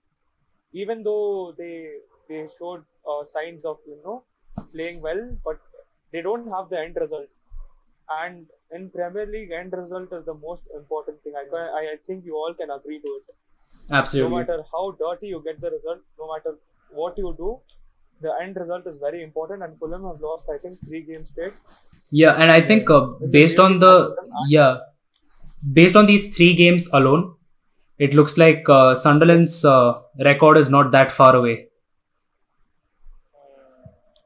even 0.73 1.03
though 1.03 1.53
they 1.57 1.99
they 2.29 2.47
showed 2.59 2.83
uh, 3.09 3.23
signs 3.25 3.65
of 3.65 3.79
you 3.87 3.97
know 4.03 4.23
playing 4.73 5.01
well, 5.01 5.23
but 5.45 5.59
they 6.11 6.21
don't 6.21 6.47
have 6.51 6.69
the 6.69 6.79
end 6.79 6.97
result. 6.99 7.29
And 8.09 8.45
in 8.73 8.89
Premier 8.89 9.25
League, 9.25 9.51
end 9.51 9.73
result 9.73 10.13
is 10.13 10.25
the 10.25 10.33
most 10.33 10.63
important 10.75 11.21
thing. 11.23 11.33
I 11.35 11.57
I, 11.57 11.95
think 12.05 12.23
you 12.25 12.35
all 12.35 12.53
can 12.53 12.69
agree 12.69 12.99
to 12.99 13.07
it. 13.07 13.35
Absolutely. 13.91 14.31
No 14.31 14.37
matter 14.37 14.63
how 14.71 14.91
dirty 14.91 15.27
you 15.27 15.41
get 15.43 15.59
the 15.59 15.71
result, 15.71 15.99
no 16.17 16.33
matter 16.33 16.57
what 16.91 17.17
you 17.17 17.33
do, 17.37 17.59
the 18.21 18.33
end 18.41 18.55
result 18.55 18.87
is 18.87 18.97
very 18.97 19.23
important. 19.23 19.63
And 19.63 19.77
Fulham 19.77 20.05
have 20.05 20.21
lost, 20.21 20.45
I 20.53 20.57
think, 20.57 20.77
three 20.87 21.01
games 21.01 21.29
straight. 21.29 21.53
Yeah, 22.09 22.33
and 22.33 22.51
I 22.51 22.61
think 22.61 22.89
uh, 22.89 23.07
based 23.29 23.59
on 23.59 23.79
the 23.79 23.91
bad 23.91 24.15
for 24.15 24.15
them. 24.15 24.31
yeah, 24.47 24.77
based 25.73 25.95
on 25.95 26.05
these 26.05 26.35
three 26.35 26.53
games 26.53 26.89
alone, 26.93 27.35
it 27.97 28.13
looks 28.13 28.37
like 28.37 28.63
uh, 28.69 28.93
Sunderland's 28.95 29.65
uh, 29.65 29.99
record 30.23 30.57
is 30.57 30.69
not 30.69 30.91
that 30.91 31.11
far 31.11 31.35
away. 31.35 31.67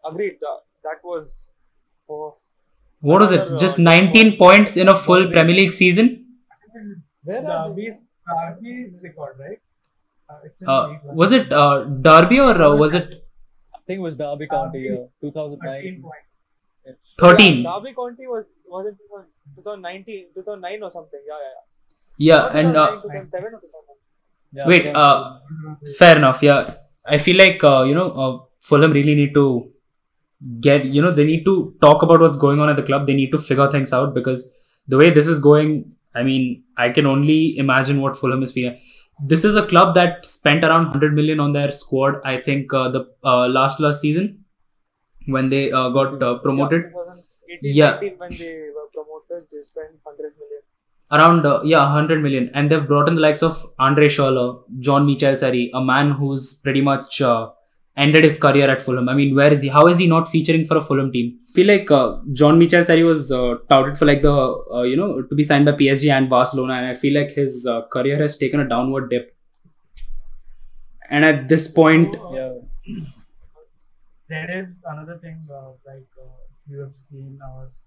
Agreed. 0.06 0.38
That, 0.42 0.60
that 0.84 1.04
was. 1.04 1.28
Oh, 2.10 2.38
What 3.02 3.22
was 3.22 3.32
it? 3.32 3.48
Just 3.60 3.80
uh, 3.80 3.84
19 3.84 4.38
points 4.38 4.78
in 4.78 4.88
a 4.88 4.96
full 4.96 5.28
Premier 5.32 5.56
League 5.56 5.72
season. 5.72 6.26
Where 7.24 7.42
Derby's, 7.42 7.96
Derby's 8.28 9.00
record, 9.04 9.36
right? 9.40 9.60
Uh, 10.30 10.36
it's 10.46 10.62
in 10.62 10.70
Uh, 10.70 10.88
League 10.88 11.00
was 11.22 11.32
it 11.32 11.52
uh, 11.52 11.84
Derby 12.08 12.40
or 12.40 12.54
uh, 12.62 12.76
was 12.76 12.94
it 12.96 13.08
I 13.76 13.80
think 13.88 13.98
it 14.00 14.02
was 14.04 14.16
Derby 14.16 14.48
County, 14.48 14.84
Derby. 14.88 15.02
uh, 15.02 15.22
2009. 15.22 15.82
13 15.82 16.02
points. 16.02 17.00
13? 17.20 17.64
Derby 17.64 17.94
County 17.94 18.28
was 18.28 18.46
was 18.68 18.86
it 18.88 18.96
2019, 19.56 20.28
2009 20.36 20.84
or 20.84 20.92
something? 20.92 21.20
Yeah, 21.28 21.40
yeah, 21.46 21.54
yeah. 21.58 21.68
Yeah, 22.18 22.60
and 22.60 22.78
uh, 22.78 23.02
2009, 23.02 23.32
2007 23.32 23.54
or 23.54 23.60
2009. 23.60 23.98
Yeah, 24.54 24.68
wait, 24.68 24.96
uh, 24.96 25.40
fair 25.98 26.18
enough. 26.18 26.42
Yeah, 26.44 26.74
I 27.06 27.18
feel 27.18 27.38
like 27.38 27.64
uh, 27.64 27.84
you 27.84 27.96
know 27.96 28.08
uh, 28.12 28.40
Fulham 28.62 28.92
really 28.92 29.16
need 29.16 29.34
to 29.34 29.71
get 30.60 30.86
you 30.86 31.02
know 31.02 31.12
they 31.12 31.26
need 31.26 31.44
to 31.46 31.76
talk 31.82 32.02
about 32.04 32.20
what's 32.20 32.38
going 32.38 32.60
on 32.60 32.70
at 32.70 32.76
the 32.76 32.84
club. 32.84 33.08
They 33.08 33.14
need 33.14 33.32
to 33.32 33.38
figure 33.38 33.68
things 33.68 33.94
out 33.94 34.14
because 34.14 34.50
the 34.88 34.98
way 34.98 35.10
this 35.12 35.28
is 35.28 35.40
going, 35.40 35.94
I 36.16 36.24
mean, 36.24 36.64
I 36.78 36.90
can 36.90 37.06
only 37.06 37.58
imagine 37.58 38.02
what 38.02 38.18
Fulham 38.18 38.44
is 38.44 38.52
feeling. 38.52 38.80
This 39.24 39.46
is 39.46 39.56
a 39.56 39.66
club 39.66 39.94
that 39.96 40.26
spent 40.26 40.64
around 40.64 40.86
100 40.86 41.14
million 41.14 41.40
on 41.40 41.54
their 41.54 41.72
squad. 41.72 42.16
I 42.26 42.42
think 42.42 42.74
uh, 42.74 42.90
the 42.90 43.06
uh, 43.24 43.48
last 43.48 43.80
last 43.80 44.02
season 44.02 44.46
when 45.28 45.50
they 45.50 45.72
uh, 45.72 45.90
got 45.90 46.22
uh, 46.22 46.40
promoted. 46.40 46.86
Yeah. 47.62 48.00
when 48.00 48.32
they 48.38 48.70
were 48.76 48.90
promoted, 48.94 49.48
they 49.52 49.62
spent 49.64 49.92
100 50.04 50.34
million. 50.40 50.62
around 51.12 51.46
uh, 51.46 51.62
yeah 51.70 51.84
100 51.94 52.22
million 52.24 52.50
and 52.54 52.72
they've 52.72 52.88
brought 52.88 53.08
in 53.10 53.16
the 53.16 53.22
likes 53.22 53.42
of 53.44 53.58
andre 53.88 54.08
Schürrle, 54.08 54.64
john 54.80 55.06
michel 55.06 55.38
Seri, 55.38 55.70
a 55.74 55.82
man 55.82 56.12
who's 56.12 56.54
pretty 56.54 56.82
much 56.82 57.22
uh, 57.22 57.50
ended 57.98 58.24
his 58.24 58.38
career 58.38 58.70
at 58.70 58.82
fulham 58.82 59.10
i 59.10 59.14
mean 59.14 59.36
where 59.36 59.52
is 59.52 59.62
he 59.62 59.70
how 59.70 59.86
is 59.88 60.00
he 60.00 60.08
not 60.08 60.28
featuring 60.28 60.66
for 60.66 60.78
a 60.78 60.82
fulham 60.82 61.12
team 61.12 61.38
I 61.50 61.54
feel 61.54 61.68
like 61.68 61.92
uh, 61.92 62.18
john 62.32 62.58
michel 62.58 62.86
Seri 62.86 63.04
was 63.04 63.32
uh, 63.32 63.56
touted 63.70 63.98
for 63.98 64.06
like 64.06 64.22
the 64.22 64.32
uh, 64.32 64.84
you 64.84 64.96
know 64.96 65.22
to 65.22 65.36
be 65.36 65.44
signed 65.44 65.66
by 65.66 65.74
psg 65.74 66.10
and 66.18 66.30
barcelona 66.30 66.74
and 66.74 66.86
i 66.88 66.94
feel 66.94 67.14
like 67.20 67.32
his 67.32 67.66
uh, 67.68 67.82
career 67.88 68.18
has 68.18 68.38
taken 68.38 68.62
a 68.62 68.68
downward 68.68 69.10
dip 69.10 69.36
and 71.10 71.26
at 71.26 71.50
this 71.50 71.68
point 71.68 72.16
yeah. 72.34 72.54
There 74.30 74.58
is 74.58 74.82
another 74.88 75.18
thing, 75.18 75.46
uh, 75.54 75.72
like 75.86 76.08
uh, 76.18 76.40
you 76.70 76.80
have 76.80 76.94
seen 76.96 77.38
us, 77.60 77.84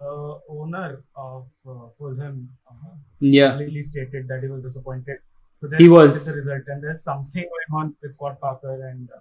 uh, 0.00 0.34
owner 0.48 1.04
of 1.16 1.46
uh, 1.66 1.86
Fulham 1.96 2.48
uh, 2.68 2.90
yeah 3.20 3.52
publicly 3.52 3.82
stated 3.82 4.26
that 4.28 4.42
he 4.42 4.48
was 4.48 4.62
disappointed. 4.62 5.18
So 5.60 5.70
He 5.78 5.88
was. 5.88 6.12
with 6.12 6.26
the 6.26 6.34
result, 6.40 6.64
and 6.66 6.82
there's 6.82 7.02
something 7.04 7.44
going 7.54 7.80
on 7.80 7.94
with 8.02 8.14
Scott 8.14 8.40
Parker, 8.40 8.74
and 8.88 9.08
uh, 9.10 9.20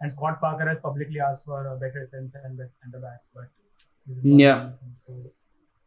and 0.00 0.10
Scott 0.10 0.40
Parker 0.40 0.68
has 0.68 0.78
publicly 0.78 1.20
asked 1.20 1.44
for 1.44 1.66
a 1.66 1.76
better 1.76 2.04
defense 2.04 2.34
and 2.42 2.58
the, 2.58 2.68
and 2.82 2.92
the 2.92 2.98
backs, 2.98 3.30
but 3.34 3.44
Yeah. 4.22 4.70
So 4.96 5.12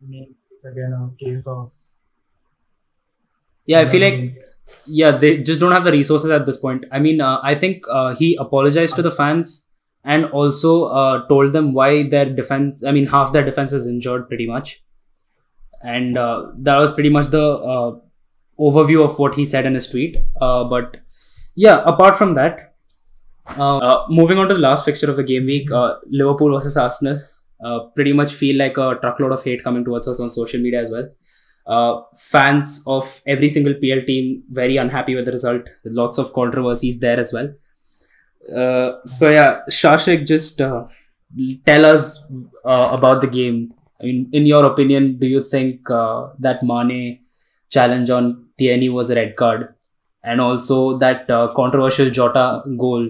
I 0.02 0.10
mean, 0.10 0.36
it's 0.52 0.66
again 0.66 0.94
a 0.94 1.24
case 1.24 1.48
of 1.48 1.72
yeah 3.66 3.80
i 3.80 3.86
feel 3.86 4.02
like 4.02 4.38
yeah 4.86 5.12
they 5.18 5.38
just 5.44 5.60
don't 5.60 5.72
have 5.72 5.84
the 5.84 5.92
resources 5.92 6.32
at 6.32 6.46
this 6.46 6.58
point. 6.58 6.86
I 6.92 7.00
mean 7.00 7.22
uh, 7.22 7.40
i 7.44 7.54
think 7.56 7.84
uh, 7.92 8.16
he 8.16 8.36
apologized 8.40 8.96
to 8.96 9.02
the 9.02 9.12
fans 9.12 9.68
and 10.04 10.26
also 10.26 10.86
uh, 10.86 11.28
told 11.28 11.54
them 11.54 11.74
why 11.74 12.10
their 12.10 12.26
defense 12.26 12.84
i 12.84 12.92
mean 12.92 13.08
half 13.08 13.34
their 13.34 13.46
defense 13.46 13.74
is 13.74 13.88
injured 13.88 14.28
pretty 14.28 14.48
much. 14.48 14.84
And 15.84 16.18
uh, 16.18 16.52
that 16.58 16.78
was 16.78 16.92
pretty 16.92 17.10
much 17.10 17.28
the 17.28 17.44
uh, 17.44 18.00
overview 18.60 19.06
of 19.06 19.20
what 19.20 19.36
he 19.36 19.46
said 19.46 19.68
in 19.68 19.76
his 19.76 19.88
tweet. 19.88 20.18
Uh, 20.42 20.64
but 20.64 20.98
yeah 21.56 21.84
apart 21.86 22.18
from 22.18 22.34
that 22.34 22.56
uh, 22.56 22.64
uh, 22.64 22.67
moving 24.10 24.38
on 24.38 24.48
to 24.48 24.54
the 24.54 24.60
last 24.60 24.86
fixture 24.86 25.10
of 25.10 25.18
the 25.18 25.24
game 25.24 25.46
week 25.46 25.72
uh, 25.72 25.96
liverpool 26.10 26.54
versus 26.54 26.78
arsenal 26.78 27.20
uh, 27.64 27.80
pretty 27.96 28.14
much 28.14 28.34
feel 28.34 28.58
like 28.58 28.78
a 28.78 28.96
truckload 29.02 29.32
of 29.32 29.44
hate 29.44 29.64
coming 29.64 29.84
towards 29.84 30.08
us 30.08 30.20
on 30.20 30.30
social 30.32 30.60
media 30.60 30.82
as 30.82 30.92
well 30.92 31.08
uh, 31.68 32.02
fans 32.16 32.82
of 32.88 33.22
every 33.28 33.50
single 33.50 33.74
PL 33.74 34.02
team 34.06 34.44
very 34.50 34.78
unhappy 34.78 35.16
with 35.16 35.26
the 35.26 35.32
result. 35.32 35.70
Lots 35.84 36.18
of 36.18 36.34
controversies 36.34 37.00
there 37.00 37.20
as 37.20 37.34
well. 37.34 37.54
Uh, 38.56 39.00
so 39.06 39.30
yeah, 39.30 39.60
Shashik, 39.70 40.26
just 40.26 40.62
uh, 40.62 40.86
tell 41.66 41.86
us 41.86 42.26
uh, 42.66 42.90
about 42.92 43.22
the 43.22 43.28
game. 43.28 43.74
In 44.00 44.46
your 44.46 44.64
opinion, 44.66 45.18
do 45.18 45.28
you 45.28 45.44
think 45.44 45.90
uh, 45.90 46.30
that 46.40 46.64
Mane 46.64 47.20
challenge 47.70 48.10
on 48.12 48.46
Tierney 48.58 48.90
was 48.90 49.10
a 49.10 49.16
red 49.16 49.36
card, 49.36 49.74
and 50.24 50.40
also 50.40 50.98
that 51.00 51.30
uh, 51.32 51.52
controversial 51.56 52.10
Jota 52.12 52.64
goal 52.78 53.10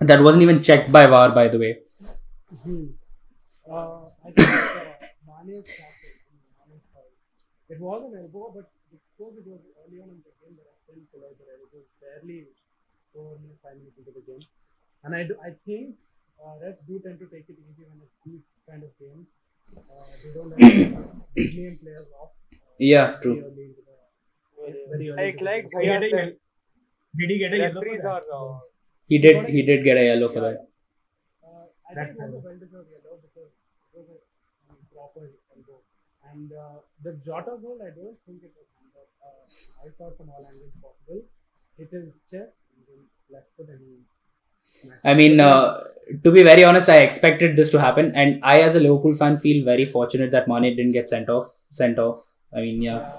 that 0.00 0.22
wasn't 0.22 0.42
even 0.42 0.62
checked 0.62 0.90
by 0.92 1.06
VAR, 1.06 1.30
by 1.32 1.48
the 1.48 1.58
way? 1.58 1.78
Uh, 3.68 4.08
I 4.24 4.30
think 4.32 4.48
uh, 4.48 5.42
Mane's 5.44 5.68
tackle, 5.68 6.14
Mane's 6.68 6.86
foul. 6.92 7.04
It 7.68 7.80
was 7.80 8.00
an 8.08 8.18
elbow, 8.20 8.52
but 8.56 8.70
because 8.90 9.34
it 9.36 9.46
was 9.46 9.60
early 9.84 10.00
on 10.00 10.08
in 10.08 10.20
the 10.24 10.32
game, 10.40 10.56
the 10.56 10.64
ref 10.64 10.78
didn't 10.88 11.06
pull 11.12 11.20
out 11.26 11.36
the 11.36 11.44
red. 11.44 11.60
It 11.60 11.70
was 11.74 11.84
barely 12.00 12.48
four 13.12 13.36
minutes, 13.42 13.60
five 13.62 13.76
minutes 13.76 13.98
into 13.98 14.12
the 14.16 14.24
game, 14.24 14.40
and 15.04 15.14
I 15.14 15.24
do, 15.28 15.36
I 15.44 15.52
think 15.66 15.96
uh, 16.40 16.56
refs 16.64 16.80
do 16.88 17.00
tend 17.04 17.18
to 17.20 17.26
take 17.28 17.44
it 17.52 17.58
easy 17.60 17.84
when 17.84 18.00
it's 18.00 18.16
these 18.24 18.46
kind 18.68 18.82
of 18.82 18.90
games. 18.96 19.28
Uh, 19.76 19.82
they 20.24 20.32
don't 20.32 20.48
let 20.48 20.58
big 21.36 21.52
name 21.58 21.78
players 21.82 22.08
off. 22.16 22.32
Uh, 22.52 22.56
Yeah, 22.78 23.16
true. 23.20 23.44
early 23.44 23.76
into 23.76 23.82
the- 23.84 24.00
very 24.56 25.10
early 25.10 25.10
Like 25.12 25.34
into 25.36 25.44
the 25.44 25.50
like 25.50 25.64
game. 25.68 25.76
Bhaiya 25.76 26.00
Getting 26.00 26.10
said, 26.16 26.30
Did 27.18 27.28
he 27.30 27.36
get 27.38 27.52
a 27.52 27.56
yellow? 27.58 28.62
For 29.08 29.20
Referees 29.20 29.32
that? 29.32 29.36
are. 29.36 29.44
Uh, 29.44 29.48
He 29.52 29.62
did 29.62 29.62
he 29.62 29.62
did 29.62 29.84
get 29.84 29.96
a 29.96 30.04
yellow 30.04 30.28
for 30.28 30.40
that. 30.40 30.68
Uh, 31.44 31.66
I 31.88 31.94
That's 31.94 32.12
think 32.12 32.20
it 32.20 32.30
was 32.30 32.44
a 32.44 32.48
well-deserved 32.48 32.90
yellow 32.90 33.16
because 33.22 33.52
it 33.94 33.98
was 33.98 34.08
a 34.08 34.18
I 34.68 34.72
mean, 34.74 34.86
proper 34.92 35.30
elbow. 35.56 35.80
And 36.32 36.52
uh, 36.52 36.78
the 37.02 37.12
Jota 37.24 37.56
goal, 37.62 37.78
I 37.82 37.90
don't 37.90 38.18
think 38.26 38.42
it 38.44 38.52
was. 38.56 38.66
Uh, 39.22 39.86
I 39.86 39.90
saw 39.90 40.08
it 40.08 40.16
from 40.16 40.30
all 40.30 40.44
angles 40.46 40.72
possible. 40.82 41.22
Hit 41.76 41.90
his 41.90 42.22
chest 42.30 42.52
and 42.74 42.80
then 42.86 43.00
left 43.30 43.46
foot 43.56 43.68
and 43.68 43.80
he 43.80 44.04
I 45.04 45.14
mean, 45.14 45.40
uh, 45.40 45.82
to 46.24 46.30
be 46.30 46.42
very 46.42 46.64
honest, 46.64 46.88
I 46.88 46.98
expected 46.98 47.56
this 47.56 47.70
to 47.70 47.80
happen, 47.80 48.12
and 48.14 48.40
I, 48.44 48.60
as 48.60 48.74
a 48.74 48.80
Liverpool 48.80 49.14
fan, 49.14 49.36
feel 49.36 49.64
very 49.64 49.84
fortunate 49.84 50.30
that 50.32 50.46
Mane 50.46 50.76
didn't 50.76 50.92
get 50.92 51.08
sent 51.08 51.28
off. 51.28 51.50
Sent 51.70 51.98
off. 51.98 52.20
I 52.54 52.60
mean, 52.60 52.82
yeah. 52.82 53.10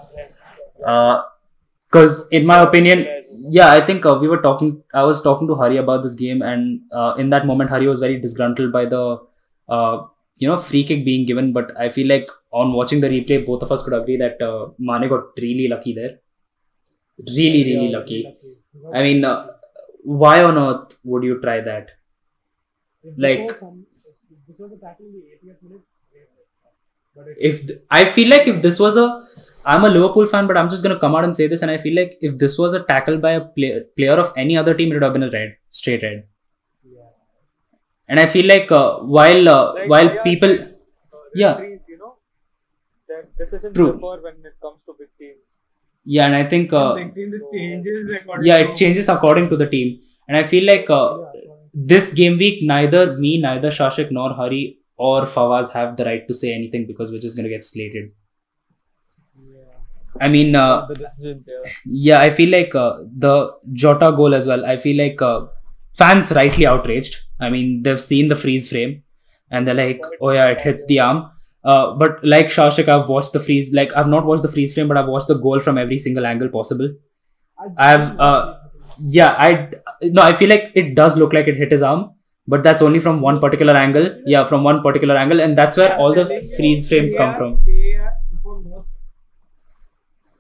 Because 0.77 2.27
in 2.29 2.45
my 2.45 2.59
opinion, 2.59 3.07
yeah, 3.49 3.71
I 3.71 3.81
think 3.85 4.05
uh, 4.05 4.17
we 4.21 4.27
were 4.27 4.41
talking. 4.41 4.83
I 4.93 5.03
was 5.03 5.21
talking 5.21 5.47
to 5.47 5.55
Hari 5.55 5.77
about 5.77 6.03
this 6.03 6.15
game, 6.15 6.41
and 6.41 6.81
uh, 6.91 7.15
in 7.17 7.29
that 7.31 7.45
moment, 7.45 7.69
Hari 7.69 7.87
was 7.87 7.99
very 7.99 8.19
disgruntled 8.19 8.71
by 8.71 8.85
the, 8.85 9.19
uh, 9.67 9.97
you 10.37 10.47
know, 10.47 10.57
free 10.57 10.83
kick 10.83 11.05
being 11.05 11.25
given. 11.25 11.51
But 11.53 11.71
I 11.79 11.89
feel 11.89 12.07
like 12.07 12.29
on 12.51 12.73
watching 12.73 13.01
the 13.01 13.09
replay, 13.09 13.45
both 13.45 13.63
of 13.63 13.71
us 13.71 13.83
could 13.83 13.93
agree 13.93 14.17
that 14.17 14.41
uh, 14.41 14.69
Mane 14.79 15.07
got 15.09 15.25
really 15.37 15.67
lucky 15.67 15.93
there. 15.93 16.19
Really, 17.27 17.63
really 17.63 17.87
Yeah, 17.91 17.97
lucky. 17.99 18.37
I 18.93 19.03
mean, 19.03 19.25
uh, 19.25 19.47
why 20.03 20.43
on 20.43 20.57
earth 20.57 20.99
would 21.03 21.23
you 21.23 21.39
try 21.41 21.59
that? 21.61 21.91
if 23.03 23.15
this 23.15 23.23
like- 23.23 23.47
was 23.47 23.59
some, 23.59 23.85
if 24.31 24.37
this 24.47 24.59
was 24.59 24.71
a 24.71 24.77
tackle 24.77 25.05
in 25.05 25.13
the 25.13 25.25
80th 25.33 25.63
minute, 25.63 25.81
great. 26.11 26.27
But 27.15 27.27
it, 27.27 27.37
if 27.39 27.67
th- 27.67 27.79
I 27.89 28.05
feel 28.05 28.29
like 28.29 28.47
if 28.47 28.61
this 28.61 28.79
was 28.79 28.97
a 28.97 29.25
I'm 29.71 29.85
a 29.87 29.89
Liverpool 29.95 30.25
fan, 30.33 30.47
but 30.49 30.57
I'm 30.59 30.69
just 30.73 30.83
gonna 30.83 30.99
come 31.03 31.15
out 31.15 31.23
and 31.27 31.35
say 31.39 31.47
this, 31.53 31.61
and 31.65 31.71
I 31.71 31.77
feel 31.85 31.95
like 32.01 32.17
if 32.29 32.37
this 32.43 32.57
was 32.63 32.73
a 32.73 32.83
tackle 32.91 33.17
by 33.25 33.31
a 33.39 33.41
play- 33.57 33.81
player 33.97 34.17
of 34.25 34.31
any 34.43 34.57
other 34.61 34.73
team, 34.79 34.91
it 34.91 34.95
would 34.95 35.03
have 35.07 35.13
been 35.17 35.27
a 35.29 35.31
red, 35.37 35.55
straight 35.81 36.03
red. 36.07 36.19
yeah. 36.97 37.09
And 38.07 38.19
I 38.19 38.25
feel 38.35 38.47
like 38.53 38.71
uh, 38.71 38.99
while 39.17 39.49
uh, 39.55 39.73
like 39.73 39.89
while 39.95 40.09
IR 40.15 40.23
people, 40.29 40.55
said, 40.57 40.75
Yeah. 41.41 41.53
referees, 41.57 41.81
you 41.93 41.97
know, 42.03 42.13
their 43.07 43.23
decisions 43.41 43.75
True. 43.75 43.91
differ 43.93 44.15
when 44.27 44.35
it 44.51 44.55
comes 44.67 44.79
to 44.87 44.95
big 45.01 45.11
teams. 45.19 45.59
yeah, 46.15 46.25
and 46.29 46.35
I 46.35 46.45
think 46.53 46.73
uh, 46.73 46.95
Big 46.95 47.13
changes 47.53 48.09
yeah, 48.49 48.57
it 48.65 48.75
changes 48.83 49.09
according 49.17 49.49
to 49.53 49.57
the 49.63 49.69
team, 49.75 49.99
and 50.27 50.37
I 50.37 50.43
feel 50.53 50.65
like 50.71 50.89
uh, 50.89 51.03
Yeah, 51.35 51.43
this 51.91 52.13
game 52.21 52.37
week, 52.45 52.63
neither 52.73 53.03
me, 53.25 53.39
neither 53.41 53.69
Shashik 53.79 54.11
nor 54.19 54.29
Hari 54.41 54.63
or 55.09 55.21
Fawaz 55.35 55.71
have 55.73 55.95
the 55.97 56.05
right 56.05 56.27
to 56.27 56.33
say 56.33 56.53
anything 56.53 56.87
because 56.87 57.11
we're 57.11 57.25
just 57.27 57.37
gonna 57.41 57.53
get 57.57 57.63
slated. 57.63 58.09
I 60.19 60.27
mean, 60.27 60.55
uh, 60.55 60.85
the 60.87 60.95
decisions, 60.95 61.47
yeah. 61.47 61.71
yeah, 61.85 62.19
I 62.19 62.29
feel 62.29 62.49
like 62.49 62.75
uh, 62.75 62.97
the 63.17 63.51
Jota 63.73 64.11
goal 64.15 64.33
as 64.33 64.47
well. 64.47 64.65
I 64.65 64.77
feel 64.77 64.97
like 64.97 65.21
uh, 65.21 65.47
fans 65.93 66.31
rightly 66.31 66.65
outraged. 66.67 67.17
I 67.39 67.49
mean, 67.49 67.83
they've 67.83 67.99
seen 67.99 68.27
the 68.27 68.35
freeze 68.35 68.69
frame 68.69 69.03
and 69.49 69.67
they're 69.67 69.75
like, 69.75 70.01
oh 70.21 70.31
yeah, 70.31 70.47
it 70.47 70.61
hits 70.61 70.85
the 70.85 70.99
arm. 70.99 71.29
Uh, 71.63 71.93
but 71.95 72.23
like 72.23 72.47
Shashik, 72.47 72.87
I've 72.87 73.09
watched 73.09 73.33
the 73.33 73.39
freeze. 73.39 73.73
Like 73.73 73.95
I've 73.95 74.07
not 74.07 74.25
watched 74.25 74.43
the 74.43 74.51
freeze 74.51 74.73
frame, 74.73 74.87
but 74.87 74.97
I've 74.97 75.07
watched 75.07 75.27
the 75.27 75.35
goal 75.35 75.59
from 75.59 75.77
every 75.77 75.99
single 75.99 76.25
angle 76.25 76.49
possible. 76.49 76.93
I 77.77 77.93
I've, 77.93 78.19
uh. 78.19 78.55
Yeah, 79.07 79.35
I 79.37 79.69
no, 80.01 80.21
I 80.21 80.33
feel 80.33 80.49
like 80.49 80.71
it 80.75 80.93
does 80.93 81.15
look 81.15 81.31
like 81.31 81.47
it 81.47 81.55
hit 81.55 81.71
his 81.71 81.81
arm, 81.81 82.11
but 82.47 82.63
that's 82.63 82.81
only 82.81 82.99
from 82.99 83.21
one 83.21 83.39
particular 83.39 83.73
angle. 83.73 84.21
Yeah, 84.25 84.43
from 84.43 84.63
one 84.63 84.81
particular 84.81 85.15
angle, 85.15 85.39
and 85.39 85.57
that's 85.57 85.77
where 85.77 85.95
all 85.97 86.13
the 86.13 86.25
freeze 86.57 86.89
frames 86.89 87.15
come 87.15 87.35
from. 87.35 87.63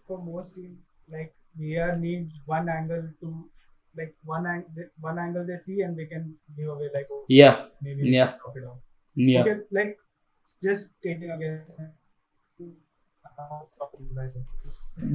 For 0.09 0.17
most 0.17 0.55
teams, 0.55 0.79
like 1.15 1.33
VR 1.61 1.95
needs 2.01 2.33
one 2.47 2.67
angle 2.75 3.03
to 3.21 3.27
like 3.95 4.15
one 4.25 4.47
angle 4.51 4.85
one 5.07 5.19
angle 5.23 5.45
they 5.49 5.57
see 5.57 5.81
and 5.81 5.95
they 5.97 6.05
can 6.13 6.23
give 6.57 6.69
away 6.75 6.89
like 6.93 7.07
oh, 7.11 7.25
Yeah, 7.29 7.67
maybe 7.81 8.09
Yeah. 8.09 8.31
chop 8.41 8.57
it 8.57 8.65
off. 8.65 8.79
yeah. 9.15 9.41
Okay, 9.41 9.57
like 9.71 9.99
just 10.63 10.89
stating 10.97 11.29
again. 11.29 11.61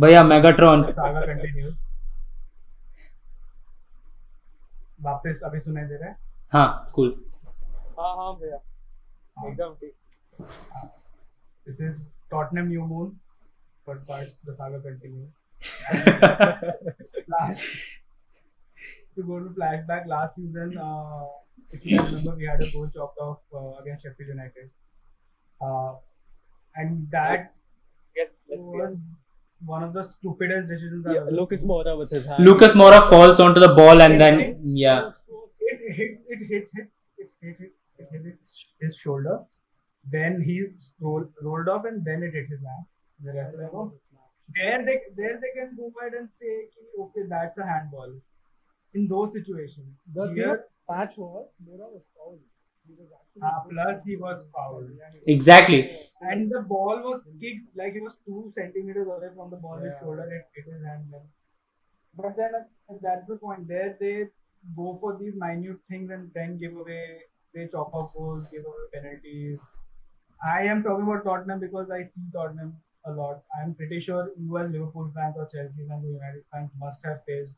But 0.05 0.11
yeah, 0.13 0.23
Megatron. 0.23 0.87
The 0.87 1.75
वापस 5.05 5.41
अभी 5.45 5.61
सुनाई 5.61 5.85
दे 5.85 5.97
रहा 6.01 6.09
है 6.09 6.17
हाँ, 6.53 6.91
cool. 6.97 7.11
हाँ 7.99 8.15
हाँ 8.17 8.33
भैया 8.41 8.61
एकदम 9.51 9.75
ठीक 9.83 9.95
This 11.67 11.81
is 11.89 12.01
Tottenham 12.33 12.69
New 12.71 12.87
Moon, 12.89 13.11
but 13.87 14.07
but 14.07 14.27
the 14.45 14.55
saga 14.55 14.81
continues. 14.81 15.31
last, 17.29 17.63
to 19.17 19.23
go 19.23 19.39
to 19.41 19.51
flashback 19.59 20.07
last 20.07 20.37
season, 20.37 20.77
uh, 20.79 21.25
if 21.71 21.85
you 21.87 21.99
remember, 21.99 22.35
we 22.37 22.45
had 22.47 22.61
a 22.61 22.71
goal 22.71 22.89
chopped 22.95 23.19
off 23.19 23.39
uh, 23.55 23.81
against 23.83 24.03
Sheffield 24.05 24.29
United, 24.31 24.71
uh, 25.61 25.95
and 26.77 27.09
that 27.11 27.55
yes 28.17 28.35
yes 28.49 28.61
was 28.61 28.99
one 29.65 29.83
of 29.83 29.93
the 29.95 30.03
stupidest 30.03 30.69
decisions 30.69 31.07
I've 31.07 31.15
yeah 31.15 31.21
Lucas 31.31 31.61
seen. 31.61 31.71
Moura 31.71 31.97
with 31.99 32.11
his 32.11 32.27
hand. 32.27 32.45
Lucas 32.45 32.73
Moura 32.75 33.09
falls 33.09 33.41
onto 33.41 33.61
the 33.61 33.69
ball 33.75 34.03
and 34.03 34.21
then 34.21 34.61
yeah, 34.63 35.13
It 35.61 35.95
hit, 35.97 36.21
it 36.29 36.47
hit 36.47 36.69
his, 36.75 36.91
it 37.17 37.31
hit, 37.41 37.57
it, 37.61 37.73
it 37.99 38.09
hit 38.13 38.25
his, 38.25 38.67
his 38.81 38.97
shoulder. 38.97 39.41
Then 40.13 40.43
he 40.43 40.67
rolled, 41.01 41.29
rolled 41.41 41.69
off, 41.69 41.87
and 41.87 42.05
then 42.05 42.23
it 42.23 42.33
hit 42.35 42.49
his 42.51 42.61
hand. 42.61 42.85
The 43.23 43.33
rest 43.33 43.55
of 43.55 43.61
them, 43.61 43.93
there 44.55 44.85
they 44.85 45.01
there 45.17 45.41
they 45.43 45.53
can 45.59 45.75
go 45.77 45.93
ahead 46.01 46.15
and 46.15 46.31
say 46.31 46.55
okay 47.01 47.23
that's 47.29 47.59
a 47.59 47.67
handball 47.67 48.13
in 48.95 49.07
those 49.09 49.33
situations 49.33 49.95
The 50.13 50.27
thing 50.27 50.35
Here, 50.37 50.55
of 50.55 50.61
patch 50.91 51.17
was 51.17 51.55
Moura 51.67 51.89
was 51.93 52.03
fouled. 52.17 52.41
He 52.87 52.95
was 52.99 53.09
Ah, 53.43 53.65
plus 53.71 54.05
he 54.05 54.17
was 54.17 54.45
fouled. 54.53 54.91
Yeah, 54.99 55.11
he 55.13 55.19
was- 55.19 55.29
exactly. 55.37 55.81
and 56.21 56.51
the 56.51 56.61
ball 56.63 57.01
was 57.09 57.25
kicked 57.41 57.75
like 57.83 57.95
he 57.95 58.01
was 58.01 58.17
two 58.27 58.53
centimeters 58.55 59.09
away 59.17 59.31
from 59.37 59.51
the 59.51 59.57
ball 59.57 59.79
his 59.79 59.93
Yeah. 59.93 60.01
shoulder 60.01 60.27
it 60.39 60.47
hit 60.59 60.73
his 60.75 60.85
hand 60.91 61.07
then 61.13 61.25
but 62.23 62.37
then 62.37 62.55
uh, 62.61 62.97
that's 63.07 63.27
the 63.29 63.37
point 63.47 63.67
there 63.69 63.97
they 64.01 64.15
go 64.77 64.95
for 65.01 65.17
these 65.19 65.35
minute 65.47 65.81
things 65.89 66.11
and 66.11 66.31
then 66.35 66.59
give 66.59 66.77
away 66.85 67.03
they 67.55 67.67
chop 67.69 67.95
off 68.03 68.13
goals 68.19 68.47
give 68.53 68.65
away 68.73 68.87
penalties 68.95 69.71
I 70.55 70.63
am 70.75 70.83
talking 70.83 71.07
about 71.11 71.25
Tottenham 71.25 71.61
because 71.61 71.91
I 71.91 72.03
see 72.13 72.25
Tottenham 72.33 72.77
a 73.07 73.13
lot. 73.13 73.43
I'm 73.61 73.75
pretty 73.75 74.01
sure 74.01 74.31
you 74.39 74.59
as 74.59 74.71
Liverpool 74.71 75.11
fans 75.15 75.37
or 75.37 75.49
Chelsea 75.53 75.87
fans 75.89 76.05
or 76.05 76.09
United 76.09 76.45
fans 76.53 76.71
must 76.79 77.05
have 77.05 77.25
faced 77.27 77.57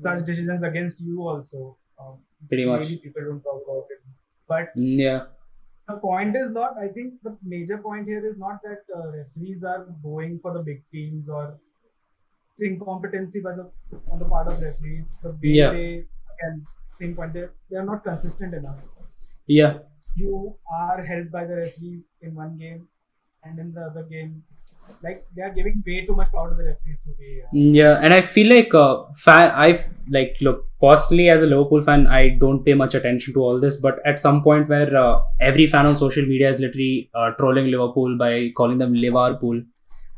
such 0.00 0.24
decisions 0.24 0.62
against 0.62 1.00
you 1.00 1.22
also. 1.22 1.76
Um, 2.00 2.18
Pretty 2.48 2.66
much. 2.66 2.82
Maybe 2.82 2.96
people 2.96 3.22
don't 3.22 3.42
talk 3.42 3.62
about 3.64 3.86
it. 3.90 4.02
But 4.48 4.72
Yeah, 4.74 5.26
the 5.88 5.96
point 5.96 6.36
is 6.36 6.50
not, 6.50 6.76
I 6.78 6.88
think 6.88 7.14
the 7.22 7.36
major 7.42 7.78
point 7.78 8.06
here 8.06 8.26
is 8.26 8.36
not 8.38 8.60
that 8.62 8.82
uh, 8.94 9.12
referees 9.12 9.62
are 9.62 9.86
going 10.02 10.38
for 10.40 10.52
the 10.52 10.62
big 10.62 10.82
teams 10.92 11.28
or 11.28 11.58
it's 12.52 12.62
incompetency 12.62 13.40
by 13.40 13.52
the 13.52 13.70
on 14.10 14.18
the 14.18 14.24
part 14.24 14.46
of 14.48 14.60
referees. 14.60 15.06
The 15.22 15.30
way 15.30 15.38
Yeah. 15.60 15.70
they, 15.70 16.04
again, 16.34 16.66
same 16.98 17.14
point, 17.16 17.32
they, 17.32 17.46
they 17.70 17.76
are 17.76 17.84
not 17.84 18.04
consistent 18.04 18.54
enough 18.54 18.78
yeah. 19.46 19.78
you 20.16 20.56
are 20.72 21.04
helped 21.04 21.30
by 21.30 21.44
the 21.44 21.56
referee 21.56 22.00
in 22.22 22.34
one 22.34 22.56
game 22.56 22.88
and 23.42 23.58
in 23.58 23.72
the 23.72 23.80
other 23.82 24.04
game 24.04 24.42
like 25.04 25.26
they 25.36 25.42
are 25.42 25.50
giving 25.50 25.82
way 25.86 26.02
too 26.04 26.14
much 26.14 26.30
power 26.32 26.50
to 26.50 26.56
the 26.56 26.64
referees 26.64 26.98
to 27.06 27.12
be 27.18 27.40
uh, 27.42 27.48
Yeah, 27.52 27.98
and 28.02 28.14
I 28.14 28.20
feel 28.20 28.48
like 28.54 28.74
uh, 28.74 29.04
fan. 29.14 29.50
I 29.54 29.68
like 30.08 30.36
look 30.40 30.66
personally 30.80 31.28
as 31.28 31.42
a 31.42 31.46
Liverpool 31.46 31.82
fan, 31.82 32.06
I 32.06 32.28
don't 32.44 32.64
pay 32.64 32.74
much 32.74 32.94
attention 32.94 33.34
to 33.34 33.40
all 33.40 33.60
this. 33.60 33.76
But 33.76 34.00
at 34.06 34.20
some 34.20 34.42
point, 34.42 34.68
where 34.68 34.96
uh, 34.96 35.20
every 35.40 35.66
fan 35.66 35.86
on 35.86 35.96
social 35.96 36.26
media 36.26 36.50
is 36.50 36.60
literally 36.60 37.10
uh, 37.14 37.30
trolling 37.38 37.70
Liverpool 37.70 38.16
by 38.18 38.50
calling 38.56 38.78
them 38.78 38.94
Liverpool, 38.94 39.62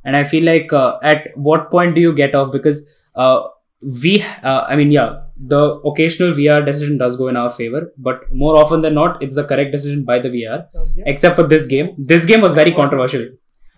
and 0.04 0.16
I 0.16 0.24
feel 0.24 0.44
like 0.44 0.72
uh, 0.72 0.98
at 1.02 1.28
what 1.36 1.70
point 1.70 1.94
do 1.94 2.00
you 2.00 2.14
get 2.14 2.34
off? 2.34 2.52
Because 2.52 2.82
uh, 3.14 3.48
we, 4.02 4.22
uh, 4.42 4.64
I 4.68 4.76
mean, 4.76 4.90
yeah, 4.90 5.22
the 5.36 5.62
occasional 5.92 6.32
VR 6.32 6.64
decision 6.64 6.98
does 6.98 7.16
go 7.16 7.28
in 7.28 7.36
our 7.36 7.50
favor, 7.50 7.92
but 7.98 8.32
more 8.32 8.56
often 8.56 8.80
than 8.80 8.94
not, 8.94 9.22
it's 9.22 9.34
the 9.34 9.44
correct 9.44 9.72
decision 9.72 10.04
by 10.04 10.18
the 10.18 10.30
VR. 10.30 10.66
Except 11.04 11.36
for 11.36 11.42
this 11.42 11.66
game, 11.66 11.94
this 11.98 12.24
game 12.24 12.40
was 12.40 12.54
very 12.54 12.72
controversial. 12.72 13.26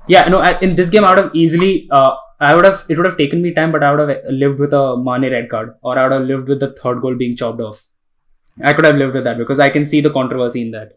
Yeah, 0.09 0.28
no, 0.28 0.38
I- 0.38 0.59
in 0.61 0.74
this 0.74 0.90
game, 0.90 1.04
I 1.04 1.11
would 1.11 1.18
have 1.24 1.34
easily, 1.34 1.88
uh, 1.90 2.12
I 2.40 2.54
would 2.54 2.64
have, 2.64 2.84
it 2.88 2.96
would 2.96 3.06
have 3.06 3.16
taken 3.16 3.42
me 3.42 3.52
time, 3.52 3.72
but 3.72 3.82
I 3.82 3.90
would 3.94 4.09
have 4.09 4.18
lived 4.30 4.59
with 4.61 4.72
a 4.72 4.96
Mane 4.96 5.30
red 5.32 5.48
card, 5.50 5.74
or 5.82 5.98
I 5.98 6.04
would 6.04 6.12
have 6.12 6.26
lived 6.32 6.48
with 6.48 6.61
the 6.61 6.72
third 6.72 7.00
goal 7.02 7.14
being 7.14 7.36
chopped 7.36 7.61
off. 7.61 7.88
I 8.62 8.72
could 8.72 8.84
have 8.84 8.96
lived 8.96 9.14
with 9.14 9.24
that 9.24 9.38
because 9.38 9.61
I 9.61 9.70
can 9.70 9.86
see 9.86 10.00
the 10.00 10.11
controversy 10.11 10.62
in 10.62 10.70
that. 10.72 10.92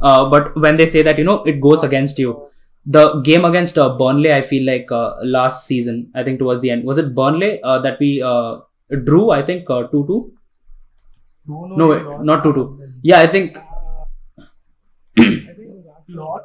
Uh, 0.00 0.28
but 0.28 0.56
when 0.60 0.76
they 0.76 0.86
say 0.86 1.02
that, 1.02 1.18
you 1.18 1.24
know, 1.24 1.42
it 1.44 1.60
goes 1.60 1.82
against 1.82 2.18
you, 2.18 2.48
the 2.84 3.20
game 3.22 3.44
against 3.44 3.78
uh, 3.78 3.96
Burnley, 3.96 4.32
I 4.32 4.42
feel 4.42 4.64
like 4.66 4.90
uh, 4.92 5.14
last 5.22 5.66
season, 5.66 6.10
I 6.14 6.24
think 6.24 6.38
towards 6.38 6.60
the 6.60 6.70
end, 6.70 6.84
was 6.84 6.98
it 6.98 7.14
Burnley 7.14 7.60
uh, 7.62 7.78
that 7.80 7.98
we 8.00 8.22
uh, 8.22 8.58
drew? 9.04 9.30
I 9.30 9.42
think 9.42 9.68
uh, 9.70 9.84
2 9.88 10.04
2. 10.06 10.32
no 11.48 11.66
No, 11.76 11.86
we 11.88 11.96
wait, 11.96 12.20
not 12.24 12.42
2 12.44 12.52
2. 12.54 12.66
Yeah, 13.02 13.20
I 13.20 13.26
think, 13.26 13.58
I 13.58 13.62
think 15.18 15.58
it 15.58 15.68
was 15.70 15.86
after 15.96 16.12
Lost. 16.20 16.44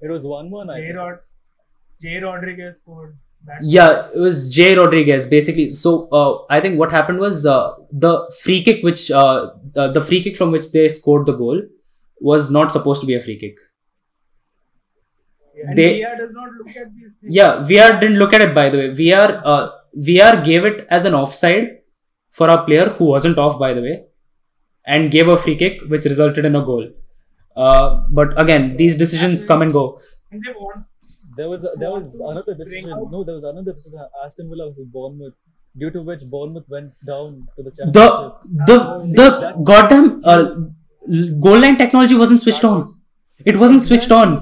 Last 0.00 0.02
year. 0.02 0.10
It 0.10 0.12
was 0.12 0.26
one 0.26 0.50
one. 0.50 0.70
I 0.70 0.80
Jay, 0.80 0.86
think. 0.86 0.96
Rod- 0.98 1.18
Jay 2.00 2.16
Rodriguez 2.18 2.76
scored 2.76 3.16
That 3.46 3.58
Yeah, 3.62 4.08
it 4.14 4.18
was 4.18 4.48
Jay 4.54 4.74
Rodriguez 4.76 5.26
basically. 5.26 5.70
So 5.70 6.08
uh, 6.10 6.44
I 6.50 6.60
think 6.60 6.78
what 6.78 6.90
happened 6.90 7.18
was 7.20 7.46
uh, 7.46 7.74
the 7.90 8.30
free 8.42 8.62
kick, 8.62 8.82
which 8.82 9.10
uh, 9.10 9.50
the, 9.72 9.92
the 9.92 10.00
free 10.02 10.22
kick 10.22 10.36
from 10.36 10.50
which 10.52 10.72
they 10.72 10.88
scored 10.88 11.26
the 11.26 11.32
goal, 11.32 11.62
was 12.20 12.50
not 12.50 12.72
supposed 12.72 13.00
to 13.02 13.06
be 13.06 13.14
a 13.14 13.20
free 13.20 13.38
kick. 13.38 13.56
and 15.66 15.76
they- 15.78 16.00
VR 16.00 16.18
does 16.18 16.30
not 16.32 16.50
look 16.58 16.68
at 16.76 16.88
these. 16.94 17.10
Yeah, 17.22 17.56
VR 17.68 18.00
didn't 18.00 18.18
look 18.18 18.32
at 18.34 18.42
it 18.42 18.54
by 18.54 18.68
the 18.68 18.78
way. 18.78 18.88
VR 18.90 19.42
uh, 19.44 19.70
VR 19.98 20.44
gave 20.44 20.64
it 20.64 20.86
as 20.90 21.04
an 21.04 21.14
offside 21.14 21.78
for 22.30 22.48
a 22.48 22.64
player 22.64 22.90
who 22.90 23.06
wasn't 23.06 23.38
off 23.38 23.58
by 23.58 23.72
the 23.72 23.80
way, 23.82 24.04
and 24.86 25.10
gave 25.10 25.28
a 25.28 25.36
free 25.36 25.56
kick 25.56 25.80
which 25.88 26.04
resulted 26.04 26.44
in 26.44 26.56
a 26.56 26.64
goal. 26.64 26.88
Uh, 27.56 28.04
but 28.10 28.38
again, 28.40 28.76
these 28.76 28.94
decisions 28.96 29.44
come 29.44 29.62
and 29.62 29.72
go. 29.72 29.84
They 30.30 30.52
want 30.60 30.84
There 31.36 31.48
was 31.48 31.62
there 31.80 31.90
was 31.90 32.14
another 32.20 32.54
decision. 32.54 32.90
No, 33.14 33.24
there 33.24 33.34
was 33.34 33.44
another 33.44 33.72
decision. 33.72 34.00
Aston 34.24 34.48
Villa 34.50 34.68
versus 34.68 34.86
Bournemouth, 34.96 35.34
due 35.82 35.90
to 35.96 36.02
which 36.02 36.22
Bournemouth 36.34 36.68
went 36.68 36.92
down 37.06 37.46
to 37.56 37.62
the 37.62 37.70
The 37.70 37.76
championship. 37.76 38.66
the 38.68 39.00
See, 39.00 39.14
the 39.20 39.52
goddamn 39.70 40.06
uh, 40.24 40.42
goal 41.46 41.58
line 41.64 41.76
technology 41.82 42.14
wasn't 42.14 42.40
switched 42.40 42.64
on. 42.64 42.84
It 43.44 43.56
wasn't 43.64 43.82
switched 43.82 44.10
on. 44.20 44.36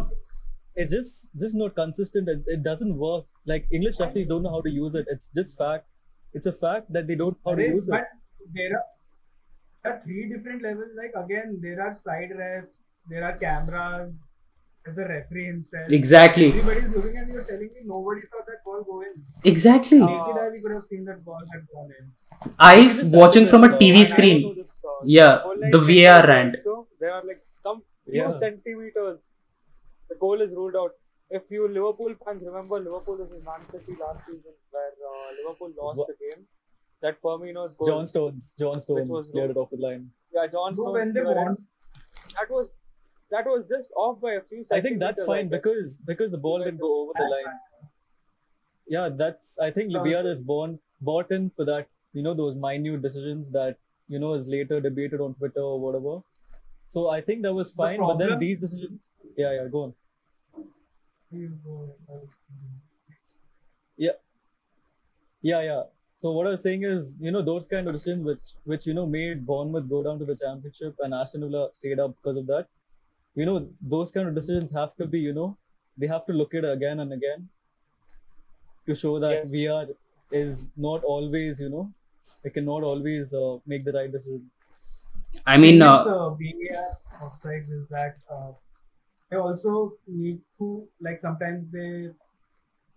It's 0.77 0.93
just 0.93 1.31
just 1.45 1.55
not 1.63 1.75
consistent. 1.81 2.29
It, 2.29 2.43
it 2.57 2.63
doesn't 2.69 2.97
work. 2.97 3.27
Like 3.47 3.67
English 3.81 4.01
referees 4.01 4.29
don't 4.29 4.43
know 4.43 4.51
how 4.51 4.63
to 4.63 4.71
use 4.71 4.95
it. 5.03 5.07
It's 5.17 5.31
just 5.41 5.57
fact. 5.57 5.87
It's 6.33 6.47
a 6.47 6.53
fact 6.53 6.93
that 6.93 7.07
they 7.07 7.15
don't 7.15 7.37
know 7.45 7.51
how 7.53 7.55
to 7.61 7.69
use 7.75 7.87
it. 7.89 7.93
but 7.93 8.09
there 8.57 8.73
are, 8.79 8.85
there 9.85 9.93
are 9.93 10.01
three 10.05 10.25
different 10.33 10.63
levels. 10.63 10.97
Like 11.03 11.13
again, 11.25 11.59
there 11.63 11.81
are 11.87 11.95
side 11.95 12.33
refs, 12.41 12.81
there 13.09 13.25
are 13.25 13.37
cameras, 13.37 14.15
there's 14.85 14.97
the 14.97 15.05
referee 15.05 15.47
himself. 15.47 15.91
Exactly. 15.91 16.49
Everybody's 16.49 16.95
looking 16.97 17.17
and 17.17 17.33
you're 17.33 17.45
telling 17.45 17.71
me 17.77 17.81
nobody 17.85 18.21
saw 18.31 18.39
that 18.47 18.65
ball 18.65 18.83
go 18.85 19.01
in. 19.03 19.15
Exactly. 19.45 19.99
Naked 19.99 20.37
eye, 20.43 20.49
we 20.53 20.61
could 20.61 20.73
have 20.73 20.85
seen 20.85 21.05
that 21.07 21.25
ball 21.25 21.43
had 21.53 21.63
gone 21.73 21.91
in. 21.99 22.13
I 22.59 22.89
just 22.89 23.13
watching 23.13 23.47
from 23.47 23.65
a 23.65 23.69
TV 23.69 23.99
this, 24.01 24.11
uh, 24.11 24.15
screen. 24.15 24.37
I 24.39 24.49
know 24.49 24.55
this, 24.55 24.73
uh, 24.85 24.89
Yeah, 25.05 25.41
goal 25.45 25.51
line 25.61 25.71
the 25.71 25.79
technology 25.79 26.05
VAR 26.05 26.27
rant. 26.27 26.57
also, 26.57 26.89
There 27.01 27.13
are 27.13 27.23
like 27.25 27.43
some 27.43 27.83
few 28.05 28.15
Yeah. 28.23 28.39
centimeters. 28.39 29.19
The 30.09 30.17
goal 30.17 30.41
is 30.41 30.55
ruled 30.55 30.77
out. 30.77 30.93
If 31.31 31.51
you 31.51 31.67
Liverpool 31.69 32.15
fans 32.25 32.43
remember 32.45 32.79
Liverpool 32.81 33.17
versus 33.19 33.43
Man 33.45 33.61
City 33.71 33.97
last 34.01 34.27
season, 34.27 34.53
where 34.71 34.93
uh, 35.11 35.29
Liverpool 35.39 35.73
lost 35.83 35.99
Wha- 35.99 36.07
the 36.11 36.17
game, 36.25 36.47
that 37.03 37.21
Firmino's 37.23 37.75
goal. 37.75 37.89
John 37.89 38.07
Stones, 38.07 38.55
John 38.59 38.79
Stones 38.81 39.09
was 39.09 39.29
cleared 39.29 39.51
it 39.51 39.57
off 39.57 39.71
the 39.71 39.77
line. 39.79 40.11
Yeah, 40.33 40.47
John 40.47 40.77
So 40.77 40.83
Stones. 40.83 40.93
when 40.99 41.13
they 41.15 41.21
clearance. 41.23 41.67
want, 41.67 42.35
That 42.39 42.51
was 42.51 42.73
that 43.35 43.47
was 43.47 43.65
just 43.69 43.91
off 43.97 44.21
by 44.21 44.33
a 44.33 44.41
few. 44.49 44.65
seconds. 44.65 44.79
I 44.79 44.81
think 44.81 45.01
that's 45.01 45.25
fine 45.25 45.47
I 45.47 45.57
because 45.57 45.99
because 46.11 46.31
the 46.31 46.43
ball 46.47 46.59
didn't 46.65 46.81
go 46.81 46.93
over 47.03 47.13
the 47.17 47.29
line. 47.35 47.55
Yeah, 48.97 49.09
that's 49.23 49.59
I 49.59 49.71
think 49.71 49.93
VR 49.93 50.27
is 50.35 50.41
born 50.41 50.79
bought 51.01 51.31
in 51.31 51.51
for 51.51 51.65
that. 51.71 51.89
You 52.13 52.23
know 52.23 52.35
those 52.35 52.55
minute 52.55 53.03
decisions 53.03 53.51
that 53.51 53.77
you 54.09 54.19
know 54.19 54.35
is 54.35 54.47
later 54.47 54.81
debated 54.81 55.21
on 55.21 55.35
Twitter 55.35 55.67
or 55.73 55.81
whatever. 55.81 56.21
So 56.87 57.09
I 57.11 57.21
think 57.21 57.43
that 57.43 57.55
was 57.55 57.73
The 57.73 57.77
fine. 57.77 58.01
But 58.01 58.19
then 58.19 58.39
these 58.39 58.59
decisions, 58.59 59.01
yeah, 59.37 59.53
yeah, 59.53 59.69
go 59.77 59.83
on. 59.85 59.95
you 61.31 61.49
go, 61.65 61.97
uh, 62.13 62.19
Yeah, 65.45 65.61
yeah. 65.61 65.83
So 66.17 66.31
what 66.33 66.47
I 66.47 66.51
was 66.51 66.63
saying 66.63 66.85
is, 66.85 67.17
you 67.21 67.31
know, 67.31 67.43
those 67.43 67.67
kind 67.69 67.87
of 67.87 67.95
decisions 67.95 68.25
which 68.25 68.53
which 68.65 68.87
you 68.87 68.95
know 68.95 69.07
made 69.07 69.45
Bournemouth 69.49 69.89
go 69.89 70.03
down 70.03 70.19
to 70.21 70.25
the 70.25 70.37
championship 70.37 70.95
and 71.01 71.13
Aston 71.13 71.43
Villa 71.43 71.69
stayed 71.73 71.99
up 72.05 72.15
because 72.17 72.39
of 72.39 72.47
that. 72.47 72.69
You 73.35 73.47
know, 73.47 73.73
those 73.81 74.11
kind 74.13 74.29
of 74.29 74.35
decisions 74.35 74.71
have 74.73 74.97
to 74.97 75.07
be, 75.07 75.21
you 75.21 75.33
know, 75.33 75.59
they 75.97 76.07
have 76.07 76.27
to 76.27 76.33
look 76.33 76.55
at 76.55 76.65
it 76.65 76.73
again 76.73 77.01
and 77.01 77.13
again 77.13 77.51
to 78.87 78.95
show 78.95 79.19
that 79.19 79.41
Yes. 79.41 79.51
VR 79.51 79.89
is 80.31 80.71
not 80.77 81.05
always, 81.05 81.61
you 81.61 81.69
know, 81.69 81.93
it 82.43 82.55
cannot 82.55 82.83
always 82.83 83.33
uh, 83.35 83.59
make 83.67 83.85
the 83.85 83.93
right 83.93 84.11
decision. 84.11 84.51
I 85.47 85.57
mean, 85.59 85.81
thing 85.81 85.83
uh, 85.83 85.97
with 85.97 86.03
the 86.05 86.35
VAR 86.39 86.99
offsides 87.21 87.71
is 87.71 87.87
that 87.89 88.17
uh, 88.31 88.53
they 89.31 89.37
also 89.37 89.99
need 90.07 90.43
to 90.59 90.89
like 91.01 91.19
sometimes 91.19 91.71
they 91.73 92.11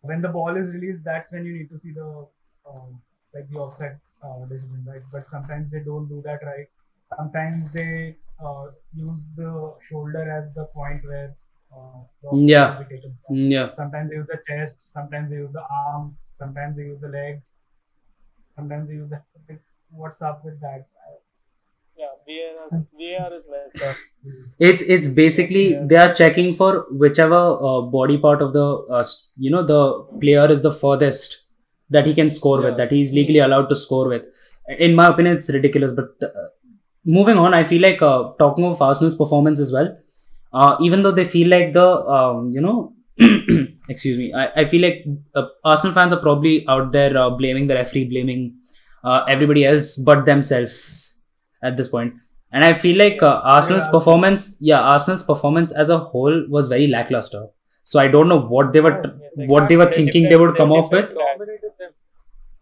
when 0.01 0.21
the 0.21 0.29
ball 0.29 0.57
is 0.57 0.71
released, 0.71 1.03
that's 1.03 1.31
when 1.31 1.45
you 1.45 1.53
need 1.53 1.69
to 1.69 1.79
see 1.79 1.91
the 1.91 2.27
um, 2.69 3.01
like 3.33 3.49
the 3.49 3.57
offside 3.59 3.99
uh, 4.23 4.45
decision, 4.45 4.85
right? 4.87 5.03
But 5.11 5.29
sometimes 5.29 5.71
they 5.71 5.81
don't 5.81 6.07
do 6.07 6.21
that 6.23 6.43
right. 6.43 6.69
Sometimes 7.15 7.71
they 7.73 8.15
uh, 8.43 8.67
use 8.93 9.19
the 9.35 9.75
shoulder 9.89 10.29
as 10.31 10.53
the 10.53 10.65
point 10.73 11.03
where 11.05 11.35
uh, 11.75 11.99
Yeah. 12.33 12.77
will 12.77 12.85
be 12.85 12.95
taken 12.95 13.17
from. 13.25 13.35
yeah. 13.37 13.71
Sometimes 13.71 14.09
they 14.09 14.15
use 14.17 14.27
the 14.27 14.41
chest, 14.47 14.77
sometimes 14.91 15.29
they 15.29 15.37
use 15.37 15.51
the 15.53 15.65
arm, 15.85 16.17
sometimes 16.31 16.75
they 16.77 16.83
use 16.83 17.01
the 17.01 17.09
leg, 17.09 17.41
sometimes 18.55 18.87
they 18.87 18.95
use 18.95 19.09
the. 19.09 19.21
What's 19.89 20.21
up 20.21 20.43
with 20.43 20.59
that? 20.61 20.85
Yeah, 21.97 22.05
VAR 22.27 22.65
is, 22.67 22.73
VAR 22.93 23.33
is 23.37 23.43
messed 23.49 23.81
up. 23.89 23.95
It's 24.59 24.81
it's 24.83 25.07
basically 25.07 25.75
they 25.87 25.95
are 25.95 26.13
checking 26.13 26.51
for 26.53 26.85
whichever 26.91 27.35
uh, 27.69 27.81
body 27.81 28.17
part 28.17 28.41
of 28.41 28.53
the 28.53 28.65
uh, 28.99 29.03
you 29.37 29.49
know 29.51 29.63
the 29.63 29.81
player 30.21 30.49
is 30.51 30.61
the 30.61 30.71
furthest 30.71 31.45
that 31.89 32.05
he 32.05 32.13
can 32.13 32.29
score 32.29 32.61
with 32.61 32.77
that 32.77 32.91
he 32.91 33.01
is 33.01 33.13
legally 33.13 33.39
allowed 33.39 33.67
to 33.69 33.75
score 33.75 34.07
with. 34.07 34.25
In 34.77 34.95
my 34.95 35.07
opinion, 35.07 35.37
it's 35.37 35.49
ridiculous. 35.49 35.93
But 35.93 36.09
uh, 36.21 36.29
moving 37.07 37.37
on, 37.37 37.53
I 37.53 37.63
feel 37.63 37.81
like 37.81 38.01
uh, 38.01 38.31
talking 38.39 38.65
of 38.65 38.81
Arsenal's 38.81 39.15
performance 39.15 39.59
as 39.59 39.71
well. 39.71 39.97
Uh, 40.53 40.77
even 40.81 41.03
though 41.03 41.11
they 41.11 41.25
feel 41.25 41.47
like 41.49 41.73
the 41.73 41.87
um, 42.17 42.49
you 42.51 42.61
know 42.61 42.93
excuse 43.89 44.17
me, 44.17 44.33
I, 44.33 44.61
I 44.61 44.65
feel 44.65 44.81
like 44.81 45.05
uh, 45.35 45.47
Arsenal 45.63 45.93
fans 45.93 46.13
are 46.13 46.19
probably 46.19 46.67
out 46.67 46.91
there 46.91 47.17
uh, 47.17 47.29
blaming 47.31 47.67
the 47.67 47.75
referee, 47.75 48.05
blaming 48.05 48.55
uh, 49.03 49.23
everybody 49.27 49.65
else 49.65 49.95
but 49.97 50.25
themselves 50.25 51.19
at 51.63 51.77
this 51.77 51.87
point. 51.87 52.13
And 52.51 52.63
I 52.63 52.73
feel 52.73 52.97
like 52.97 53.21
uh, 53.21 53.41
Arsenal's 53.43 53.85
Yeah. 53.85 53.91
performance, 53.91 54.57
yeah, 54.59 54.79
Arsenal's 54.81 55.23
performance 55.23 55.71
as 55.73 55.89
a 55.89 55.97
whole 55.99 56.45
was 56.49 56.67
very 56.67 56.87
lackluster. 56.87 57.47
So 57.83 57.99
I 57.99 58.07
don't 58.07 58.29
know 58.29 58.39
what 58.39 58.73
they 58.73 58.81
were, 58.81 59.01
Yes, 59.37 59.49
what 59.49 59.67
they 59.69 59.77
were 59.77 59.83
exactly. 59.83 60.05
thinking 60.05 60.23
They 60.23 60.29
they 60.29 60.37
would 60.37 60.55
come 60.55 60.69
they 60.69 60.75
off 60.75 60.91
with. 60.91 61.09
defend- 61.09 61.19
dominated 61.19 61.71
them. 61.79 61.91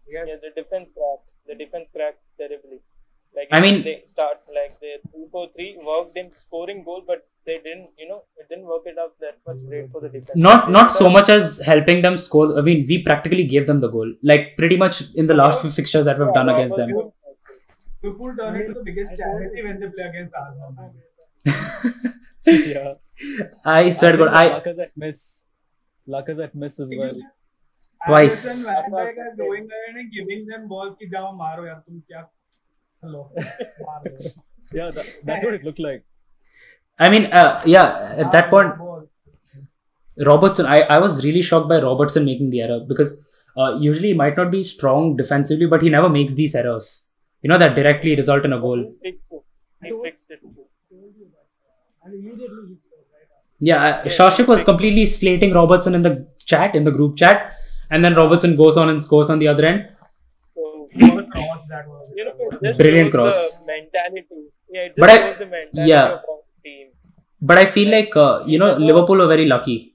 Yes. 0.08 0.28
Yeah, 0.28 0.36
the 0.44 0.50
defense 0.62 0.88
cracked. 0.96 1.26
The 1.46 1.54
defense 1.64 1.88
cracked 1.94 2.20
terribly. 2.38 2.80
Like 3.36 3.48
I 3.52 3.60
mean- 3.60 3.82
they 3.84 4.02
start 4.06 4.38
like 4.58 4.78
they 4.80 4.92
two 5.12 5.28
four 5.30 5.48
three 5.54 5.78
worked 5.88 6.16
in 6.16 6.30
scoring 6.36 6.82
goal, 6.84 7.02
but 7.06 7.26
they 7.44 7.58
didn't. 7.64 7.90
You 7.98 8.08
know, 8.08 8.22
it 8.38 8.48
didn't 8.48 8.64
work 8.64 8.86
it 8.86 8.98
out 8.98 9.12
that 9.20 9.36
much 9.46 9.58
great 9.68 9.90
for 9.90 10.00
the 10.00 10.08
defense. 10.08 10.36
Not, 10.36 10.70
not 10.70 10.90
so 10.90 11.08
much 11.08 11.28
as 11.28 11.58
helping 11.66 12.02
them 12.02 12.16
score. 12.16 12.58
I 12.58 12.62
mean, 12.62 12.86
we 12.88 13.02
practically 13.02 13.44
gave 13.44 13.66
them 13.66 13.80
the 13.80 13.88
goal, 13.88 14.14
like 14.22 14.56
pretty 14.56 14.76
much 14.76 15.02
in 15.14 15.26
the 15.26 15.34
last 15.34 15.60
few 15.60 15.70
fixtures 15.70 16.06
that 16.06 16.18
we've 16.18 16.32
done 16.32 16.48
against 16.48 16.76
them. 16.76 16.90
Liverpool 18.02 18.34
turn 18.36 18.60
into 18.60 18.74
the 18.74 18.82
biggest 18.84 19.12
charity 19.16 19.62
when 19.64 19.80
they 19.80 19.88
play 19.88 20.04
against 20.04 20.34
Arsenal. 20.34 20.94
yeah. 22.46 22.94
I 23.64 23.90
swear 23.90 24.12
to 24.12 24.18
God, 24.18 24.34
I 24.34 24.60
Lacazette 24.60 24.90
miss, 24.96 25.44
Lacazette 26.08 26.54
miss 26.54 26.78
as 26.80 26.90
well. 26.96 27.16
Twice. 28.06 28.46
Alisson, 28.46 28.64
Van 28.64 28.90
Dijk 28.90 29.18
are 29.18 29.36
going 29.36 29.66
there 29.66 29.98
and 29.98 30.12
giving 30.12 30.46
them 30.46 30.68
balls 30.68 30.96
ki 30.96 31.08
jao 31.12 31.32
maro 31.32 31.64
yaar 31.64 31.78
tum 31.84 32.02
kya 32.10 32.26
hello 33.06 33.30
Yeah, 34.72 34.90
that, 34.90 35.06
that's 35.22 35.44
what 35.44 35.54
it 35.54 35.62
looked 35.62 35.78
like. 35.78 36.04
I 36.98 37.08
mean, 37.08 37.26
uh, 37.26 37.62
yeah, 37.64 38.14
at 38.16 38.32
that 38.32 38.50
point, 38.50 38.72
Robertson, 40.18 40.66
I, 40.66 40.80
I 40.80 40.98
was 40.98 41.24
really 41.24 41.42
shocked 41.42 41.68
by 41.68 41.80
Robertson 41.80 42.24
making 42.24 42.50
the 42.50 42.62
error 42.62 42.80
because 42.80 43.16
uh, 43.56 43.76
usually 43.78 44.08
he 44.08 44.14
might 44.14 44.36
not 44.36 44.50
be 44.50 44.62
strong 44.62 45.16
defensively, 45.16 45.66
but 45.66 45.82
he 45.82 45.88
never 45.88 46.08
makes 46.08 46.34
these 46.34 46.54
errors. 46.54 47.10
You 47.42 47.48
know, 47.48 47.58
that 47.58 47.76
directly 47.76 48.16
result 48.16 48.44
in 48.44 48.52
a 48.52 48.60
goal. 48.60 48.92
He 49.02 49.10
fixed 49.12 49.22
it. 49.30 49.44
He 49.82 49.92
fixed 50.02 50.30
it. 50.30 50.40
And 52.04 52.14
immediately 52.14 52.68
he 52.68 52.76
scored, 52.76 53.04
right? 53.12 53.28
Yeah, 53.60 53.84
uh, 53.84 54.04
Shashik 54.06 54.48
was 54.48 54.64
completely 54.64 55.04
slating 55.04 55.52
Robertson 55.52 55.94
in 55.94 56.02
the 56.02 56.26
chat, 56.44 56.74
in 56.74 56.82
the 56.82 56.90
group 56.90 57.16
chat, 57.16 57.52
and 57.90 58.04
then 58.04 58.14
Robertson 58.14 58.56
goes 58.56 58.76
on 58.76 58.88
and 58.88 59.00
scores 59.00 59.30
on 59.30 59.38
the 59.38 59.46
other 59.46 59.64
end. 59.64 59.90
So 61.36 61.42
What 61.42 61.48
a 61.48 61.48
cross 61.52 61.66
that 61.68 61.88
was. 61.88 62.12
you 62.16 62.24
know, 62.24 62.34
just 62.62 62.78
Brilliant 62.78 63.10
cross. 63.16 63.36
The 63.60 63.66
mentality. 63.66 64.24
Yeah, 64.74 64.80
it 64.82 64.88
just 64.88 64.98
But 65.00 65.10
I- 65.10 65.32
the 65.32 65.46
mentality 65.46 65.90
yeah. 65.90 66.06
of 66.06 66.12
our 66.12 66.40
team. 66.64 66.86
But 67.40 67.58
I 67.58 67.66
feel 67.66 67.90
like, 67.90 68.16
uh, 68.16 68.42
you 68.46 68.58
know, 68.58 68.70
Liverpool 68.76 69.18
were 69.18 69.26
very 69.28 69.46
lucky 69.46 69.94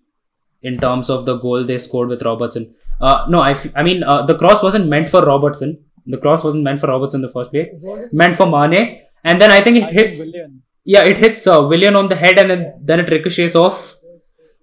in 0.61 0.77
terms 0.77 1.09
of 1.09 1.25
the 1.25 1.35
goal 1.37 1.63
they 1.63 1.77
scored 1.79 2.09
with 2.09 2.21
Robertson. 2.21 2.73
Uh, 2.99 3.25
no, 3.29 3.39
I, 3.41 3.51
f- 3.51 3.71
I 3.75 3.81
mean, 3.83 4.03
uh, 4.03 4.25
the 4.25 4.35
cross 4.37 4.61
wasn't 4.61 4.87
meant 4.87 5.09
for 5.09 5.21
Robertson. 5.23 5.79
The 6.05 6.17
cross 6.17 6.43
wasn't 6.43 6.63
meant 6.63 6.79
for 6.79 6.87
Robertson 6.87 7.19
in 7.19 7.23
the 7.27 7.33
first 7.33 7.51
place. 7.51 7.69
Meant 8.11 8.35
for 8.35 8.45
Mane. 8.45 9.01
And 9.23 9.41
then 9.41 9.51
I 9.51 9.61
think 9.61 9.77
it 9.77 9.83
I 9.85 9.91
hits. 9.91 10.19
Willian. 10.19 10.61
Yeah, 10.83 11.03
it 11.03 11.17
hits 11.17 11.45
uh, 11.47 11.65
Willian 11.67 11.95
on 11.95 12.07
the 12.09 12.15
head 12.15 12.37
and 12.39 12.49
then, 12.51 12.73
then 12.83 12.99
it 13.01 13.09
ricochets 13.11 13.55
off 13.55 13.95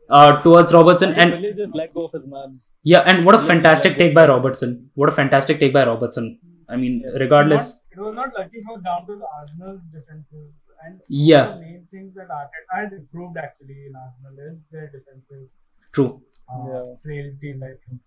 uh, 0.09 0.41
towards 0.43 0.73
Robertson. 0.73 1.15
And 1.15 1.33
Willian 1.33 1.57
just 1.57 1.75
let 1.75 1.93
go 1.95 2.05
of 2.07 2.13
his 2.13 2.27
man. 2.27 2.61
yeah, 2.83 3.01
and 3.01 3.25
what 3.27 3.35
a 3.35 3.39
fantastic 3.41 3.97
take 3.97 4.15
by 4.15 4.27
Robertson. 4.27 4.91
What 4.95 5.09
a 5.09 5.13
fantastic 5.13 5.59
take 5.61 5.73
by 5.73 5.85
Robertson. 5.87 6.39
I 6.69 6.77
mean, 6.77 7.03
regardless. 7.19 7.87
It 7.91 7.99
was 7.99 8.15
not 8.15 8.31
lucky. 8.39 8.59
It 8.59 8.67
was 8.69 8.83
down 8.83 9.07
to 9.07 9.17
the 9.17 9.27
Arsenal's 9.41 9.85
defensive. 9.87 10.49
And 10.85 11.01
Yeah. 11.09 11.47
the 11.55 11.61
main 11.61 11.87
things 11.91 12.15
that 12.15 12.29
Arteta 12.29 12.75
has 12.83 12.93
improved 12.93 13.37
actually 13.37 13.79
in 13.87 13.97
Arsenal 13.97 14.37
is 14.51 14.65
their 14.71 14.89
defensive 14.97 15.49
True. 15.93 16.23
uh, 16.53 16.67
Yeah. 16.69 16.95
frailties. 17.03 17.63
I 17.63 17.73
think. 17.87 18.01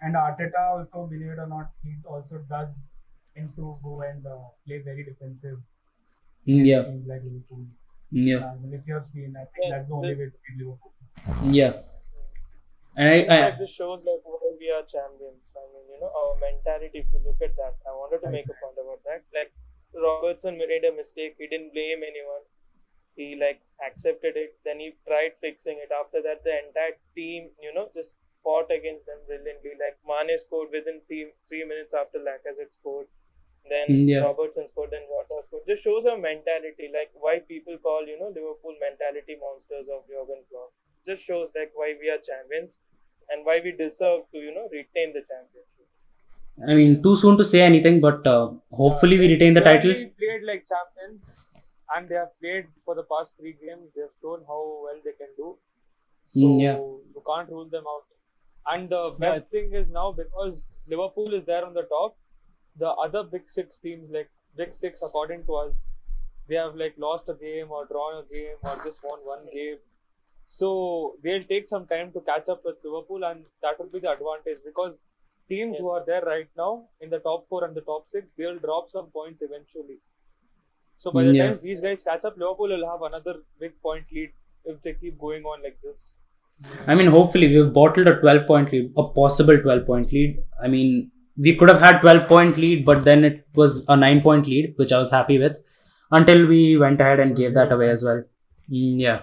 And 0.00 0.14
Arteta 0.14 0.60
also, 0.74 1.06
believe 1.06 1.32
it 1.32 1.38
or 1.38 1.46
not, 1.48 1.70
he 1.82 1.94
also 2.04 2.38
does 2.48 2.94
into 3.34 3.74
go 3.82 4.00
and 4.02 4.24
uh, 4.26 4.36
play 4.66 4.78
very 4.82 5.04
defensive. 5.04 5.58
Mm, 6.46 6.64
Yeah, 6.66 6.82
Teams 6.84 7.06
like 7.08 7.22
Liverpool. 7.24 7.66
yeah, 8.10 8.36
Uh, 8.38 8.52
and 8.62 8.74
if 8.74 8.86
you 8.86 8.94
have 8.94 9.06
seen, 9.06 9.34
I 9.36 9.44
think 9.46 9.64
Yeah, 9.64 9.70
that's 9.78 9.88
the 9.88 9.94
only 9.94 10.14
way 10.14 10.26
to 10.26 10.38
beat 10.46 10.58
Liverpool. 10.64 10.92
yeah. 11.58 11.72
And 12.96 13.08
I, 13.08 13.14
In 13.14 13.30
I 13.30 13.50
this 13.58 13.70
shows 13.70 14.00
like 14.04 14.22
why 14.24 14.47
we 14.58 14.70
are 14.70 14.82
champions. 14.82 15.52
I 15.56 15.64
mean, 15.72 15.86
you 15.92 15.98
know, 16.00 16.10
our 16.20 16.34
mentality. 16.40 17.00
If 17.04 17.12
you 17.12 17.20
look 17.24 17.40
at 17.42 17.56
that, 17.56 17.76
I 17.86 17.92
wanted 17.92 18.20
to 18.26 18.30
make 18.30 18.48
a 18.50 18.56
point 18.62 18.78
about 18.80 19.02
that. 19.04 19.24
Like 19.34 19.52
Robertson 19.94 20.58
made 20.58 20.84
a 20.84 20.92
mistake. 20.94 21.36
He 21.38 21.46
didn't 21.48 21.72
blame 21.72 22.02
anyone. 22.02 22.44
He 23.16 23.36
like 23.36 23.60
accepted 23.84 24.36
it. 24.36 24.58
Then 24.64 24.80
he 24.80 24.96
tried 25.06 25.34
fixing 25.40 25.78
it. 25.78 25.90
After 25.92 26.22
that, 26.22 26.44
the 26.44 26.54
entire 26.66 26.96
team, 27.14 27.50
you 27.60 27.72
know, 27.74 27.90
just 27.94 28.12
fought 28.42 28.70
against 28.70 29.06
them 29.06 29.18
brilliantly. 29.26 29.72
Like 29.78 29.98
Mane 30.06 30.38
scored 30.38 30.70
within 30.72 31.00
three, 31.06 31.32
three 31.48 31.64
minutes 31.64 31.94
after 31.94 32.18
Lacazette 32.18 32.72
scored. 32.74 33.08
Then 33.68 33.88
Mm, 33.88 34.08
yeah. 34.08 34.20
Robertson 34.20 34.68
scored. 34.68 34.90
Then 34.90 35.06
Jota 35.06 35.42
scored. 35.46 35.66
Just 35.66 35.82
shows 35.82 36.04
our 36.06 36.16
mentality. 36.18 36.90
Like 36.92 37.10
why 37.14 37.40
people 37.40 37.78
call 37.78 38.06
you 38.06 38.18
know 38.18 38.28
Liverpool 38.28 38.74
mentality 38.80 39.36
monsters 39.40 39.88
of 39.88 40.06
Jurgen 40.08 40.44
Klopp. 40.50 40.72
Just 41.06 41.22
shows 41.24 41.50
like 41.54 41.72
why 41.74 41.94
we 42.00 42.08
are 42.10 42.18
champions 42.18 42.78
and 43.30 43.44
why 43.44 43.58
we 43.64 43.72
deserve 43.72 44.22
to 44.32 44.38
you 44.38 44.54
know 44.54 44.68
retain 44.72 45.12
the 45.12 45.22
championship. 45.30 45.74
I 46.68 46.74
mean, 46.74 47.02
too 47.02 47.14
soon 47.14 47.36
to 47.38 47.44
say 47.44 47.60
anything, 47.62 48.00
but 48.00 48.26
uh, 48.26 48.50
hopefully 48.72 49.18
we 49.18 49.28
retain 49.28 49.52
the 49.52 49.60
title. 49.60 49.90
actually 49.92 50.06
played 50.22 50.42
like 50.44 50.64
champions, 50.72 51.46
and 51.94 52.08
they 52.08 52.16
have 52.16 52.32
played 52.40 52.66
for 52.84 52.94
the 52.94 53.04
past 53.12 53.32
three 53.38 53.52
games. 53.64 53.90
They 53.94 54.02
have 54.02 54.16
shown 54.20 54.42
how 54.48 54.60
well 54.86 55.00
they 55.04 55.12
can 55.22 55.32
do. 55.36 55.56
So 56.34 56.46
Mm, 56.46 56.60
yeah. 56.62 56.76
you 57.16 57.22
can't 57.26 57.48
rule 57.50 57.68
them 57.76 57.84
out. 57.92 58.04
And 58.72 58.88
the 58.90 59.14
best 59.18 59.46
thing 59.48 59.72
is 59.72 59.88
now 59.88 60.12
because 60.12 60.64
Liverpool 60.86 61.34
is 61.34 61.44
there 61.46 61.64
on 61.64 61.74
the 61.74 61.84
top, 61.94 62.16
the 62.78 62.88
other 63.06 63.22
big 63.24 63.48
six 63.48 63.76
teams, 63.76 64.10
like 64.10 64.30
big 64.56 64.74
six 64.74 65.02
according 65.02 65.44
to 65.46 65.54
us, 65.54 65.86
they 66.48 66.56
have 66.56 66.74
like 66.76 66.94
lost 66.98 67.28
a 67.28 67.34
game 67.34 67.70
or 67.70 67.86
drawn 67.86 68.22
a 68.24 68.34
game 68.34 68.56
or 68.62 68.76
just 68.84 69.02
won 69.04 69.20
one 69.24 69.46
game. 69.52 69.78
So 70.48 71.16
they'll 71.22 71.42
take 71.42 71.68
some 71.68 71.86
time 71.86 72.12
to 72.12 72.20
catch 72.20 72.48
up 72.48 72.64
with 72.64 72.76
Liverpool, 72.84 73.24
and 73.24 73.44
that 73.62 73.78
will 73.78 73.86
be 73.86 74.00
the 74.00 74.10
advantage 74.10 74.60
because 74.64 74.98
teams 75.48 75.76
who 75.78 75.88
are 75.90 76.04
there 76.04 76.22
right 76.22 76.48
now 76.56 76.88
in 77.00 77.10
the 77.10 77.18
top 77.18 77.48
four 77.48 77.64
and 77.64 77.74
the 77.74 77.80
top 77.82 78.06
six, 78.12 78.26
they'll 78.36 78.58
drop 78.58 78.90
some 78.90 79.06
points 79.06 79.42
eventually. 79.42 79.98
So 80.98 81.10
by 81.10 81.24
the 81.24 81.34
Yeah. 81.34 81.48
time 81.48 81.60
these 81.62 81.80
guys 81.80 82.02
catch 82.02 82.24
up, 82.24 82.38
Liverpool 82.38 82.68
will 82.76 82.86
have 82.90 83.02
another 83.02 83.34
big 83.60 83.80
point 83.82 84.10
lead 84.12 84.32
if 84.64 84.82
they 84.82 84.94
keep 84.94 85.18
going 85.18 85.44
on 85.44 85.62
like 85.62 85.78
this. 85.82 86.12
I 86.86 86.94
mean, 86.94 87.06
hopefully 87.06 87.48
we've 87.48 87.72
bottled 87.72 88.08
a 88.08 88.18
12 88.20 88.46
point 88.46 88.72
lead, 88.72 88.92
a 88.96 89.04
possible 89.20 89.58
12 89.58 89.86
point 89.86 90.12
lead. 90.12 90.42
I 90.62 90.68
mean, 90.68 91.10
we 91.36 91.54
could 91.56 91.68
have 91.68 91.80
had 91.80 92.00
12 92.00 92.26
point 92.28 92.56
lead, 92.56 92.84
but 92.84 93.04
then 93.04 93.24
it 93.24 93.46
was 93.54 93.84
a 93.88 93.96
9 93.96 94.22
point 94.22 94.48
lead, 94.48 94.74
which 94.76 94.92
I 94.92 94.98
was 94.98 95.10
happy 95.10 95.38
with 95.38 95.58
until 96.10 96.46
we 96.46 96.76
went 96.76 97.00
ahead 97.00 97.20
and 97.20 97.36
gave 97.36 97.54
that 97.54 97.70
away 97.70 97.90
as 97.90 98.02
well. 98.02 98.24
Mm, 98.70 99.00
yeah. 99.00 99.20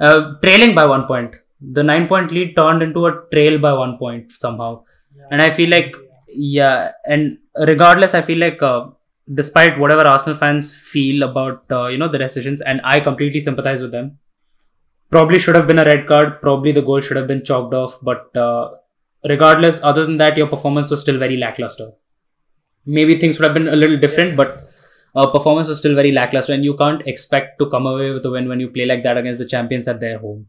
Uh, 0.00 0.34
trailing 0.42 0.74
by 0.74 0.86
one 0.86 1.06
point. 1.06 1.36
The 1.60 1.82
9 1.82 2.08
point 2.08 2.30
lead 2.32 2.56
turned 2.56 2.82
into 2.82 3.06
a 3.06 3.22
trail 3.32 3.58
by 3.58 3.72
one 3.74 3.98
point 3.98 4.32
somehow. 4.32 4.84
And 5.30 5.42
I 5.42 5.50
feel 5.50 5.68
like, 5.68 5.94
yeah, 6.28 6.92
and 7.04 7.38
regardless, 7.66 8.14
I 8.14 8.22
feel 8.22 8.38
like, 8.38 8.62
uh, 8.62 8.86
despite 9.32 9.78
whatever 9.78 10.02
Arsenal 10.02 10.36
fans 10.36 10.74
feel 10.74 11.22
about, 11.22 11.64
uh, 11.70 11.86
you 11.88 11.98
know, 11.98 12.08
the 12.08 12.18
decisions, 12.18 12.62
and 12.62 12.80
I 12.82 13.00
completely 13.00 13.40
sympathize 13.40 13.82
with 13.82 13.92
them 13.92 14.18
probably 15.10 15.38
should 15.38 15.54
have 15.54 15.66
been 15.66 15.78
a 15.78 15.84
red 15.84 16.06
card. 16.06 16.40
Probably 16.40 16.72
the 16.72 16.82
goal 16.82 17.00
should 17.00 17.16
have 17.16 17.26
been 17.26 17.44
chalked 17.44 17.74
off. 17.74 17.98
But 18.02 18.34
uh, 18.36 18.70
regardless, 19.28 19.82
other 19.82 20.06
than 20.06 20.16
that, 20.16 20.36
your 20.36 20.46
performance 20.46 20.90
was 20.90 21.00
still 21.00 21.18
very 21.18 21.36
lackluster. 21.36 21.90
Maybe 22.86 23.18
things 23.18 23.38
would 23.38 23.44
have 23.44 23.54
been 23.54 23.68
a 23.68 23.76
little 23.76 23.98
different, 23.98 24.36
but 24.36 24.69
uh, 25.14 25.30
performance 25.30 25.68
was 25.68 25.78
still 25.78 25.94
very 25.94 26.12
lackluster. 26.12 26.52
And 26.54 26.64
you 26.64 26.76
can't 26.76 27.06
expect 27.06 27.58
to 27.58 27.68
come 27.68 27.86
away 27.86 28.10
with 28.10 28.24
a 28.26 28.30
win 28.30 28.48
when 28.48 28.60
you 28.60 28.68
play 28.68 28.86
like 28.86 29.02
that 29.04 29.16
against 29.16 29.40
the 29.40 29.46
champions 29.46 29.88
at 29.88 30.00
their 30.00 30.18
home. 30.18 30.46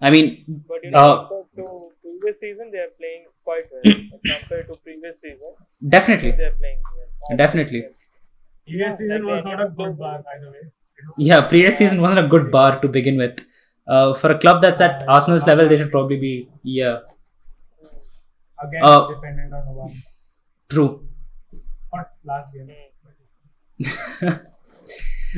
I 0.00 0.10
mean, 0.10 0.44
But 0.68 0.84
you 0.84 0.90
know, 0.90 0.98
Uh, 0.98 1.28
compared 1.28 1.56
to 1.56 1.90
previous 2.02 2.40
season, 2.40 2.70
they 2.70 2.78
are 2.78 2.92
playing 2.98 3.24
quite 3.44 3.64
well. 3.72 3.94
Compared 4.32 4.66
to 4.68 4.74
previous 4.84 5.20
season, 5.20 5.54
definitely, 5.96 6.30
they 6.32 6.44
are 6.44 6.56
playing 6.62 6.78
well. 6.96 7.36
definitely. 7.36 7.82
Previous 8.66 8.98
season 8.98 9.26
was 9.26 9.44
not 9.44 9.60
a 9.60 9.68
good 9.68 9.98
bar, 9.98 10.18
by 10.28 10.36
the 10.44 10.50
way. 10.50 10.64
Yeah, 11.18 11.40
previous 11.46 11.76
season 11.78 12.00
wasn't 12.00 12.20
a 12.20 12.28
good 12.28 12.50
bar 12.50 12.78
to 12.80 12.88
begin 12.88 13.16
with. 13.18 13.40
Uh, 13.86 14.14
for 14.14 14.30
a 14.32 14.38
club 14.38 14.60
that's 14.62 14.80
at 14.80 15.04
Arsenal's 15.08 15.46
level, 15.46 15.68
they 15.68 15.76
should 15.76 15.90
probably 15.90 16.18
be 16.18 16.48
yeah, 16.62 16.98
Again, 18.62 18.82
Uh, 18.84 19.08
dependent 19.08 19.52
on 19.54 19.64
the 19.66 19.72
one. 19.72 20.02
true. 20.68 21.08
Not 21.92 22.08
last 22.24 22.52
game. 22.52 22.68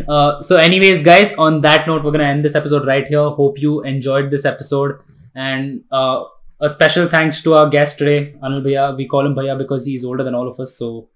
Uh, 0.09 0.40
so 0.40 0.57
anyways 0.57 1.03
guys 1.03 1.32
on 1.34 1.61
that 1.61 1.86
note 1.86 2.03
we're 2.03 2.12
gonna 2.12 2.24
end 2.24 2.45
this 2.45 2.55
episode 2.55 2.86
right 2.86 3.07
here. 3.07 3.28
Hope 3.28 3.59
you 3.59 3.82
enjoyed 3.82 4.30
this 4.30 4.45
episode. 4.45 4.99
And 5.34 5.84
uh, 5.90 6.24
a 6.61 6.68
special 6.68 7.09
thanks 7.09 7.43
to 7.43 7.55
our 7.55 7.68
guest 7.68 7.99
today 7.99 8.34
anil 8.43 8.62
bhaiya. 8.62 8.97
We 8.97 9.07
call 9.07 9.26
him 9.26 9.34
bhaiya 9.34 9.59
because 9.59 9.84
he's 9.84 10.05
older 10.05 10.24
than 10.24 10.34
all 10.34 10.49
of 10.49 10.59
us. 10.59 10.74
So 10.76 11.09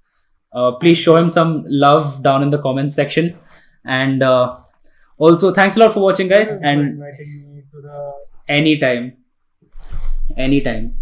uh, 0.53 0.72
please 0.72 0.99
show 0.99 1.16
him 1.16 1.29
some 1.29 1.64
love 1.68 2.22
down 2.22 2.43
in 2.43 2.51
the 2.51 2.59
comments 2.59 2.95
section. 2.95 3.39
And 3.85 4.22
uh, 4.22 4.59
also 5.16 5.53
thanks 5.55 5.77
a 5.77 5.81
lot 5.81 5.95
for 5.95 6.01
watching 6.01 6.29
guys. 6.29 6.51
And 6.51 6.81
inviting 6.81 7.55
me 7.55 7.62
to 7.72 7.81
the 7.81 8.12
anytime. 8.49 9.16
Anytime. 10.37 10.93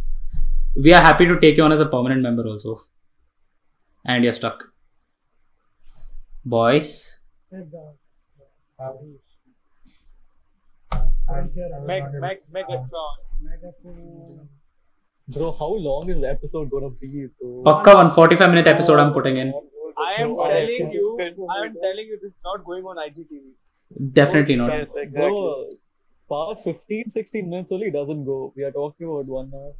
We 0.76 0.92
are 0.92 1.02
happy 1.02 1.26
to 1.26 1.40
take 1.40 1.56
you 1.56 1.64
on 1.64 1.72
as 1.72 1.80
a 1.80 1.86
permanent 1.86 2.22
member 2.22 2.46
also. 2.46 2.80
And 4.04 4.22
you're 4.22 4.32
stuck 4.32 4.73
boys 6.44 7.20
Meg, 11.86 12.04
Meg, 12.20 12.38
Megatron. 12.52 14.48
Bro, 15.28 15.52
how 15.52 15.72
long 15.74 16.08
is 16.08 16.20
the 16.20 16.28
episode 16.28 16.70
gonna 16.70 16.90
be? 16.90 17.28
Bro? 17.40 17.62
Pakka 17.64 17.94
one 17.94 18.10
45 18.10 18.50
minute 18.50 18.66
episode 18.66 18.98
I'm 18.98 19.12
putting 19.12 19.38
in. 19.38 19.54
I 19.96 20.14
am 20.22 20.34
telling 20.36 20.92
you, 20.92 21.18
I 21.20 21.66
am 21.66 21.74
telling 21.80 22.06
you, 22.06 22.18
this 22.20 22.32
is 22.32 22.38
not 22.44 22.64
going 22.64 22.84
on 22.84 22.96
IGTV. 22.96 24.12
Definitely 24.12 24.56
not. 24.56 24.70
Yes, 24.70 24.92
exactly. 24.94 25.20
Bro, 25.20 25.70
past 26.30 26.64
15, 26.64 27.10
16 27.10 27.48
minutes 27.48 27.72
only 27.72 27.90
doesn't 27.90 28.24
go. 28.24 28.52
We 28.56 28.64
are 28.64 28.72
talking 28.72 29.06
about 29.06 29.26
one 29.26 29.52
hour. 29.54 29.72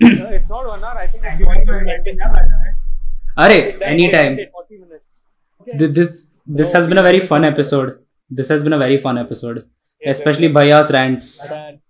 No, 0.00 0.28
it's 0.28 0.48
not 0.48 0.66
one 0.66 0.82
hour. 0.82 0.98
I 0.98 1.06
think 1.06 1.22
Thank 1.22 1.40
it's 1.40 1.40
you 1.40 1.46
very 1.46 1.64
40 1.64 1.66
much 1.66 1.66
for 1.66 1.84
minutes. 1.84 2.08
inviting 2.08 2.16
me, 2.16 2.50
by. 3.36 3.44
Are 3.44 3.50
anytime. 3.84 4.38
40 4.52 4.78
minutes. 4.78 5.03
Th- 5.66 5.90
This 5.98 6.30
this 6.46 6.72
has 6.72 6.86
been 6.86 6.98
a 6.98 7.02
very 7.02 7.20
fun 7.20 7.44
episode. 7.44 7.98
This 8.30 8.48
has 8.48 8.62
been 8.62 8.72
a 8.72 8.78
very 8.78 8.98
fun 8.98 9.16
episode, 9.18 9.68
Yes, 10.00 10.18
especially 10.18 10.48
Bhaya's 10.52 10.90
rants. 10.92 11.50
And 11.50 11.80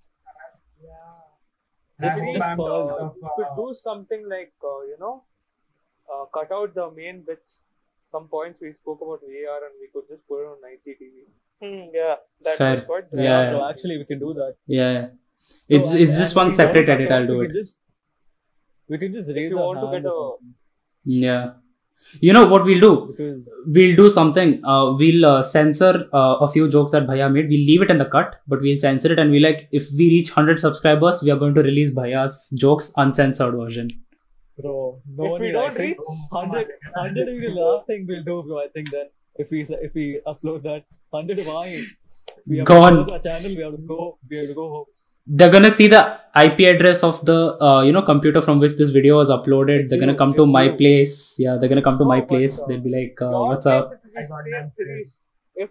Just, 2.01 2.19
just 2.21 2.37
just 2.37 2.57
pause. 2.57 3.01
Of, 3.03 3.15
We 3.23 3.29
could 3.37 3.47
uh, 3.51 3.57
do 3.57 3.75
something 3.81 4.29
like, 4.29 4.53
uh, 4.63 4.81
you 4.91 4.97
know, 5.01 5.23
uh, 6.13 6.25
cut 6.37 6.51
out 6.53 6.75
the 6.75 6.91
main 6.91 7.23
bits. 7.27 7.61
Some 8.11 8.27
points 8.29 8.61
we 8.61 8.73
spoke 8.73 9.01
about 9.01 9.21
VAR 9.23 9.61
and 9.67 9.75
we 9.81 9.89
could 9.93 10.09
just 10.09 10.27
put 10.29 10.43
it 10.43 10.49
on 10.53 10.59
IGTV. 10.73 11.15
Hmm, 11.63 11.95
yeah, 11.95 12.17
that 12.45 12.57
Fair. 12.59 12.75
was 12.77 12.85
quite 12.91 13.05
Yeah. 13.13 13.53
no, 13.53 13.69
actually, 13.69 13.99
we 13.99 14.05
can 14.05 14.19
do 14.19 14.35
that. 14.35 14.57
Yeah, 14.67 15.09
it's 15.69 15.93
No, 15.93 15.99
it's 15.99 16.19
just 16.19 16.37
one 16.37 16.53
separate 16.53 16.89
edit. 16.89 17.11
I'll 17.11 17.27
do 17.27 17.39
we 17.39 17.47
it. 17.47 17.49
can 17.53 17.57
just- 17.63 17.77
We 18.89 18.99
can 18.99 19.13
just 19.15 19.31
raise 19.37 19.51
you 19.51 19.59
want 19.59 19.81
to 19.83 19.89
get 19.95 20.05
a- 20.05 20.37
Yeah, 21.05 21.53
you 22.21 22.33
know 22.33 22.45
what 22.47 22.65
we'll 22.65 22.81
do? 22.81 23.07
Because 23.09 23.51
We'll 23.67 23.97
do 23.97 24.09
something. 24.11 24.65
Uh, 24.65 24.93
we'll 24.93 25.25
uh, 25.25 25.43
censor 25.43 26.09
uh, 26.13 26.37
a 26.41 26.49
few 26.49 26.69
jokes 26.69 26.93
that 26.93 27.07
Bhaya 27.07 27.33
made. 27.33 27.49
We'll 27.49 27.67
leave 27.67 27.83
it 27.83 27.91
in 27.91 27.99
the 27.99 28.05
cut, 28.05 28.41
but 28.47 28.61
we'll 28.61 28.77
censor 28.77 29.13
it 29.13 29.19
and 29.19 29.31
we 29.31 29.41
like 29.41 29.69
if 29.73 29.85
we 29.99 30.09
reach 30.11 30.31
hundred 30.31 30.61
subscribers, 30.61 31.23
we 31.23 31.31
are 31.31 31.37
going 31.37 31.55
to 31.55 31.63
release 31.63 31.91
Bhaya's 31.91 32.51
jokes 32.59 32.93
uncensored 32.97 33.55
version. 33.55 33.91
bro, 34.61 35.03
no 35.17 35.35
If 35.35 35.41
we 35.41 35.53
don't 35.53 35.79
reach 35.79 35.97
100, 36.31 36.69
100 36.95 37.27
will 37.27 37.41
be 37.41 37.47
the 37.47 37.55
last 37.55 37.87
thing 37.87 38.07
we'll 38.09 38.25
do, 38.25 38.43
bro. 38.47 38.59
I 38.63 38.69
think 38.69 38.91
then 38.91 39.07
if 39.37 39.51
we 39.51 39.63
if 39.63 39.95
we 39.95 40.21
upload 40.27 40.63
that 40.63 40.85
100 41.11 41.45
why 41.47 41.85
we 42.47 42.59
have 42.59 42.67
Gone. 42.67 42.97
to 42.97 43.05
close 43.05 43.13
our 43.13 43.19
channel. 43.19 43.57
We 43.57 43.63
have 43.63 43.73
to 43.73 43.79
go. 43.79 44.19
We 44.31 44.39
have 44.39 44.49
to 44.49 44.55
go 44.55 44.69
home. 44.69 44.85
They're 45.27 45.51
gonna 45.51 45.71
see 45.71 45.87
the 45.89 46.21
IP 46.37 46.61
address 46.61 47.03
of 47.05 47.25
the 47.25 47.37
uh, 47.63 47.83
you 47.83 47.93
know 47.93 48.03
computer 48.03 48.41
from 48.41 48.59
which 48.59 48.77
this 48.77 48.91
video 48.91 49.17
was 49.19 49.31
uploaded. 49.31 49.81
It's 49.83 49.91
they're 49.91 50.01
gonna 50.01 50.15
come 50.17 50.35
to 50.35 50.43
it's 50.43 50.53
my 50.53 50.69
place. 50.69 51.37
Yeah, 51.39 51.57
they're 51.59 51.69
gonna 51.69 51.83
come 51.83 51.99
to 51.99 52.05
No, 52.05 52.09
my 52.09 52.21
place. 52.21 52.61
uh, 52.61 52.67
They'll 52.67 52.81
be 52.81 52.91
like, 52.91 53.23
uh, 53.23 53.31
"What's 53.51 53.67
up?" 53.67 53.93
it 53.93 54.01
will 54.05 54.11
be 54.15 54.19
I 54.19 54.27
got 54.27 54.45
safe 54.45 54.53
that 54.55 54.71
to 54.77 54.85
place. 54.85 54.89
reach. 54.97 55.09
If 55.57 55.71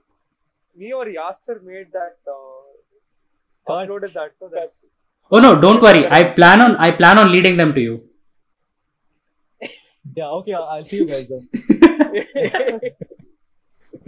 me 0.76 0.94
or 0.94 1.06
Yasser 1.06 1.62
made 1.64 1.92
that, 1.92 2.18
uh, 2.28 3.74
uploaded 3.74 4.14
that, 4.14 4.32
so 4.40 4.50
that 4.54 4.72
Oh 5.32 5.40
no, 5.40 5.60
don't 5.60 5.82
worry. 5.82 6.08
I 6.20 6.24
plan 6.40 6.62
on 6.62 6.76
I 6.78 6.92
plan 6.92 7.18
on 7.20 7.32
leading 7.32 7.58
them 7.58 7.74
to 7.74 7.82
you. 7.82 7.96
Yeah. 10.16 10.30
Okay. 10.40 10.54
I'll 10.54 10.64
I'll 10.64 10.86
see 10.86 10.98
you 10.98 11.06
guys 11.08 11.28
then. 11.28 11.48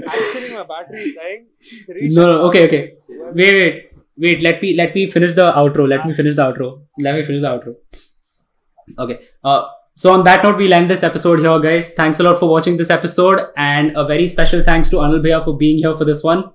actually 0.08 0.54
my 0.54 0.64
battery 0.64 1.02
is 1.02 1.16
dying. 1.16 1.46
No, 2.14 2.24
no, 2.32 2.42
okay, 2.48 2.66
okay. 2.68 2.94
Wait, 3.08 3.54
wait, 3.60 3.92
wait. 4.18 4.42
Let 4.42 4.62
me 4.62 4.76
let 4.76 4.96
me 4.96 5.08
finish 5.10 5.34
the 5.34 5.52
outro. 5.54 5.88
Let 5.88 6.06
me 6.06 6.14
finish 6.14 6.36
the 6.36 6.42
outro. 6.52 6.82
Let 7.00 7.16
me 7.16 7.24
finish 7.24 7.42
the 7.42 7.48
outro. 7.48 7.76
Okay. 9.00 9.20
Uh, 9.44 9.66
so 9.96 10.14
on 10.14 10.24
that 10.26 10.44
note, 10.44 10.58
we'll 10.58 10.74
end 10.74 10.90
this 10.90 11.04
episode 11.04 11.40
here, 11.40 11.60
guys. 11.60 11.94
Thanks 11.94 12.20
a 12.20 12.24
lot 12.24 12.38
for 12.38 12.50
watching 12.50 12.76
this 12.78 12.90
episode, 12.90 13.48
and 13.56 13.96
a 13.96 14.06
very 14.06 14.28
special 14.28 14.62
thanks 14.62 14.90
to 14.90 14.98
Anil 14.98 15.24
Bhaiya 15.26 15.44
for 15.44 15.58
being 15.58 15.78
here 15.78 15.94
for 15.94 16.04
this 16.04 16.24
one. 16.24 16.44
Um, 16.44 16.52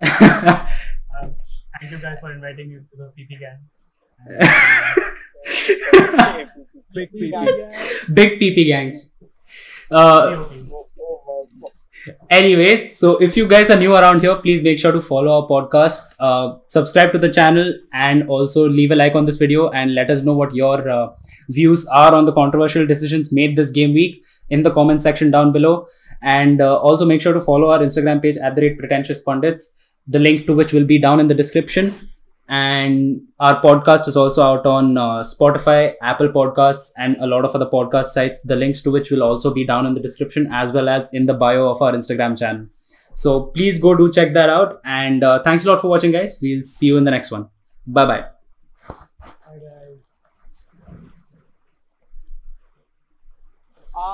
thank 1.80 1.90
you 1.90 1.98
guys 1.98 2.18
for 2.20 2.32
inviting 2.32 2.68
me 2.68 2.76
to 2.76 2.96
the 2.96 3.12
PP 3.18 3.40
gang. 3.40 3.58
Big 6.94 7.12
PP. 7.12 7.32
PP. 7.32 8.14
Big 8.14 8.40
PP 8.40 8.66
gang. 8.66 9.00
Uh, 9.90 10.44
anyways, 12.30 12.98
so 12.98 13.16
if 13.18 13.36
you 13.36 13.46
guys 13.48 13.70
are 13.70 13.76
new 13.76 13.94
around 13.94 14.20
here, 14.20 14.36
please 14.36 14.62
make 14.62 14.78
sure 14.78 14.92
to 14.92 15.00
follow 15.00 15.40
our 15.40 15.48
podcast, 15.48 16.00
uh, 16.18 16.58
subscribe 16.68 17.12
to 17.12 17.18
the 17.18 17.30
channel, 17.30 17.72
and 17.92 18.28
also 18.28 18.68
leave 18.68 18.90
a 18.90 18.96
like 18.96 19.14
on 19.14 19.24
this 19.24 19.38
video 19.38 19.70
and 19.70 19.94
let 19.94 20.10
us 20.10 20.22
know 20.22 20.34
what 20.34 20.54
your 20.54 20.88
uh, 20.88 21.08
views 21.48 21.86
are 21.88 22.14
on 22.14 22.24
the 22.24 22.32
controversial 22.32 22.86
decisions 22.86 23.32
made 23.32 23.56
this 23.56 23.70
game 23.70 23.94
week 23.94 24.24
in 24.50 24.62
the 24.62 24.70
comment 24.70 25.00
section 25.00 25.30
down 25.30 25.52
below. 25.52 25.86
And 26.22 26.60
uh, 26.60 26.76
also 26.78 27.04
make 27.04 27.20
sure 27.20 27.34
to 27.34 27.40
follow 27.40 27.70
our 27.70 27.80
Instagram 27.80 28.22
page 28.22 28.36
at 28.36 28.54
the 28.54 28.62
rate 28.62 28.78
pretentious 28.78 29.20
pundits, 29.20 29.74
the 30.06 30.18
link 30.18 30.46
to 30.46 30.54
which 30.54 30.72
will 30.72 30.84
be 30.84 30.98
down 30.98 31.20
in 31.20 31.28
the 31.28 31.34
description. 31.34 31.94
And 32.48 33.22
our 33.40 33.60
podcast 33.60 34.06
is 34.06 34.16
also 34.16 34.42
out 34.42 34.66
on 34.66 34.96
uh, 34.96 35.22
Spotify, 35.22 35.94
Apple 36.00 36.28
Podcasts, 36.28 36.92
and 36.96 37.16
a 37.16 37.26
lot 37.26 37.44
of 37.44 37.54
other 37.54 37.66
podcast 37.66 38.06
sites. 38.06 38.40
The 38.40 38.54
links 38.54 38.80
to 38.82 38.90
which 38.90 39.10
will 39.10 39.22
also 39.22 39.52
be 39.52 39.66
down 39.66 39.84
in 39.84 39.94
the 39.94 40.00
description 40.00 40.48
as 40.52 40.70
well 40.72 40.88
as 40.88 41.12
in 41.12 41.26
the 41.26 41.34
bio 41.34 41.68
of 41.68 41.82
our 41.82 41.92
Instagram 41.92 42.38
channel. 42.38 42.66
So 43.14 43.46
please 43.46 43.80
go 43.80 43.96
do 43.96 44.12
check 44.12 44.32
that 44.34 44.48
out. 44.48 44.80
And 44.84 45.24
uh, 45.24 45.42
thanks 45.42 45.64
a 45.64 45.68
lot 45.68 45.80
for 45.80 45.88
watching, 45.88 46.12
guys. 46.12 46.38
We'll 46.40 46.62
see 46.62 46.86
you 46.86 46.96
in 46.98 47.04
the 47.04 47.10
next 47.10 47.30
one. 47.32 47.48
Bye 47.86 48.06
bye. 48.06 48.26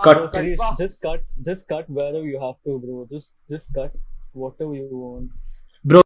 Cut. 0.05 0.17
Oh, 0.17 0.27
Suresh, 0.27 0.79
just 0.79 1.01
cut, 1.03 1.25
just 1.45 1.69
cut 1.69 1.91
wherever 1.91 2.23
you 2.23 2.41
have 2.41 2.55
to, 2.65 2.79
bro. 2.79 3.07
Just, 3.11 3.31
just 3.51 3.73
cut 3.75 3.93
whatever 4.33 4.75
you 4.75 4.89
want. 4.93 5.31